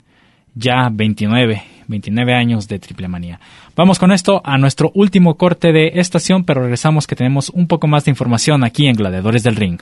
ya 0.56 0.90
29, 0.92 1.62
29 1.88 2.34
años 2.34 2.68
de 2.68 2.80
triple 2.80 3.08
manía. 3.08 3.40
Vamos 3.76 4.00
con 4.00 4.12
esto 4.12 4.42
a 4.44 4.58
nuestro 4.58 4.92
último 4.96 5.36
corte 5.36 5.72
de 5.72 5.92
estación, 5.96 6.46
pero 6.46 6.62
regresamos 6.62 7.06
que 7.06 7.16
tenemos 7.16 7.50
un 7.50 7.68
poco 7.68 7.88
más 7.88 8.06
de 8.06 8.12
información 8.12 8.64
aquí 8.64 8.88
en 8.88 8.96
Gladiadores 8.96 9.44
del 9.44 9.56
Ring. 9.56 9.82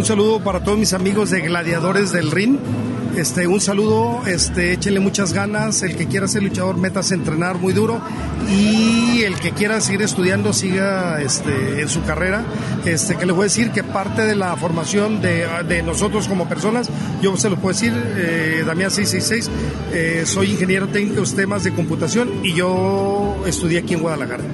Un 0.00 0.06
saludo 0.06 0.40
para 0.40 0.64
todos 0.64 0.78
mis 0.78 0.94
amigos 0.94 1.28
de 1.28 1.42
Gladiadores 1.42 2.10
del 2.10 2.30
Ring. 2.30 2.56
Este, 3.18 3.46
un 3.46 3.60
saludo, 3.60 4.22
este, 4.26 4.72
échenle 4.72 4.98
muchas 4.98 5.34
ganas. 5.34 5.82
El 5.82 5.94
que 5.94 6.06
quiera 6.06 6.26
ser 6.26 6.42
luchador, 6.42 6.78
métase 6.78 7.12
a 7.12 7.18
entrenar 7.18 7.58
muy 7.58 7.74
duro. 7.74 8.00
Y 8.50 9.24
el 9.24 9.34
que 9.38 9.52
quiera 9.52 9.78
seguir 9.82 10.00
estudiando, 10.00 10.54
siga 10.54 11.20
este, 11.20 11.82
en 11.82 11.88
su 11.90 12.02
carrera. 12.02 12.46
Este, 12.86 13.14
que 13.14 13.26
les 13.26 13.36
voy 13.36 13.42
a 13.42 13.44
decir 13.44 13.72
que 13.72 13.84
parte 13.84 14.24
de 14.24 14.34
la 14.36 14.56
formación 14.56 15.20
de, 15.20 15.82
nosotros 15.84 16.28
como 16.28 16.48
personas, 16.48 16.88
yo 17.20 17.36
se 17.36 17.50
lo 17.50 17.56
puedo 17.56 17.74
decir, 17.74 17.92
eh, 17.94 18.64
Damián 18.66 18.90
666, 18.90 19.50
eh, 19.92 20.22
soy 20.24 20.52
ingeniero 20.52 20.88
técnico 20.88 21.22
en 21.22 21.36
temas 21.36 21.62
de 21.62 21.74
computación 21.74 22.42
y 22.42 22.54
yo 22.54 23.44
estudié 23.46 23.80
aquí 23.80 23.92
en 23.92 24.00
Guadalajara. 24.00 24.44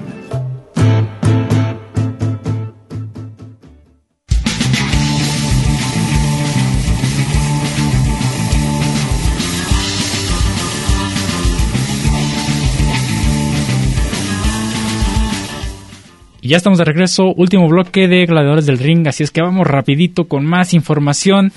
Y 16.46 16.50
ya 16.50 16.58
estamos 16.58 16.78
de 16.78 16.84
regreso, 16.84 17.34
último 17.34 17.66
bloque 17.66 18.06
de 18.06 18.24
Gladiadores 18.24 18.66
del 18.66 18.78
Ring, 18.78 19.08
así 19.08 19.24
es 19.24 19.32
que 19.32 19.42
vamos 19.42 19.66
rapidito 19.66 20.28
con 20.28 20.46
más 20.46 20.74
información. 20.74 21.50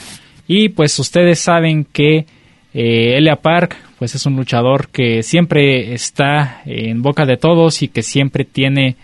Y 0.48 0.70
pues 0.70 0.98
ustedes 0.98 1.38
saben 1.38 1.86
que 1.86 2.26
eh, 2.74 3.16
Elia 3.16 3.36
Park 3.36 3.78
pues 4.00 4.16
es 4.16 4.26
un 4.26 4.36
luchador 4.36 4.90
que 4.90 5.22
siempre 5.22 5.94
está 5.94 6.64
en 6.66 7.04
boca 7.04 7.28
de 7.28 7.38
todos 7.38 7.84
y 7.84 7.90
que 7.90 8.02
siempre 8.02 8.46
tiene 8.46 8.96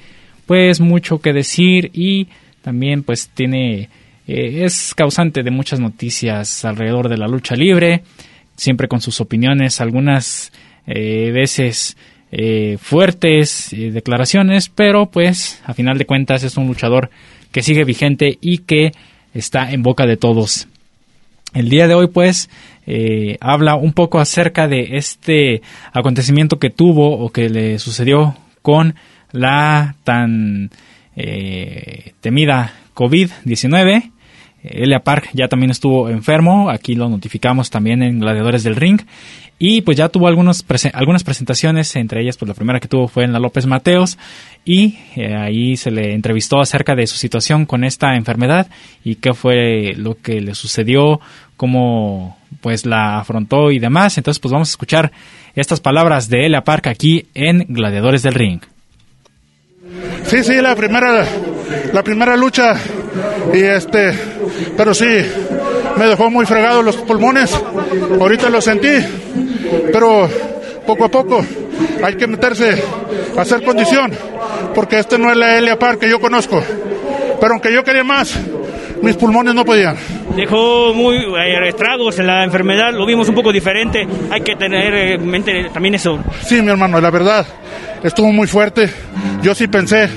pues 0.48 0.82
mucho 0.82 1.20
que 1.20 1.34
decir 1.34 1.92
y 1.94 2.30
también 2.64 3.04
pues 3.04 3.30
tiene 3.30 3.90
eh, 4.28 4.64
es 4.66 4.96
causante 4.96 5.44
de 5.44 5.52
muchas 5.52 5.80
noticias 5.80 6.66
alrededor 6.66 7.10
de 7.10 7.18
la 7.18 7.28
lucha 7.28 7.56
libre, 7.56 8.02
siempre 8.56 8.88
con 8.88 9.02
sus 9.02 9.22
opiniones, 9.22 9.80
algunas 9.82 10.52
eh, 10.88 11.30
veces 11.32 11.96
eh, 12.32 12.78
fuertes 12.82 13.72
eh, 13.72 13.92
declaraciones, 13.92 14.70
pero 14.70 15.06
pues 15.06 15.62
a 15.66 15.74
final 15.74 15.98
de 15.98 16.06
cuentas 16.06 16.44
es 16.44 16.58
un 16.58 16.68
luchador 16.68 17.10
que 17.52 17.62
sigue 17.62 17.84
vigente 17.84 18.38
y 18.42 18.60
que 18.60 18.92
está 19.34 19.72
en 19.72 19.84
boca 19.84 20.06
de 20.06 20.18
todos. 20.18 20.68
El 21.54 21.70
día 21.70 21.88
de 21.88 21.94
hoy 21.94 22.08
pues 22.08 22.50
eh, 22.88 23.38
habla 23.40 23.76
un 23.76 23.94
poco 23.94 24.20
acerca 24.20 24.68
de 24.68 24.98
este 24.98 25.62
acontecimiento 25.94 26.58
que 26.58 26.72
tuvo 26.72 27.18
o 27.18 27.30
que 27.30 27.50
le 27.50 27.80
sucedió 27.80 28.36
con 28.62 28.96
la 29.32 29.96
tan 30.04 30.72
temida 32.20 32.74
COVID-19. 32.94 34.12
Elia 34.64 35.00
Park 35.00 35.30
ya 35.34 35.48
también 35.48 35.72
estuvo 35.72 36.10
enfermo, 36.10 36.70
aquí 36.70 36.96
lo 36.96 37.08
notificamos 37.08 37.70
también 37.70 38.04
en 38.04 38.20
Gladiadores 38.20 38.64
del 38.64 38.76
Ring 38.76 39.00
y 39.58 39.82
pues 39.82 39.98
ya 39.98 40.10
tuvo 40.10 40.28
algunos 40.28 40.66
algunas 40.94 41.24
presentaciones, 41.24 41.96
entre 41.96 42.22
ellas 42.22 42.38
pues 42.38 42.50
la 42.50 42.56
primera 42.56 42.80
que 42.80 42.88
tuvo 42.88 43.08
fue 43.08 43.24
en 43.24 43.32
la 43.32 43.40
López 43.40 43.66
Mateos 43.66 44.18
y 44.66 44.98
eh, 45.16 45.34
ahí 45.34 45.78
se 45.78 45.92
le 45.92 46.14
entrevistó 46.14 46.60
acerca 46.60 46.94
de 46.96 47.08
su 47.08 47.16
situación 47.16 47.66
con 47.66 47.84
esta 47.84 48.16
enfermedad 48.16 48.68
y 49.04 49.16
qué 49.16 49.34
fue 49.34 49.94
lo 49.96 50.16
que 50.16 50.42
le 50.42 50.56
sucedió, 50.56 51.22
cómo 51.56 52.38
pues 52.60 52.86
la 52.86 53.20
afrontó 53.20 53.72
y 53.72 53.80
demás. 53.80 54.18
Entonces 54.18 54.40
pues 54.40 54.52
vamos 54.52 54.70
a 54.70 54.74
escuchar 54.74 55.12
estas 55.56 55.80
palabras 55.80 56.30
de 56.30 56.46
Elia 56.46 56.64
Park 56.64 56.88
aquí 56.88 57.28
en 57.34 57.66
Gladiadores 57.70 58.24
del 58.24 58.34
Ring. 58.34 58.62
Sí, 60.26 60.44
sí, 60.44 60.62
la 60.62 60.76
primera 60.76 61.26
la 61.94 62.04
primera 62.04 62.36
lucha 62.36 62.76
y 63.54 63.60
este 63.60 64.14
pero 64.76 64.94
sí 64.94 65.06
me 65.98 66.08
dejó 66.08 66.30
muy 66.30 66.46
fregado 66.46 66.82
los 66.82 66.98
pulmones. 66.98 67.54
Ahorita 68.20 68.50
lo 68.50 68.62
sentí, 68.62 68.88
pero 69.92 70.30
poco 70.86 71.06
a 71.06 71.10
poco 71.10 71.46
hay 72.04 72.16
que 72.16 72.28
meterse 72.28 72.84
a 73.38 73.42
hacer 73.42 73.64
condición, 73.64 74.12
porque 74.74 75.00
este 75.00 75.18
no 75.18 75.32
es 75.32 75.38
la 75.38 75.58
Elia 75.58 75.78
Park 75.78 76.00
que 76.00 76.10
yo 76.10 76.20
conozco. 76.20 76.62
Pero 77.40 77.54
aunque 77.54 77.74
yo 77.74 77.84
quería 77.84 78.04
más, 78.04 78.38
mis 79.02 79.16
pulmones 79.16 79.54
no 79.54 79.66
podían. 79.66 79.98
Dejó 80.36 80.94
muy 80.94 81.18
eh, 81.18 81.68
estragos 81.68 82.18
en 82.20 82.28
la 82.28 82.44
enfermedad, 82.44 82.94
lo 82.94 83.06
vimos 83.06 83.30
un 83.30 83.36
poco 83.36 83.52
diferente, 83.52 84.08
hay 84.30 84.42
que 84.42 84.56
tener 84.56 84.94
en 84.94 85.28
mente 85.28 85.70
también 85.74 85.96
eso. 85.96 86.20
Sí, 86.42 86.62
mi 86.62 86.70
hermano, 86.70 87.00
la 87.00 87.12
verdad, 87.12 87.46
estuvo 88.04 88.32
muy 88.32 88.48
fuerte. 88.48 88.90
Yo 89.42 89.54
sí 89.54 89.68
pensé 89.68 90.10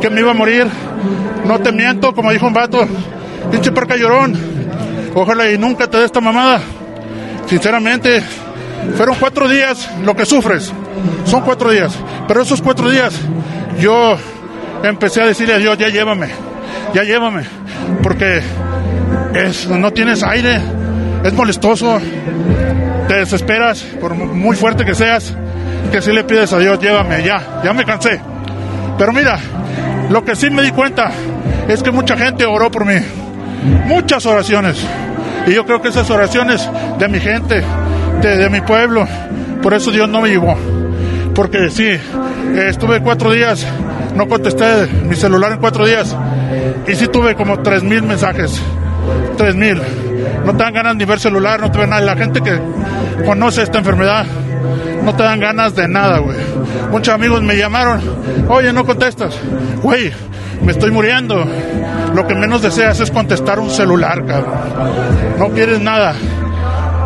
que 0.00 0.10
me 0.10 0.20
iba 0.20 0.30
a 0.30 0.34
morir. 0.34 0.66
No 1.44 1.60
te 1.60 1.70
miento, 1.70 2.14
como 2.14 2.32
dijo 2.32 2.46
un 2.46 2.52
vato, 2.52 2.86
pinche 3.50 3.70
parca 3.72 3.96
llorón. 3.96 4.34
Ojalá 5.14 5.50
y 5.50 5.56
nunca 5.56 5.86
te 5.86 5.98
dé 5.98 6.04
esta 6.04 6.20
mamada. 6.20 6.60
Sinceramente, 7.46 8.22
fueron 8.96 9.16
cuatro 9.18 9.48
días 9.48 9.88
lo 10.02 10.14
que 10.14 10.24
sufres. 10.24 10.72
Son 11.24 11.42
cuatro 11.42 11.70
días. 11.70 11.92
Pero 12.28 12.42
esos 12.42 12.62
cuatro 12.62 12.90
días, 12.90 13.14
yo 13.80 14.16
empecé 14.82 15.22
a 15.22 15.26
decirle 15.26 15.54
a 15.54 15.58
Dios, 15.58 15.78
ya 15.78 15.88
llévame, 15.88 16.28
ya 16.94 17.02
llévame, 17.02 17.44
porque 18.02 18.40
es, 19.34 19.68
no 19.68 19.92
tienes 19.92 20.22
aire, 20.22 20.60
es 21.24 21.32
molestoso, 21.32 22.00
te 23.08 23.14
desesperas, 23.14 23.82
por 24.00 24.14
muy 24.14 24.56
fuerte 24.56 24.84
que 24.84 24.94
seas, 24.94 25.34
que 25.90 26.02
si 26.02 26.12
le 26.12 26.24
pides 26.24 26.52
a 26.52 26.58
Dios, 26.58 26.78
llévame, 26.80 27.22
ya, 27.22 27.60
ya 27.64 27.72
me 27.72 27.84
cansé. 27.84 28.20
Pero 28.98 29.12
mira, 29.12 29.38
lo 30.10 30.24
que 30.24 30.36
sí 30.36 30.50
me 30.50 30.62
di 30.62 30.70
cuenta 30.70 31.10
es 31.68 31.82
que 31.82 31.90
mucha 31.90 32.16
gente 32.16 32.44
oró 32.44 32.70
por 32.70 32.84
mí, 32.84 33.00
muchas 33.86 34.24
oraciones, 34.26 34.84
y 35.46 35.52
yo 35.52 35.64
creo 35.64 35.80
que 35.80 35.88
esas 35.88 36.10
oraciones 36.10 36.68
de 36.98 37.08
mi 37.08 37.20
gente, 37.20 37.62
de, 38.22 38.50
mi 38.50 38.60
pueblo, 38.60 39.06
por 39.62 39.74
eso 39.74 39.90
Dios 39.90 40.08
no 40.08 40.20
me 40.20 40.28
llevó. 40.28 40.56
Porque 41.34 41.70
sí, 41.70 41.88
estuve 42.56 43.00
cuatro 43.00 43.32
días, 43.32 43.66
no 44.14 44.26
contesté 44.28 44.86
mi 45.04 45.14
celular 45.14 45.52
en 45.52 45.58
cuatro 45.58 45.86
días. 45.86 46.16
Y 46.86 46.94
sí 46.94 47.08
tuve 47.08 47.34
como 47.34 47.60
tres 47.60 47.82
mil 47.82 48.02
mensajes. 48.02 48.60
Tres 49.36 49.54
mil. 49.54 49.80
No 50.44 50.56
te 50.56 50.62
dan 50.62 50.74
ganas 50.74 50.96
ni 50.96 51.04
ver 51.04 51.20
celular, 51.20 51.60
no 51.60 51.70
te 51.70 51.86
nada. 51.86 52.00
La 52.00 52.16
gente 52.16 52.40
que 52.40 52.58
conoce 53.24 53.62
esta 53.62 53.78
enfermedad, 53.78 54.24
no 55.02 55.14
te 55.14 55.22
dan 55.22 55.40
ganas 55.40 55.74
de 55.74 55.88
nada, 55.88 56.18
güey. 56.18 56.38
Muchos 56.90 57.14
amigos 57.14 57.42
me 57.42 57.56
llamaron, 57.56 58.00
oye, 58.48 58.72
no 58.72 58.84
contestas. 58.84 59.38
Güey, 59.82 60.12
me 60.62 60.72
estoy 60.72 60.90
muriendo. 60.90 61.44
Lo 62.14 62.26
que 62.26 62.34
menos 62.34 62.62
deseas 62.62 62.98
es 63.00 63.10
contestar 63.10 63.58
un 63.58 63.70
celular, 63.70 64.24
cabrón. 64.24 64.54
No 65.38 65.48
quieres 65.50 65.80
nada. 65.80 66.14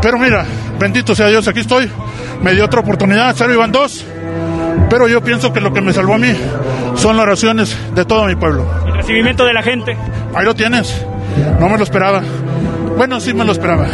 Pero 0.01 0.19
mira, 0.19 0.45
bendito 0.81 1.15
sea 1.15 1.29
Dios, 1.29 1.47
aquí 1.47 1.61
estoy. 1.61 1.89
Me 2.43 2.55
dio 2.55 2.65
otra 2.65 2.81
oportunidad, 2.81 3.33
cero 3.37 3.53
iban 3.53 3.71
dos. 3.71 4.05
Pero 4.89 5.07
yo 5.07 5.23
pienso 5.23 5.53
que 5.53 5.61
lo 5.61 5.73
que 5.73 5.81
me 5.81 5.93
salvó 5.93 6.15
a 6.15 6.19
mí 6.19 6.35
son 6.97 7.17
las 7.17 7.25
oraciones 7.25 7.77
de 7.95 8.05
todo 8.05 8.25
mi 8.25 8.35
pueblo. 8.35 8.67
El 8.87 8.95
recibimiento 8.95 9.45
de 9.45 9.53
la 9.53 9.63
gente. 9.63 9.97
Ahí 10.35 10.45
lo 10.45 10.55
tienes. 10.55 11.05
No 11.61 11.69
me 11.69 11.77
lo 11.77 11.85
esperaba. 11.85 12.23
Bueno, 12.97 13.21
sí 13.21 13.33
me 13.33 13.45
lo 13.45 13.53
esperaba. 13.53 13.87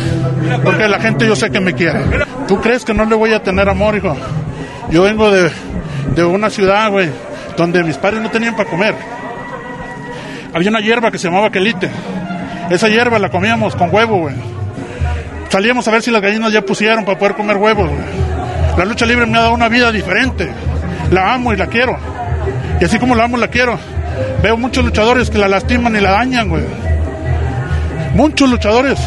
Porque 0.62 0.88
la 0.88 1.00
gente 1.00 1.26
yo 1.26 1.36
sé 1.36 1.50
que 1.50 1.60
me 1.60 1.74
quiere. 1.74 2.00
¿Tú 2.48 2.60
crees 2.60 2.84
que 2.84 2.94
no 2.94 3.04
le 3.04 3.14
voy 3.14 3.32
a 3.32 3.42
tener 3.42 3.68
amor, 3.68 3.96
hijo? 3.96 4.16
Yo 4.90 5.02
vengo 5.02 5.30
de, 5.30 5.50
de 6.14 6.24
una 6.24 6.48
ciudad, 6.48 6.90
güey, 6.90 7.10
donde 7.56 7.82
mis 7.82 7.96
padres 7.98 8.22
no 8.22 8.30
tenían 8.30 8.56
para 8.56 8.70
comer. 8.70 8.94
Había 10.54 10.70
una 10.70 10.80
hierba 10.80 11.10
que 11.10 11.18
se 11.18 11.28
llamaba 11.28 11.50
quelite. 11.50 11.90
Esa 12.70 12.88
hierba 12.88 13.18
la 13.18 13.28
comíamos 13.28 13.74
con 13.76 13.92
huevo, 13.92 14.18
güey. 14.20 14.34
Salíamos 15.48 15.86
a 15.88 15.90
ver 15.90 16.02
si 16.02 16.10
las 16.10 16.20
gallinas 16.22 16.52
ya 16.52 16.62
pusieron 16.62 17.04
para 17.04 17.18
poder 17.18 17.34
comer 17.34 17.56
huevos. 17.56 17.90
La 18.76 18.84
lucha 18.84 19.06
libre 19.06 19.26
me 19.26 19.38
ha 19.38 19.42
dado 19.42 19.54
una 19.54 19.68
vida 19.68 19.90
diferente. 19.90 20.50
La 21.10 21.34
amo 21.34 21.52
y 21.52 21.56
la 21.56 21.66
quiero. 21.66 21.96
Y 22.80 22.84
así 22.84 22.98
como 22.98 23.14
la 23.14 23.24
amo 23.24 23.36
la 23.36 23.48
quiero, 23.48 23.78
veo 24.42 24.56
muchos 24.56 24.84
luchadores 24.84 25.30
que 25.30 25.38
la 25.38 25.48
lastiman 25.48 25.96
y 25.96 26.00
la 26.00 26.10
dañan, 26.12 26.48
güey. 26.48 26.64
Muchos 28.14 28.50
luchadores 28.50 28.98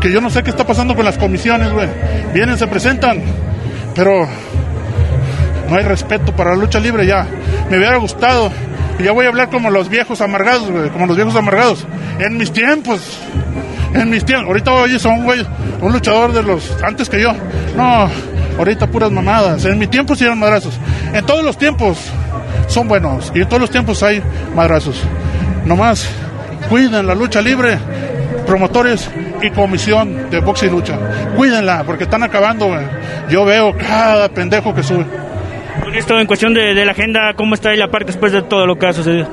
que 0.00 0.12
yo 0.12 0.20
no 0.20 0.30
sé 0.30 0.42
qué 0.42 0.50
está 0.50 0.66
pasando 0.66 0.94
con 0.94 1.04
las 1.04 1.18
comisiones, 1.18 1.72
güey. 1.72 1.88
Vienen, 2.32 2.58
se 2.58 2.66
presentan, 2.66 3.22
pero 3.94 4.28
no 5.68 5.76
hay 5.76 5.84
respeto 5.84 6.32
para 6.32 6.50
la 6.50 6.56
lucha 6.56 6.78
libre 6.78 7.06
ya. 7.06 7.26
Me 7.70 7.78
hubiera 7.78 7.96
gustado. 7.96 8.52
Y 8.98 9.02
ya 9.02 9.12
voy 9.12 9.26
a 9.26 9.28
hablar 9.28 9.50
como 9.50 9.70
los 9.70 9.88
viejos 9.88 10.20
amargados, 10.20 10.70
güey, 10.70 10.90
como 10.90 11.06
los 11.06 11.16
viejos 11.16 11.34
amargados. 11.34 11.86
En 12.18 12.36
mis 12.36 12.52
tiempos, 12.52 13.18
en 14.00 14.10
mis 14.10 14.24
tiempos. 14.24 14.48
Ahorita 14.48 14.72
oye, 14.72 14.98
son, 14.98 15.24
güey, 15.24 15.44
un 15.80 15.92
luchador 15.92 16.32
de 16.32 16.42
los 16.42 16.76
antes 16.82 17.08
que 17.08 17.20
yo. 17.20 17.32
No, 17.76 18.08
ahorita 18.58 18.86
puras 18.86 19.10
mamadas. 19.10 19.64
En 19.64 19.78
mi 19.78 19.86
tiempo 19.86 20.14
sí 20.14 20.24
eran 20.24 20.38
madrazos. 20.38 20.78
En 21.12 21.24
todos 21.24 21.44
los 21.44 21.56
tiempos 21.58 21.98
son 22.68 22.88
buenos. 22.88 23.32
Y 23.34 23.40
en 23.42 23.48
todos 23.48 23.60
los 23.60 23.70
tiempos 23.70 24.02
hay 24.02 24.22
madrazos. 24.54 25.02
Nomás 25.64 26.08
cuiden 26.68 27.06
la 27.06 27.14
lucha 27.14 27.40
libre, 27.40 27.78
promotores 28.46 29.10
y 29.42 29.50
comisión 29.50 30.30
de 30.30 30.40
boxe 30.40 30.66
y 30.66 30.70
lucha. 30.70 30.98
Cuídenla, 31.36 31.84
porque 31.84 32.04
están 32.04 32.22
acabando. 32.22 32.66
güey. 32.66 32.86
Yo 33.30 33.44
veo 33.44 33.76
cada 33.76 34.28
pendejo 34.28 34.74
que 34.74 34.82
sube. 34.82 35.04
Con 35.82 35.94
esto 35.94 36.18
en 36.18 36.26
cuestión 36.26 36.54
de, 36.54 36.74
de 36.74 36.84
la 36.84 36.92
agenda, 36.92 37.34
¿cómo 37.36 37.54
está 37.54 37.72
Elia 37.72 37.88
Park 37.88 38.06
después 38.06 38.32
de 38.32 38.42
todo 38.42 38.66
lo 38.66 38.78
que 38.78 38.86
ha 38.86 38.92
sucedido? 38.92 39.28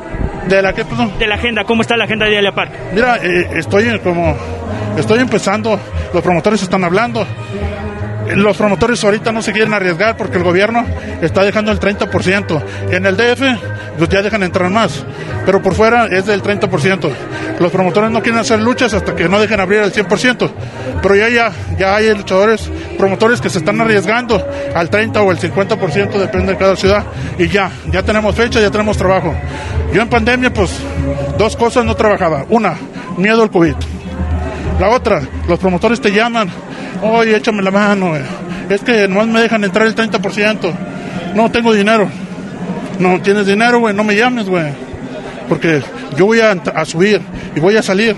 ¿De 0.48 0.62
la 0.62 0.74
qué, 0.74 0.86
perdón? 0.86 1.14
De 1.18 1.28
la 1.28 1.36
agenda, 1.36 1.64
¿cómo 1.64 1.82
está 1.82 1.96
la 1.98 2.04
agenda 2.06 2.26
de 2.26 2.38
Elia 2.38 2.54
Park? 2.54 2.72
Mira, 2.94 3.18
eh, 3.18 3.50
estoy 3.56 4.00
como, 4.00 4.36
estoy 4.98 5.20
empezando, 5.20 5.80
los 6.14 6.22
promotores 6.24 6.62
están 6.62 6.84
hablando. 6.84 7.26
Los 8.28 8.58
promotores 8.58 9.04
ahorita 9.04 9.32
no 9.32 9.42
se 9.42 9.52
quieren 9.52 9.74
arriesgar 9.74 10.18
porque 10.18 10.38
el 10.38 10.44
gobierno 10.44 10.86
está 11.22 11.44
dejando 11.44 11.72
el 11.72 11.80
30%. 11.80 12.64
En 12.92 13.06
el 13.06 13.18
DF, 13.18 13.42
pues 13.98 14.10
ya 14.10 14.22
dejan 14.22 14.44
entrar 14.44 14.70
más, 14.70 15.06
pero 15.46 15.62
por 15.62 15.76
fuera 15.76 16.08
es 16.08 16.26
del 16.26 16.42
30%. 16.42 17.12
Los 17.60 17.72
promotores 17.72 18.12
no 18.12 18.22
quieren 18.22 18.40
hacer 18.40 18.60
luchas 18.60 18.94
hasta 18.94 19.16
que 19.16 19.28
no 19.28 19.40
dejen 19.40 19.60
abrir 19.60 19.82
el 19.82 19.94
100%. 19.94 20.50
Pero 21.02 21.16
ya, 21.16 21.30
ya, 21.30 21.52
ya 21.78 21.96
hay 21.96 22.14
luchadores, 22.16 22.72
promotores 22.98 23.42
que 23.42 23.50
se 23.50 23.60
están 23.60 23.80
arriesgando 23.82 24.42
al 24.74 24.90
30 24.90 25.22
o 25.22 25.32
el 25.32 25.38
50%, 25.38 26.12
depende 26.18 26.54
de 26.54 26.58
cada 26.58 26.76
ciudad. 26.76 27.04
Y 27.38 27.48
ya, 27.50 27.72
ya 27.92 28.04
tenemos 28.04 28.34
fecha, 28.36 28.62
ya 28.62 28.72
tenemos 28.72 28.98
trabajo. 28.98 29.36
Yo 29.94 30.02
en 30.02 30.10
pandemia, 30.10 30.52
pues, 30.54 30.72
dos 31.38 31.56
cosas 31.56 31.86
no 31.86 31.96
trabajaba. 31.96 32.46
Una, 32.50 32.76
miedo 33.18 33.44
al 33.44 33.52
COVID. 33.52 33.76
La 34.80 34.90
otra, 34.90 35.22
los 35.48 35.60
promotores 35.60 36.02
te 36.02 36.12
llaman, 36.12 36.50
oye, 37.02 37.36
échame 37.36 37.62
la 37.62 37.72
mano, 37.72 38.10
güey. 38.10 38.22
es 38.70 38.82
que 38.82 39.08
nomás 39.08 39.28
me 39.28 39.42
dejan 39.42 39.64
entrar 39.64 39.88
el 39.88 39.96
30%. 39.96 40.74
No 41.36 41.52
tengo 41.52 41.74
dinero. 41.74 42.10
No 43.00 43.20
tienes 43.22 43.48
dinero, 43.48 43.80
güey, 43.80 43.96
no 43.96 44.04
me 44.04 44.16
llames, 44.16 44.48
güey. 44.48 44.72
Porque 45.50 45.82
yo 46.16 46.26
voy 46.26 46.40
a, 46.40 46.52
a 46.52 46.86
subir 46.86 47.22
y 47.56 47.60
voy 47.60 47.76
a 47.78 47.84
salir. 47.84 48.16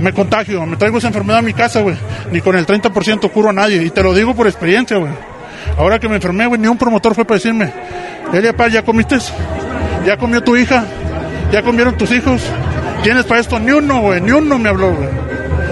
Me 0.00 0.12
contagio, 0.12 0.66
me 0.66 0.76
traigo 0.76 0.98
esa 0.98 1.08
enfermedad 1.08 1.38
a 1.38 1.42
mi 1.42 1.52
casa, 1.52 1.80
güey. 1.80 1.96
Ni 2.32 2.40
con 2.40 2.56
el 2.56 2.66
30% 2.66 3.30
curo 3.30 3.50
a 3.50 3.52
nadie. 3.52 3.82
Y 3.84 3.90
te 3.90 4.02
lo 4.02 4.14
digo 4.14 4.34
por 4.34 4.46
experiencia, 4.46 4.96
güey. 4.96 5.12
Ahora 5.78 5.98
que 5.98 6.08
me 6.08 6.16
enfermé, 6.16 6.46
güey, 6.46 6.60
ni 6.60 6.66
un 6.68 6.76
promotor 6.76 7.14
fue 7.14 7.24
para 7.24 7.36
decirme, 7.36 7.72
Elia 8.32 8.54
Paz, 8.54 8.72
¿ya 8.72 8.82
comiste? 8.82 9.18
¿Ya 10.06 10.16
comió 10.16 10.42
tu 10.42 10.56
hija? 10.56 10.84
¿Ya 11.52 11.62
comieron 11.62 11.96
tus 11.96 12.10
hijos? 12.10 12.42
¿Tienes 13.02 13.24
para 13.24 13.40
esto? 13.40 13.58
Ni 13.58 13.72
uno, 13.72 14.00
güey, 14.00 14.20
ni 14.20 14.32
uno 14.32 14.58
me 14.58 14.68
habló, 14.68 14.94
güey. 14.94 15.08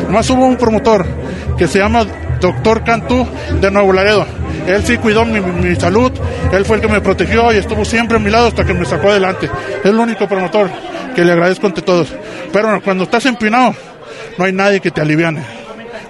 Nomás 0.07 0.29
hubo 0.31 0.47
un 0.47 0.57
promotor 0.57 1.07
que 1.61 1.69
se 1.69 1.79
llama 1.79 2.07
Doctor 2.41 2.83
Cantú 2.83 3.29
de 3.61 3.71
Nuevo 3.71 3.93
Laredo. 3.93 4.27
Él 4.67 4.83
sí 4.83 4.97
cuidó 4.97 5.27
mi, 5.27 5.41
mi, 5.43 5.77
salud, 5.77 6.11
él 6.51 6.65
fue 6.65 6.77
el 6.77 6.83
que 6.83 6.89
me 6.89 7.03
protegió 7.03 7.53
y 7.53 7.59
estuvo 7.59 7.85
siempre 7.85 8.17
a 8.17 8.19
mi 8.19 8.31
lado 8.31 8.47
hasta 8.47 8.65
que 8.65 8.73
me 8.73 8.87
sacó 8.87 9.11
adelante. 9.11 9.51
Es 9.85 9.85
el 9.85 9.99
único 9.99 10.27
promotor 10.27 10.71
que 11.15 11.23
le 11.23 11.33
agradezco 11.33 11.67
ante 11.67 11.83
todos. 11.83 12.15
Pero 12.51 12.81
cuando 12.81 13.05
estás 13.05 13.27
empinado, 13.27 13.75
no 14.39 14.45
hay 14.47 14.55
nadie 14.55 14.81
que 14.81 14.91
te 14.91 15.03
aliviane. 15.03 15.43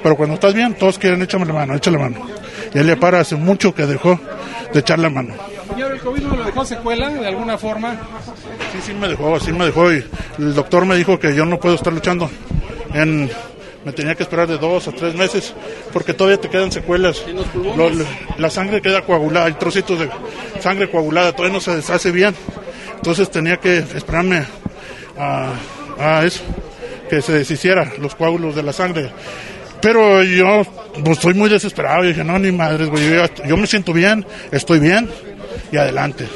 Pero 0.01 0.17
cuando 0.17 0.35
estás 0.35 0.55
bien, 0.55 0.75
todos 0.75 1.01
quieren 1.01 1.21
échame 1.21 1.47
la 1.47 1.53
mano, 1.53 1.75
échale 1.75 1.99
la 1.99 2.05
mano. 2.05 2.27
Y 2.73 2.79
él 2.79 2.87
le 2.87 2.97
para 2.97 3.19
hace 3.19 3.35
mucho 3.35 3.75
que 3.75 3.87
dejó 3.87 4.21
de 4.73 4.79
echar 4.79 5.01
la 5.01 5.11
mano. 5.11 5.35
Señor, 5.69 5.91
¿el 5.91 5.99
COVID 5.99 6.23
no 6.23 6.37
lo 6.37 6.45
dejó 6.45 6.65
secuela 6.65 7.11
de 7.11 7.27
alguna 7.27 7.59
forma? 7.59 7.97
Sí, 8.73 8.79
sí 8.87 8.95
me 8.95 9.09
dejó, 9.09 9.41
sí 9.41 9.53
me 9.53 9.65
dejó. 9.65 9.93
Y 9.93 10.05
el 10.39 10.55
doctor 10.55 10.87
me 10.87 10.95
dijo 10.95 11.19
que 11.19 11.35
yo 11.35 11.45
no 11.45 11.59
puedo 11.59 11.75
estar 11.75 11.93
luchando 11.93 12.31
en 12.95 13.29
me 13.85 13.93
tenía 13.93 14.15
que 14.15 14.23
esperar 14.23 14.47
de 14.47 14.59
dos 14.59 14.89
a 14.89 14.93
tres 14.93 15.15
meses 15.15 15.55
porque 15.93 16.15
todavía 16.15 16.41
te 16.41 16.49
quedan 16.49 16.71
secuelas. 16.71 17.25
Lo, 17.77 17.91
la 18.39 18.51
sangre 18.51 18.81
queda 18.83 19.03
coagulada, 19.03 19.47
hay 19.47 19.55
trocitos 19.55 19.99
de 19.99 20.11
sangre 20.61 20.91
coagulada, 20.91 21.33
todavía 21.33 21.55
no 21.55 21.61
se 21.61 21.77
deshace 21.77 22.11
bien. 22.11 22.35
Entonces 22.97 23.31
tenía 23.31 23.57
que 23.57 23.79
esperarme 23.79 24.45
a, 25.19 25.53
a 25.99 26.25
eso, 26.25 26.43
que 27.09 27.23
se 27.23 27.33
deshiciera 27.33 27.93
los 27.99 28.15
coágulos 28.15 28.55
de 28.55 28.63
la 28.63 28.73
sangre. 28.73 29.11
Pero 29.81 30.23
yo 30.23 30.63
pues, 30.93 31.19
estoy 31.19 31.35
muy 31.35 31.49
desesperado 31.49 32.05
y 32.05 32.09
dije, 32.09 32.23
no, 32.25 32.39
ni 32.39 32.53
madres, 32.53 32.91
güey, 32.91 33.11
yo, 33.11 33.25
yo 33.47 33.57
me 33.57 33.67
siento 33.67 33.93
bien, 33.93 34.27
estoy 34.53 34.79
bien 34.79 35.09
y 35.73 35.79
adelante. 35.79 36.29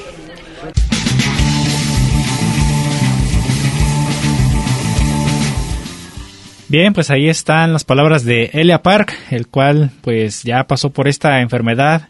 Bien, 6.77 6.93
pues 6.93 7.13
ahí 7.13 7.29
están 7.29 7.73
las 7.73 7.85
palabras 7.85 8.25
de 8.25 8.51
Elia 8.53 8.83
Park, 8.83 9.15
el 9.31 9.47
cual 9.47 9.93
pues 10.01 10.43
ya 10.43 10.65
pasó 10.65 10.91
por 10.91 11.07
esta 11.07 11.41
enfermedad 11.41 12.09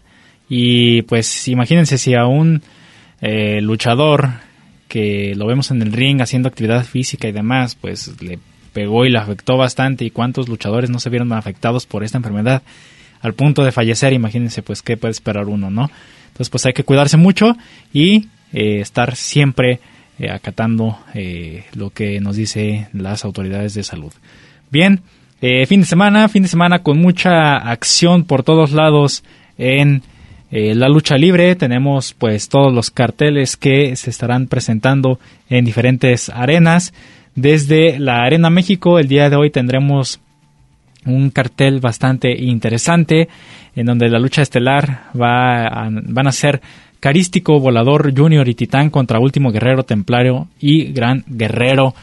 y 0.48 1.02
pues 1.02 1.48
imagínense 1.48 1.98
si 1.98 2.14
a 2.14 2.24
un 2.24 2.62
eh, 3.20 3.60
luchador 3.60 4.30
que 4.88 5.34
lo 5.36 5.46
vemos 5.46 5.70
en 5.70 5.82
el 5.82 5.92
ring 5.92 6.22
haciendo 6.22 6.48
actividad 6.48 6.82
física 6.86 7.28
y 7.28 7.32
demás, 7.32 7.74
pues 7.74 8.18
le 8.22 8.38
pegó 8.72 9.04
y 9.04 9.10
le 9.10 9.18
afectó 9.18 9.58
bastante 9.58 10.06
y 10.06 10.10
cuántos 10.10 10.48
luchadores 10.48 10.88
no 10.88 10.98
se 10.98 11.10
vieron 11.10 11.34
afectados 11.34 11.84
por 11.84 12.02
esta 12.02 12.16
enfermedad 12.16 12.62
al 13.20 13.34
punto 13.34 13.64
de 13.64 13.70
fallecer, 13.70 14.14
imagínense 14.14 14.62
pues 14.62 14.80
qué 14.80 14.96
puede 14.96 15.12
esperar 15.12 15.44
uno, 15.44 15.68
¿no? 15.68 15.90
Entonces 16.28 16.48
pues 16.48 16.64
hay 16.64 16.72
que 16.72 16.84
cuidarse 16.84 17.18
mucho 17.18 17.54
y 17.92 18.28
eh, 18.54 18.80
estar 18.80 19.14
siempre 19.14 19.80
eh, 20.18 20.30
acatando 20.30 20.98
eh, 21.12 21.64
lo 21.74 21.90
que 21.90 22.18
nos 22.20 22.36
dice 22.36 22.88
las 22.94 23.26
autoridades 23.26 23.74
de 23.74 23.82
salud. 23.82 24.12
Bien, 24.70 25.00
eh, 25.40 25.66
fin 25.66 25.80
de 25.80 25.86
semana, 25.86 26.28
fin 26.28 26.42
de 26.42 26.48
semana 26.48 26.80
con 26.80 26.98
mucha 26.98 27.56
acción 27.56 28.24
por 28.24 28.42
todos 28.42 28.72
lados 28.72 29.24
en 29.58 30.02
eh, 30.50 30.74
la 30.74 30.88
lucha 30.88 31.16
libre. 31.16 31.54
Tenemos 31.56 32.14
pues 32.14 32.48
todos 32.48 32.72
los 32.72 32.90
carteles 32.90 33.56
que 33.56 33.96
se 33.96 34.10
estarán 34.10 34.46
presentando 34.46 35.18
en 35.48 35.64
diferentes 35.64 36.28
arenas. 36.28 36.94
Desde 37.34 37.98
la 37.98 38.22
Arena 38.22 38.50
México, 38.50 38.98
el 38.98 39.08
día 39.08 39.28
de 39.28 39.36
hoy 39.36 39.50
tendremos 39.50 40.20
un 41.04 41.30
cartel 41.30 41.80
bastante 41.80 42.34
interesante 42.40 43.28
en 43.76 43.86
donde 43.86 44.08
la 44.08 44.18
lucha 44.18 44.42
estelar 44.42 45.10
va 45.20 45.90
van 45.90 46.26
a 46.26 46.32
ser 46.32 46.62
Carístico, 47.04 47.60
Volador, 47.60 48.16
Junior 48.16 48.48
y 48.48 48.54
Titán 48.54 48.88
contra 48.88 49.18
Último 49.18 49.52
Guerrero, 49.52 49.82
Templario 49.82 50.48
y 50.58 50.92
Gran 50.92 51.22
Guerrero. 51.26 51.94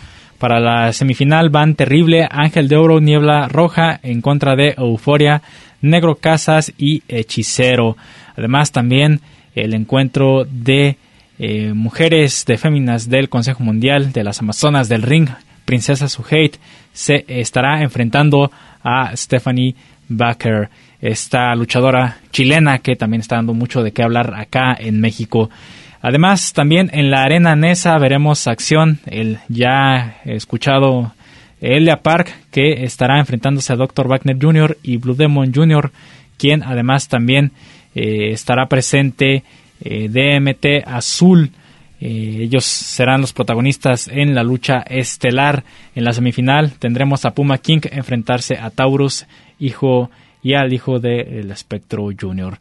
Para 0.42 0.60
la 0.60 0.92
semifinal 0.92 1.52
van 1.52 1.76
Terrible, 1.76 2.28
Ángel 2.28 2.68
de 2.68 2.76
Oro, 2.76 3.00
Niebla 3.00 3.48
Roja 3.48 4.00
en 4.02 4.22
contra 4.22 4.56
de 4.56 4.74
Euforia, 4.76 5.44
Negro 5.82 6.16
Casas 6.16 6.74
y 6.80 7.04
Hechicero. 7.08 7.96
Además 8.36 8.72
también 8.72 9.22
el 9.54 9.76
encuentro 9.76 10.48
de 10.50 10.98
eh, 11.38 11.74
mujeres 11.76 12.44
de 12.48 12.58
féminas 12.58 13.08
del 13.08 13.30
Consejo 13.30 13.64
Mundial 13.64 14.14
de 14.14 14.24
las 14.24 14.40
Amazonas 14.40 14.90
del 14.90 15.04
Ring, 15.04 15.30
Princesa 15.66 16.10
Suheit, 16.10 16.56
se 16.92 17.24
estará 17.28 17.84
enfrentando 17.84 18.52
a 18.84 19.16
Stephanie 19.16 19.76
Baker, 20.10 20.70
esta 21.02 21.54
luchadora 21.54 22.18
chilena 22.32 22.80
que 22.80 22.96
también 22.96 23.22
está 23.22 23.36
dando 23.36 23.54
mucho 23.54 23.84
de 23.84 23.92
qué 23.92 24.02
hablar 24.02 24.34
acá 24.34 24.76
en 24.80 25.02
México. 25.02 25.52
Además, 26.02 26.54
también 26.54 26.90
en 26.94 27.12
la 27.12 27.24
Arena 27.24 27.56
Nesa 27.56 27.98
veremos 28.00 28.48
acción, 28.48 29.00
el 29.06 29.38
ya 29.50 30.18
escuchado 30.26 31.14
Elia 31.62 32.02
Park, 32.02 32.34
que 32.52 32.84
estará 32.84 33.20
enfrentándose 33.20 33.72
a 33.72 33.76
Dr. 33.76 34.08
Wagner 34.08 34.38
Jr. 34.42 34.78
y 34.82 34.98
Blue 34.98 35.14
Demon 35.14 35.54
Jr., 35.54 35.92
quien 36.38 36.64
además 36.64 37.08
también 37.08 37.52
eh, 37.94 38.32
estará 38.32 38.66
presente 38.66 39.44
eh, 39.80 40.10
DMT 40.10 40.88
Azul. 40.88 41.52
Eh, 42.00 42.40
ellos 42.42 42.66
serán 42.66 43.22
los 43.22 43.32
protagonistas 43.32 44.08
en 44.08 44.34
la 44.34 44.44
lucha 44.44 44.80
estelar. 44.80 45.64
En 45.94 46.04
la 46.04 46.14
semifinal 46.14 46.72
tendremos 46.80 47.26
a 47.26 47.36
Puma 47.36 47.60
King 47.60 47.82
enfrentarse 47.92 48.58
a 48.58 48.72
Taurus, 48.72 49.28
hijo 49.60 50.10
y 50.42 50.56
al 50.56 50.74
hijo 50.74 51.00
del 51.00 51.52
Espectro 51.52 52.10
Junior. 52.20 52.58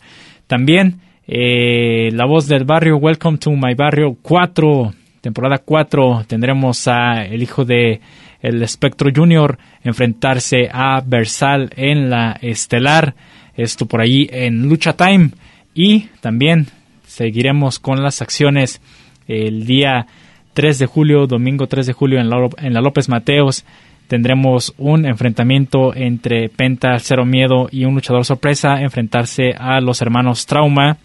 También 0.47 1.01
la 1.33 2.25
voz 2.25 2.49
del 2.49 2.65
barrio, 2.65 2.97
Welcome 2.97 3.39
to 3.39 3.53
My 3.53 3.75
Barrio 3.75 4.17
4, 4.21 4.93
temporada 5.21 5.59
4, 5.59 6.25
tendremos 6.27 6.89
a 6.89 7.25
el 7.25 7.43
hijo 7.43 7.65
de 7.65 8.01
el 8.41 8.61
Espectro 8.65 9.11
Junior 9.15 9.57
enfrentarse 9.85 10.69
a 10.73 11.01
Versal 11.07 11.71
en 11.77 12.11
la 12.11 12.37
estelar. 12.41 13.15
Esto 13.55 13.87
por 13.87 14.01
allí 14.01 14.29
en 14.33 14.69
Lucha 14.69 14.95
Time. 14.95 15.31
Y 15.73 16.09
también 16.21 16.67
seguiremos 17.07 17.79
con 17.79 18.03
las 18.03 18.23
acciones 18.23 18.81
el 19.29 19.67
día 19.67 20.07
3 20.55 20.81
de 20.81 20.87
julio, 20.87 21.29
domingo 21.29 21.69
3 21.69 21.87
de 21.87 21.93
julio 21.93 22.19
en 22.19 22.29
la, 22.29 22.81
López 22.81 23.09
Mateos. 23.09 23.65
Tendremos 24.09 24.75
un 24.79 25.07
enfrentamiento 25.07 25.95
entre 25.95 26.49
Penta, 26.49 26.99
Cero 26.99 27.25
Miedo 27.25 27.69
y 27.71 27.85
un 27.85 27.95
luchador 27.95 28.25
sorpresa 28.25 28.81
enfrentarse 28.81 29.53
a 29.57 29.81
los 29.81 30.03
hermanos 30.03 30.47
Trauma. 30.47 30.99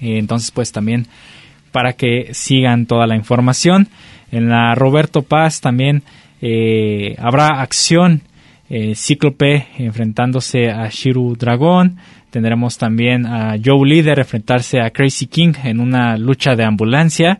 Entonces, 0.00 0.50
pues 0.50 0.72
también 0.72 1.06
para 1.72 1.94
que 1.94 2.28
sigan 2.34 2.86
toda 2.86 3.06
la 3.06 3.16
información. 3.16 3.88
En 4.30 4.48
la 4.48 4.74
Roberto 4.74 5.22
Paz 5.22 5.60
también 5.60 6.02
eh, 6.40 7.16
habrá 7.18 7.60
acción. 7.60 8.22
Eh, 8.70 8.94
Cíclope 8.94 9.66
enfrentándose 9.78 10.70
a 10.70 10.88
Shiru 10.88 11.36
Dragón. 11.36 11.98
Tendremos 12.30 12.78
también 12.78 13.26
a 13.26 13.56
Joe 13.62 13.88
Leader 13.88 14.18
enfrentarse 14.18 14.80
a 14.80 14.90
Crazy 14.90 15.26
King 15.26 15.52
en 15.64 15.80
una 15.80 16.16
lucha 16.16 16.56
de 16.56 16.64
ambulancia. 16.64 17.38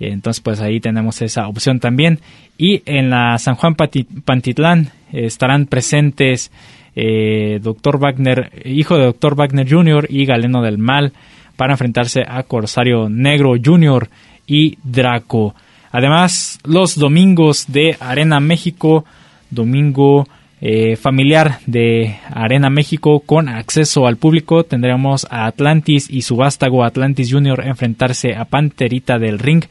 Entonces, 0.00 0.40
pues 0.40 0.60
ahí 0.60 0.80
tenemos 0.80 1.22
esa 1.22 1.48
opción 1.48 1.80
también. 1.80 2.20
Y 2.56 2.82
en 2.86 3.10
la 3.10 3.38
San 3.38 3.54
Juan 3.54 3.74
Pantitlán 3.74 4.90
estarán 5.12 5.66
presentes 5.66 6.50
eh, 6.96 7.60
Dr. 7.62 7.98
Wagner, 7.98 8.50
hijo 8.64 8.96
de 8.96 9.04
Dr. 9.04 9.34
Wagner 9.36 9.68
Jr. 9.68 10.06
y 10.10 10.24
Galeno 10.26 10.62
del 10.62 10.78
Mal 10.78 11.12
para 11.58 11.74
enfrentarse 11.74 12.22
a 12.24 12.44
Corsario 12.44 13.08
Negro 13.08 13.54
Jr. 13.62 14.08
y 14.46 14.78
Draco. 14.84 15.56
Además, 15.90 16.60
los 16.62 16.96
domingos 16.96 17.66
de 17.66 17.96
Arena 17.98 18.38
México, 18.38 19.04
domingo 19.50 20.28
eh, 20.60 20.94
familiar 20.94 21.58
de 21.66 22.16
Arena 22.30 22.70
México 22.70 23.18
con 23.26 23.48
acceso 23.48 24.06
al 24.06 24.18
público, 24.18 24.62
tendremos 24.62 25.26
a 25.30 25.46
Atlantis 25.46 26.08
y 26.08 26.22
su 26.22 26.36
vástago 26.36 26.84
Atlantis 26.84 27.32
Junior 27.32 27.66
enfrentarse 27.66 28.36
a 28.36 28.44
Panterita 28.44 29.18
del 29.18 29.40
Ring 29.40 29.64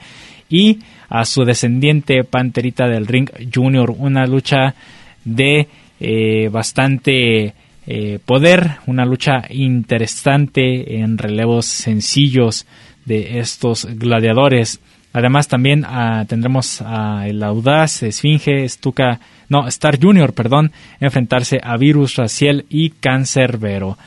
y 0.49 0.79
a 1.07 1.23
su 1.23 1.45
descendiente 1.45 2.25
Panterita 2.25 2.89
del 2.89 3.07
Ring 3.07 3.29
Junior, 3.53 3.95
una 3.97 4.25
lucha 4.25 4.75
de 5.23 5.69
eh, 6.01 6.49
bastante 6.51 7.53
eh, 7.87 8.19
poder, 8.25 8.77
una 8.85 9.05
lucha 9.05 9.45
interesante 9.49 10.99
en 10.99 11.17
relevos 11.17 11.65
sencillos 11.65 12.65
de 13.05 13.39
estos 13.39 13.85
gladiadores. 13.85 14.81
Además 15.13 15.47
también 15.47 15.85
ah, 15.87 16.25
tendremos 16.27 16.81
a 16.81 17.27
el 17.27 17.41
Audaz, 17.41 18.03
Esfinge, 18.03 18.67
Stuka, 18.67 19.21
no, 19.47 19.67
Star 19.67 19.99
Junior, 19.99 20.33
perdón, 20.33 20.73
enfrentarse 20.99 21.59
a 21.63 21.77
Virus, 21.77 22.17
Raciel 22.17 22.65
y 22.69 22.89
Cancerbero. 22.89 23.97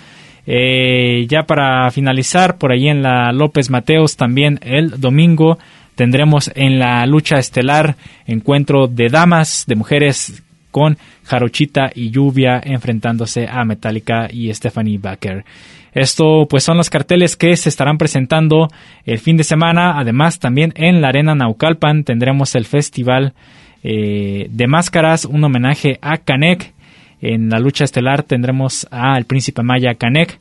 Eh, 0.47 1.27
ya 1.29 1.45
para 1.45 1.91
finalizar, 1.91 2.59
por 2.59 2.73
ahí 2.73 2.89
en 2.89 3.03
la 3.03 3.33
López 3.33 3.71
Mateos 3.71 4.17
también 4.17 4.59
el 4.63 5.01
domingo 5.01 5.59
tendremos 5.95 6.51
en 6.55 6.79
la 6.79 7.05
lucha 7.07 7.39
estelar 7.39 7.97
encuentro 8.27 8.87
de 8.87 9.09
damas, 9.09 9.65
de 9.67 9.77
mujeres 9.77 10.43
con 10.71 10.99
Jarochita 11.25 11.91
y 11.95 12.11
Lluvia 12.11 12.61
enfrentándose 12.63 13.47
a 13.49 13.65
Metallica 13.65 14.29
y 14.31 14.53
Stephanie 14.53 14.99
Baker. 14.99 15.45
Esto 15.93 16.47
pues 16.49 16.63
son 16.63 16.77
los 16.77 16.91
carteles 16.91 17.37
que 17.37 17.57
se 17.57 17.69
estarán 17.69 17.99
presentando 17.99 18.69
el 19.05 19.19
fin 19.19 19.37
de 19.37 19.45
semana. 19.45 19.99
Además 19.99 20.39
también 20.39 20.73
en 20.77 21.01
la 21.01 21.09
Arena 21.09 21.35
Naucalpan 21.35 22.05
tendremos 22.05 22.55
el 22.55 22.65
festival 22.65 23.35
eh, 23.83 24.47
de 24.51 24.67
máscaras, 24.67 25.25
un 25.25 25.43
homenaje 25.43 25.99
a 26.01 26.19
Canek. 26.19 26.73
En 27.21 27.51
la 27.51 27.59
lucha 27.59 27.85
estelar 27.85 28.23
tendremos 28.23 28.87
al 28.91 29.25
príncipe 29.27 29.63
Maya 29.63 29.95
Canek, 29.95 30.39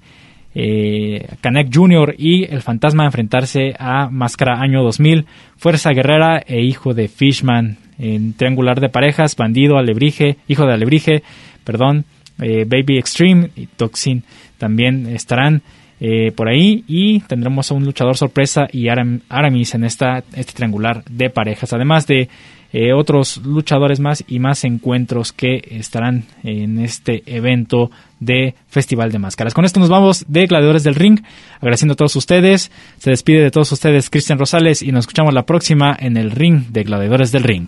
eh, 0.55 1.27
Jr. 1.71 2.15
y 2.17 2.45
el 2.45 2.61
fantasma 2.61 3.05
enfrentarse 3.05 3.73
a 3.77 4.09
Máscara 4.09 4.61
Año 4.61 4.83
2000, 4.83 5.25
Fuerza 5.57 5.91
Guerrera 5.91 6.41
e 6.45 6.61
hijo 6.61 6.93
de 6.93 7.07
Fishman. 7.07 7.77
En 7.99 8.33
triangular 8.33 8.79
de 8.79 8.89
parejas, 8.89 9.35
Bandido, 9.35 9.77
Alebrije, 9.77 10.37
hijo 10.47 10.65
de 10.65 10.73
Alebrije, 10.73 11.23
perdón, 11.63 12.05
eh, 12.41 12.65
Baby 12.65 12.97
Extreme 12.97 13.51
y 13.55 13.67
Toxin 13.67 14.23
también 14.57 15.07
estarán 15.07 15.61
eh, 16.01 16.31
por 16.31 16.47
ahí 16.47 16.85
y 16.87 17.19
tendremos 17.21 17.69
a 17.69 17.73
un 17.73 17.83
luchador 17.83 18.15
sorpresa 18.15 18.67
y 18.71 18.87
Aramis 18.87 19.75
en 19.75 19.83
esta, 19.83 20.23
este 20.33 20.53
triangular 20.53 21.03
de 21.09 21.29
parejas, 21.29 21.73
además 21.73 22.07
de 22.07 22.29
eh, 22.71 22.93
otros 22.93 23.37
luchadores 23.43 23.99
más 23.99 24.23
y 24.25 24.39
más 24.39 24.63
encuentros 24.63 25.33
que 25.33 25.61
estarán 25.71 26.23
en 26.43 26.79
este 26.79 27.23
evento 27.25 27.91
de 28.21 28.55
Festival 28.69 29.11
de 29.11 29.19
Máscaras. 29.19 29.53
Con 29.53 29.65
esto 29.65 29.81
nos 29.81 29.89
vamos 29.89 30.23
de 30.29 30.45
Gladiadores 30.45 30.83
del 30.83 30.95
Ring, 30.95 31.19
agradeciendo 31.57 31.93
a 31.93 31.97
todos 31.97 32.15
ustedes, 32.15 32.71
se 32.97 33.09
despide 33.09 33.41
de 33.41 33.51
todos 33.51 33.71
ustedes 33.71 34.09
Cristian 34.09 34.39
Rosales 34.39 34.81
y 34.81 34.93
nos 34.93 35.01
escuchamos 35.01 35.33
la 35.33 35.43
próxima 35.43 35.97
en 35.99 36.15
el 36.15 36.31
Ring 36.31 36.67
de 36.69 36.83
Gladiadores 36.83 37.33
del 37.33 37.43
Ring. 37.43 37.67